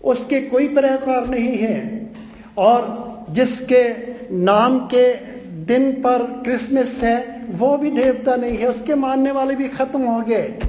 उसके 0.03 0.41
कोई 0.41 0.67
प्रकार 0.67 1.27
नहीं 1.27 1.57
है। 1.57 2.11
और 2.57 3.25
जिसके 3.29 3.83
नाम 4.35 4.79
के 4.79 5.13
दिन 5.65 5.91
पर 5.91 6.23
क्रिसमस 6.43 6.99
है, 7.03 7.45
वो 7.49 7.77
भी 7.77 7.91
देवता 7.91 8.35
नहीं 8.35 8.57
है। 8.57 8.67
उसके 8.67 8.95
मानने 8.95 9.31
वाले 9.31 9.55
भी 9.55 9.67
खत्म 9.67 10.01
हो 10.01 10.21
गए। 10.21 10.59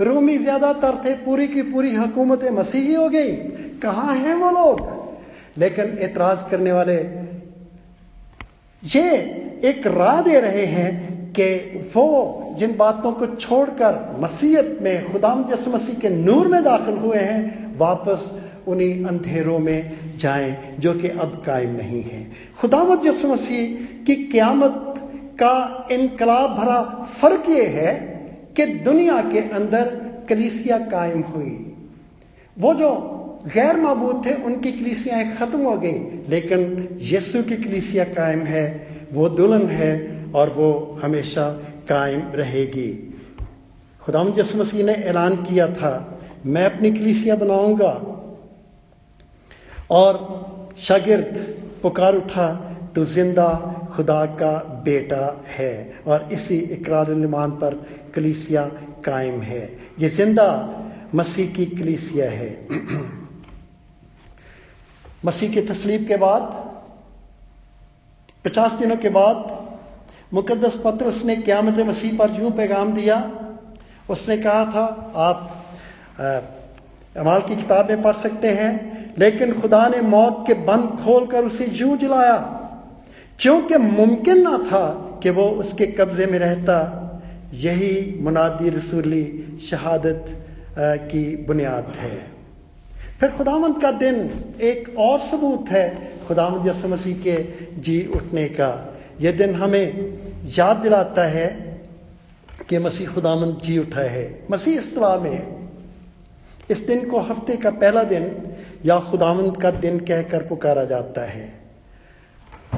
रूमी 0.00 0.38
ज़्यादातर 0.38 1.02
थे, 1.04 1.14
पूरी 1.14 1.48
की 1.48 1.62
पूरी 1.62 1.94
हुकूमत 1.94 2.44
मसीही 2.52 2.94
हो 2.94 3.08
गई। 3.08 3.32
कहाँ 3.82 4.14
हैं 4.14 4.34
वो 4.34 4.50
लोग? 4.50 5.04
लेकिन 5.58 5.98
एतराज़ 5.98 6.50
करने 6.50 6.72
वाले, 6.72 6.94
ये 8.82 9.10
एक 9.64 9.86
राह 9.86 10.20
दे 10.22 10.40
रहे 10.40 10.64
हैं 10.66 11.14
कि 11.32 11.54
वो 11.94 12.40
जिन 12.58 12.76
बातों 12.76 13.12
को 13.12 13.26
छोड़कर 13.26 14.16
मसीहत 14.20 14.78
में, 14.82 15.12
खुदाम 15.12 15.44
जस 15.44 15.68
मसीह 15.68 15.94
के 15.94 16.08
नूर 16.08 16.48
में 16.48 16.62
दाखिल 16.64 16.94
हुए 16.94 17.18
हैं, 17.18 17.78
वापस 17.78 18.32
उन्हीं 18.68 19.04
अंधेरों 19.04 19.58
में 19.58 19.96
जाएँ 20.16 20.76
जो 20.78 20.94
कि 20.94 21.08
अब 21.08 21.42
कायम 21.46 21.70
नहीं 21.70 22.02
है। 22.02 22.32
खुदामत 22.60 23.02
जस 23.02 23.24
मसीह 23.24 24.04
की 24.04 24.14
क्यामत 24.24 24.74
का 25.42 25.88
इनकलाब 25.92 26.50
भरा 26.50 26.82
फ़र्क 27.20 27.44
ये 27.48 27.66
है 27.66 27.94
कि 28.56 28.66
दुनिया 28.66 29.20
के 29.20 29.38
अंदर 29.38 29.84
कलीसिया 30.28 30.78
कायम 30.78 31.20
हुई। 31.20 31.74
वो 32.58 32.74
जो 32.74 33.13
गैर 33.46 33.76
मबूद 33.76 34.26
थे, 34.26 34.34
उनकी 34.34 34.72
कलीसियाँ 34.72 35.34
ख़त्म 35.36 35.60
हो 35.60 35.76
गई। 35.76 36.24
लेकिन 36.28 36.88
यीशु 37.00 37.42
की 37.42 37.56
कलीसिया 37.56 38.04
कायम 38.04 38.40
है, 38.40 38.88
वो 39.12 39.28
दुल्हन 39.28 39.68
है 39.68 40.24
और 40.34 40.50
वो 40.50 40.98
हमेशा 41.02 41.48
कायम 41.88 42.22
रहेगी। 42.34 43.12
खुदा 44.02 44.34
यसु 44.38 44.58
मसीह 44.58 44.84
ने 44.84 44.92
ऐलान 44.92 45.36
किया 45.36 45.66
था, 45.68 46.20
मैं 46.46 46.64
अपनी 46.64 46.90
कलीसिया 46.90 47.34
बनाऊँगा। 47.34 47.92
और 49.90 50.68
शागिर्द, 50.78 51.36
पुकार 51.82 52.14
उठा 52.14 52.52
तो 52.94 53.04
ज़िंदा 53.04 53.70
खुदा 53.92 54.26
का 54.26 54.82
बेटा 54.84 55.44
है। 55.48 55.94
और 56.06 56.28
इसी 56.32 56.58
इकरार 56.58 57.12
ईमान 57.12 57.50
पर 57.50 57.74
कलीसिया 58.14 58.62
कायम 59.04 59.40
है। 59.40 59.78
ये 59.98 60.08
ज़िंदा 60.08 60.48
मसीह 61.14 61.46
की 61.46 61.66
कलीसिया 61.66 62.30
है। 62.30 62.68
मसीह 65.24 65.52
की 65.52 65.60
तस्लीब 65.62 66.06
के 66.08 66.16
बाद, 66.16 66.42
पचास 68.44 68.72
दिनों 68.72 68.96
के 68.96 69.08
बाद 69.08 69.36
मुकदस 70.34 70.76
पत्रस 70.84 71.22
ने 71.24 71.36
क्यामत 71.36 71.78
मसीह 71.78 72.16
पर 72.18 72.40
यूँ 72.40 72.50
पैगाम 72.50 72.92
दिया। 72.94 73.16
उसने 74.10 74.36
कहा 74.38 74.64
था, 74.64 75.12
आप 75.16 75.64
अमाल 77.16 77.40
की 77.40 77.56
किताबें 77.56 78.02
पढ़ 78.02 78.14
सकते 78.16 78.50
हैं, 78.50 79.14
लेकिन 79.18 79.52
खुदा 79.60 79.86
ने 79.88 80.00
मौत 80.00 80.44
के 80.46 80.54
बंद 80.66 80.98
खोल 81.04 81.26
कर 81.26 81.44
उसे 81.44 81.66
जू 81.66 81.96
जलाया, 81.96 82.36
क्योंकि 83.40 83.76
मुमकिन 83.76 84.42
ना 84.42 84.58
था 84.58 84.86
कि 85.22 85.30
वो 85.30 85.48
उसके 85.60 85.86
कब्जे 85.86 86.26
में 86.26 86.38
रहता। 86.38 87.00
यही 87.54 88.18
मुनादी 88.20 88.68
रसूली 88.70 89.58
शहादत 89.70 90.24
की 90.78 91.24
बुनियाद 91.46 91.92
है। 91.96 92.33
फिर 93.20 93.30
खुदावंत 93.30 93.80
का 93.82 93.90
दिन 93.90 94.16
एक 94.62 94.94
और 94.98 95.20
सबूत 95.20 95.68
है, 95.70 96.12
खुदावंत 96.28 96.66
यसु 96.66 96.88
मसीह 96.88 97.16
के 97.18 97.36
जी 97.80 98.04
उठने 98.16 98.48
का। 98.48 98.70
यह 99.20 99.32
दिन 99.32 99.54
हमें 99.54 100.18
याद 100.58 100.76
दिलाता 100.76 101.24
है 101.24 101.48
कि 102.68 102.78
मसीह 102.78 103.08
खुदावंत 103.08 103.62
जी 103.62 103.78
उठा 103.78 104.00
है। 104.00 104.26
मसीह 104.50 104.78
इस्तवा 104.78 105.16
में 105.16 105.68
इस 106.70 106.80
दिन 106.80 107.08
को 107.10 107.18
हफ़्ते 107.20 107.56
का 107.56 107.70
पहला 107.70 108.02
दिन 108.02 108.30
या 108.86 108.98
खुदावंत 109.00 109.60
का 109.62 109.70
दिन 109.70 109.98
कहकर 110.00 110.42
पुकारा 110.42 110.84
जाता 110.84 111.24
है। 111.24 111.48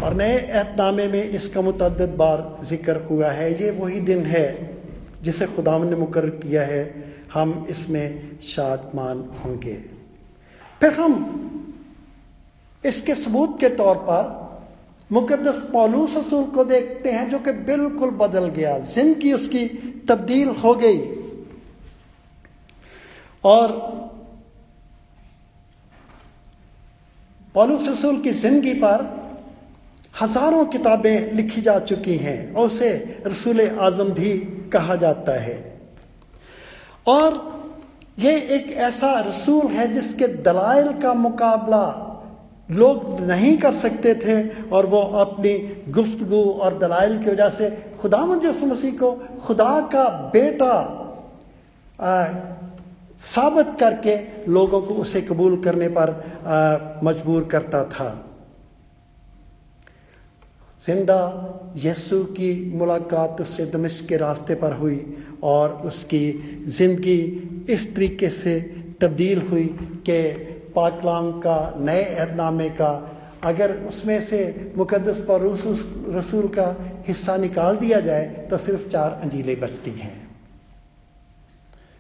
और 0.04 0.14
नए 0.14 0.36
एहतनामे 0.36 1.06
में 1.08 1.22
इसका 1.22 1.60
मुतद 1.60 2.14
बार 2.18 2.64
ज़िक्र 2.64 2.96
हुआ 3.10 3.30
है। 3.30 3.52
ये 3.62 3.70
वही 3.70 4.00
दिन 4.00 4.24
है 4.26 4.46
जिसे 5.22 5.46
खुदावन 5.46 5.88
ने 5.88 5.96
मुकर 5.96 6.30
किया 6.30 6.62
है। 6.62 6.82
हम 7.34 7.66
इसमें 7.70 8.38
शादमान 8.46 9.28
होंगे। 9.44 9.95
फिर 10.80 10.92
हम 10.92 11.14
इसके 12.84 13.14
सबूत 13.14 13.58
के 13.60 13.68
तौर 13.76 13.96
पर 14.08 14.34
मुकदस 15.10 15.56
पौलूस 15.72 16.16
रसूल 16.16 16.44
को 16.46 16.64
देखते 16.64 17.10
हैं 17.12 17.28
जो 17.30 17.38
कि 17.38 17.52
बिल्कुल 17.66 18.10
बदल 18.18 18.46
गया। 18.48 18.78
ज़िंदगी 18.78 19.32
उसकी 19.32 19.66
तब्दील 20.08 20.48
हो 20.56 20.74
गई। 20.74 20.98
और 23.44 23.72
पौलूस 27.54 27.88
रसूल 27.88 28.20
की 28.22 28.30
ज़िंदगी 28.32 28.74
पर 28.74 29.04
हज़ारों 30.14 30.64
किताबें 30.66 31.32
लिखी 31.32 31.60
जा 31.60 31.78
चुकी 31.80 32.16
हैं 32.18 32.52
और 32.54 32.66
उसे 32.66 33.22
रसूल 33.26 33.60
आज़म 33.60 34.12
भी 34.12 34.36
कहा 34.72 34.96
जाता 34.96 35.40
है। 35.40 35.58
और 37.06 37.34
ये 38.18 38.40
एक 38.40 38.70
ऐसा 38.70 39.20
रसूल 39.20 39.66
है 39.66 39.92
जिसके 39.92 40.26
दलाइल 40.26 40.92
का 40.92 41.14
मुकाबला 41.14 42.02
लोग 42.70 43.20
नहीं 43.20 43.58
कर 43.58 43.72
सकते 43.72 44.14
थे 44.14 44.48
और 44.68 44.86
वो 44.86 45.00
अपनी 45.00 45.58
गुफ्तगु 45.88 46.42
और 46.42 46.78
दलाइल 46.78 47.18
की 47.24 47.30
वजह 47.30 47.48
से 47.48 47.70
खुदा 48.00 48.24
मसीह 48.26 48.92
को 48.92 49.12
खुदा 49.46 49.80
का 49.80 50.08
बेटा 50.32 51.02
साबित 53.18 53.66
करके 53.80 54.16
लोगों 54.52 54.80
को 54.82 54.94
उसे 54.94 55.20
कबूल 55.22 55.56
करने 55.62 55.88
पर 55.88 56.10
मजबूर 57.04 57.44
करता 57.44 57.84
था। 57.84 58.25
ज़िंदा 60.86 61.20
यस्सु 61.76 62.22
की 62.32 62.50
मुलाकात 62.74 63.40
उससे 63.40 63.64
दमिश 63.66 64.00
के 64.08 64.16
रास्ते 64.16 64.54
पर 64.54 64.72
हुई 64.72 64.98
और 65.44 65.72
उसकी 65.86 66.24
ज़िंदगी 66.68 67.20
इस 67.70 67.94
तरीके 67.94 68.28
से 68.32 68.60
तब्दील 69.00 69.40
हुई 69.48 69.64
कि 70.06 70.20
पाकलाम 70.76 71.30
का 71.40 71.58
नए 71.78 72.02
अहदनामे 72.04 72.68
का, 72.70 72.92
अगर 73.44 73.72
उसमें 73.88 74.20
से 74.20 74.72
मुकदस 74.76 75.20
पर 75.28 75.42
रसूल 76.16 76.48
का 76.48 76.68
हिस्सा 77.08 77.36
निकाल 77.36 77.76
दिया 77.76 78.00
जाए 78.00 78.26
तो 78.50 78.56
सिर्फ़ 78.58 78.88
चार 78.90 79.18
अंजीलें 79.22 79.58
बचती 79.60 79.90
हैं। 79.90 80.14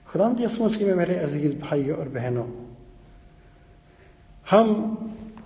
खुदा 0.08 0.28
मसीह 0.60 0.86
में 0.86 0.94
मेरे 0.94 1.16
अज़ीज़ 1.16 1.54
भाइयों 1.60 1.96
और 1.98 2.08
बहनों, 2.10 2.46
हम 4.46 4.66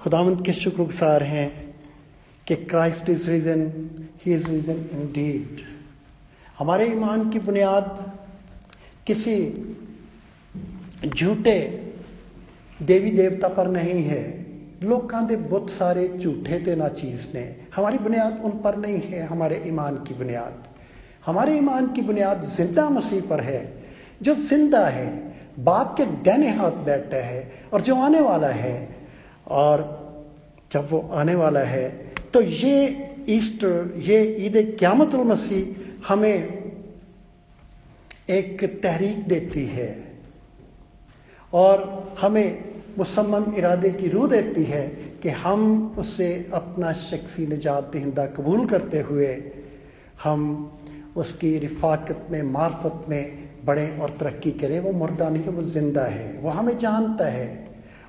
खुदावंत 0.03 0.45
के 0.47 0.53
शुक्रगुजार 0.53 1.23
हैं 1.23 1.60
कि 2.47 2.57
Christ 2.57 3.09
is 3.09 3.31
risen 3.31 3.61
he 4.27 4.35
is 4.35 4.49
risen 4.49 4.85
indeed 5.13 5.61
हमारे 6.59 6.87
ईमान 6.87 7.29
की 7.31 7.39
बुनियाद 7.39 8.13
किसी 9.07 9.37
झूठे 11.07 11.59
देवी 12.83 13.11
देवता 13.11 13.49
पर 13.49 13.69
नहीं 13.69 14.03
है। 14.05 14.23
लोग 14.83 15.11
कहते 15.11 15.37
बहुत 15.37 15.71
सारे 15.71 16.09
झूठे 16.09 16.59
थे 16.67 16.75
ना 16.77 16.89
चीज़ 16.89 17.27
ने। 17.35 17.45
हमारी 17.77 17.99
बुनियाद 17.99 18.41
उन 18.45 18.51
पर 18.51 18.77
नहीं 18.77 19.01
है, 19.01 19.23
हमारे 19.27 19.63
ईमान 19.67 19.97
की 19.97 20.15
बुनियाद। 20.15 20.63
हमारे 21.27 21.57
ईमान 21.57 21.93
की 21.93 22.03
बुनियाद 22.03 22.45
ज़िंदा 22.57 22.89
मसीह 22.91 23.21
पर 23.23 23.41
है। 23.41 23.61
जो 24.23 24.35
ज़िंदा 24.35 24.87
है, 24.87 25.09
बाप 25.59 25.95
के 25.97 26.05
डैने 26.25 26.51
हाथ 26.51 26.85
बैठा 26.85 27.17
है 27.17 27.53
और 27.73 27.81
जो 27.81 27.97
आने 27.97 28.21
वाला 28.21 28.49
है, 28.49 28.89
और 29.47 29.85
जब 30.73 30.87
वो 30.91 31.09
आने 31.13 31.35
वाला 31.35 31.61
है 31.61 32.10
तो 32.35 32.41
ये 32.41 33.25
ईस्टर, 33.29 33.95
ये 33.99 34.23
ईद 34.47 34.77
क्यामत 34.79 35.15
मसीह 35.15 36.13
हमें 36.13 36.61
एक 38.31 38.65
तहरीक 38.83 39.27
देती 39.29 39.65
है 39.67 39.91
और 41.53 42.15
हमें 42.21 42.65
मुसम्म 42.99 43.55
इरादे 43.57 43.91
की 43.91 44.09
रूह 44.09 44.29
देती 44.29 44.65
है 44.65 44.87
कि 45.23 45.29
हम 45.29 45.95
उसे 45.99 46.51
अपना 46.55 46.93
शख्सी 46.93 47.47
निजात 47.47 47.91
दहिंदा 47.93 48.27
कबूल 48.27 48.67
करते 48.67 49.01
हुए 49.01 49.33
हम 50.25 50.41
उसकी 51.17 51.59
रिफाकत 51.59 52.27
में, 52.31 52.43
मार्फत 52.43 53.05
में 53.09 53.49
बढ़ें 53.65 53.99
और 53.99 54.11
तरक्की 54.11 54.51
करें। 54.51 54.79
वो 54.81 54.93
मुर्दा 54.93 55.29
नहीं 55.29 55.43
है, 55.43 55.51
वो 55.51 55.63
ज़िंदा 55.63 56.05
है, 56.05 56.33
वो 56.39 56.51
हमें 56.51 56.79
जानता 56.79 57.25
है। 57.25 57.49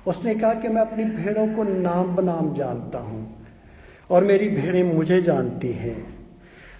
उसने 0.06 0.34
कहा 0.34 0.54
कि 0.54 0.68
मैं 0.68 0.82
अपनी 0.82 1.04
भेड़ों 1.04 1.46
को 1.46 1.62
नाम 1.62 2.14
बनाम 2.16 2.54
जानता 2.54 2.98
हूँ। 2.98 3.41
और 4.12 4.24
मेरी 4.24 4.48
भेड़ें 4.48 4.82
मुझे 4.84 5.20
जानती 5.22 5.72
हैं। 5.72 5.96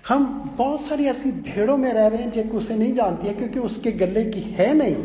हम 0.09 0.55
बहुत 0.59 0.83
सारी 0.83 1.05
ऐसी 1.07 1.31
भेड़ों 1.33 1.77
में 1.77 1.93
रह 1.93 2.07
रहे 2.07 2.23
हैं 2.23 2.33
जिनको 2.33 2.57
उसे 2.59 2.77
नहीं 2.77 2.95
जानती 2.95 3.27
है 3.27 3.35
क्योंकि 3.35 3.59
उसके 3.59 3.93
गले 3.93 4.25
की 4.25 4.41
है 4.41 4.73
नहीं। 4.75 4.97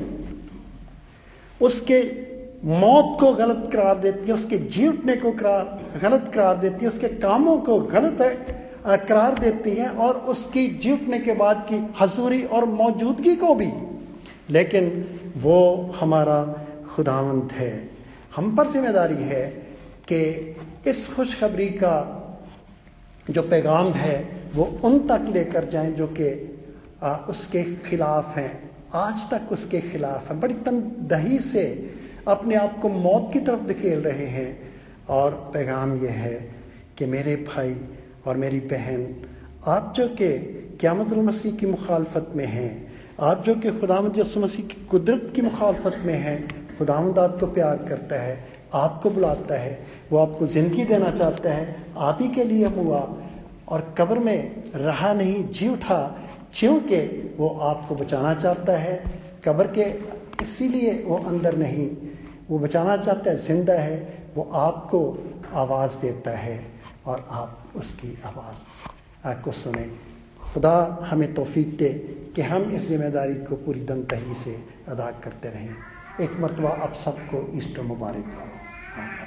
उसके 1.62 2.00
मौत 2.66 3.18
को 3.20 3.34
गलत 3.34 3.70
करार 3.74 3.98
देती 3.98 4.28
है, 4.28 4.34
उसके 4.34 4.58
जी 4.58 4.88
उठने 4.88 5.16
को 5.16 5.32
करार, 5.32 6.00
गलत 6.02 6.32
करार 6.34 6.58
देती 6.58 6.86
है, 6.86 6.92
उसके 6.92 7.08
कामों 7.08 7.58
को 7.58 7.80
गलत 7.80 8.18
करार 9.08 9.40
देती 9.40 9.72
है 9.72 9.90
और 9.90 10.16
उसकी 10.16 10.68
जी 10.68 10.92
उठने 10.92 11.20
के 11.20 11.34
बाद 11.34 11.66
की 11.70 11.78
हजूरी 12.02 12.44
और 12.44 12.66
मौजूदगी 12.66 13.36
को 13.36 13.54
भी। 13.56 13.72
लेकिन 14.50 15.06
वो 15.38 15.60
हमारा 16.00 16.44
खुदावंत 16.88 17.52
है। 17.52 17.90
हम 18.36 18.56
पर 18.56 18.68
ज़िम्मेदारी 18.68 19.24
है 19.24 19.46
कि 20.12 20.22
इस 20.88 21.08
खुशखबरी 21.14 21.68
का 21.68 22.17
जो 23.30 23.42
पैगाम 23.42 23.92
है, 23.92 24.42
वो 24.56 24.80
उन 24.84 25.00
तक 25.00 25.26
लेकर 25.30 25.66
जाएँ 25.66 25.92
जो 25.92 26.08
कि 26.08 26.54
उसके 27.30 27.64
खिलाफ 27.64 28.38
हैं। 28.38 28.70
आज 28.94 29.30
तक 29.34 29.52
उसके 29.52 29.82
खिलाफ 29.82 30.32
हैं। 30.32 30.40
बड़ी 30.40 30.54
तनदही 30.54 31.40
से 31.40 31.94
अपने 32.28 32.56
आप 32.56 32.80
को 32.82 32.90
मौत 32.90 33.30
की 33.34 33.40
तरफ़ 33.40 33.64
धकेल 33.64 34.00
रहे 34.00 34.26
हैं। 34.26 34.68
और 35.10 35.52
पैगाम 35.54 35.98
यह 35.98 36.12
है 36.12 36.52
कि 36.98 37.06
मेरे 37.06 37.36
भाई 37.36 37.76
और 38.28 38.38
मेरी 38.38 38.60
बहन, 38.60 39.16
आप 39.68 39.94
जो 39.98 40.08
कि 40.08 40.30
क्यामत 40.80 41.14
मसीह 41.14 41.54
की 41.54 41.66
मुखालफत 41.66 42.32
में 42.36 42.46
हैं, 42.46 42.94
आप 43.22 43.44
जो 43.44 43.56
कि 43.56 43.72
खुदामद 43.72 44.18
मसीह 44.38 44.66
की 44.66 44.86
कुदरत 44.86 45.34
की 45.36 45.42
मुखालफत 45.42 45.98
में 46.06 46.14
हैं, 46.14 46.68
खुदामद 46.78 47.20
आपको 47.20 47.46
प्यार 47.46 47.78
करता 47.78 48.16
है, 48.16 48.48
आपको 48.74 49.10
बुलाता 49.10 49.56
है। 49.56 49.97
वो 50.12 50.18
आपको 50.18 50.48
ज़िंदगी 50.48 50.84
देना 50.86 51.10
चाहता 51.12 51.54
है, 51.54 51.76
आप 51.98 52.18
ही 52.22 52.28
के 52.30 52.44
लिए 52.44 52.68
हुआ 52.68 53.00
और 53.68 53.94
कब्र 53.98 54.20
में 54.20 54.72
रहा 54.76 55.14
नहीं, 55.14 55.44
जी 55.44 55.68
उठा, 55.68 56.00
क्योंकि 56.54 57.00
वो 57.40 57.48
आपको 57.62 57.96
बचाना 57.96 58.34
चाहता 58.36 58.78
है। 58.78 58.96
कब्र 59.46 59.68
के 59.78 59.84
इसीलिए 60.44 61.02
वो 61.04 61.18
अंदर 61.28 61.58
नहीं, 61.58 61.90
वो 62.50 62.60
बचाना 62.60 62.98
चाहता 62.98 63.30
है, 63.32 63.38
ज़िंदा 63.38 63.74
है, 63.74 63.98
वो 64.36 64.50
आपको 64.56 65.00
आवाज़ 65.56 65.98
देता 66.00 66.32
है 66.38 66.60
और 67.06 67.26
आप 67.30 67.74
उसकी 67.76 68.18
आवाज़ 68.26 69.42
को 69.44 69.52
सुने। 69.54 69.86
खुदा 70.44 70.76
हमें 71.04 71.34
तोफीक 71.34 71.78
दे 71.78 71.90
कि 72.36 72.42
हम 72.42 72.72
इस 72.72 72.88
ज़िम्मेदारी 72.88 73.34
को 73.46 73.56
पूरी 73.56 73.80
दंतही 73.86 74.36
से 74.36 74.56
अदा 74.88 75.10
करते 75.24 75.50
रहें। 75.50 75.76
एक 76.22 76.40
मरतबा 76.40 76.70
आप 76.70 76.94
सबको 76.96 77.48
ईस्टर 77.58 77.82
मुबारक 77.84 78.32
हो। 78.36 79.27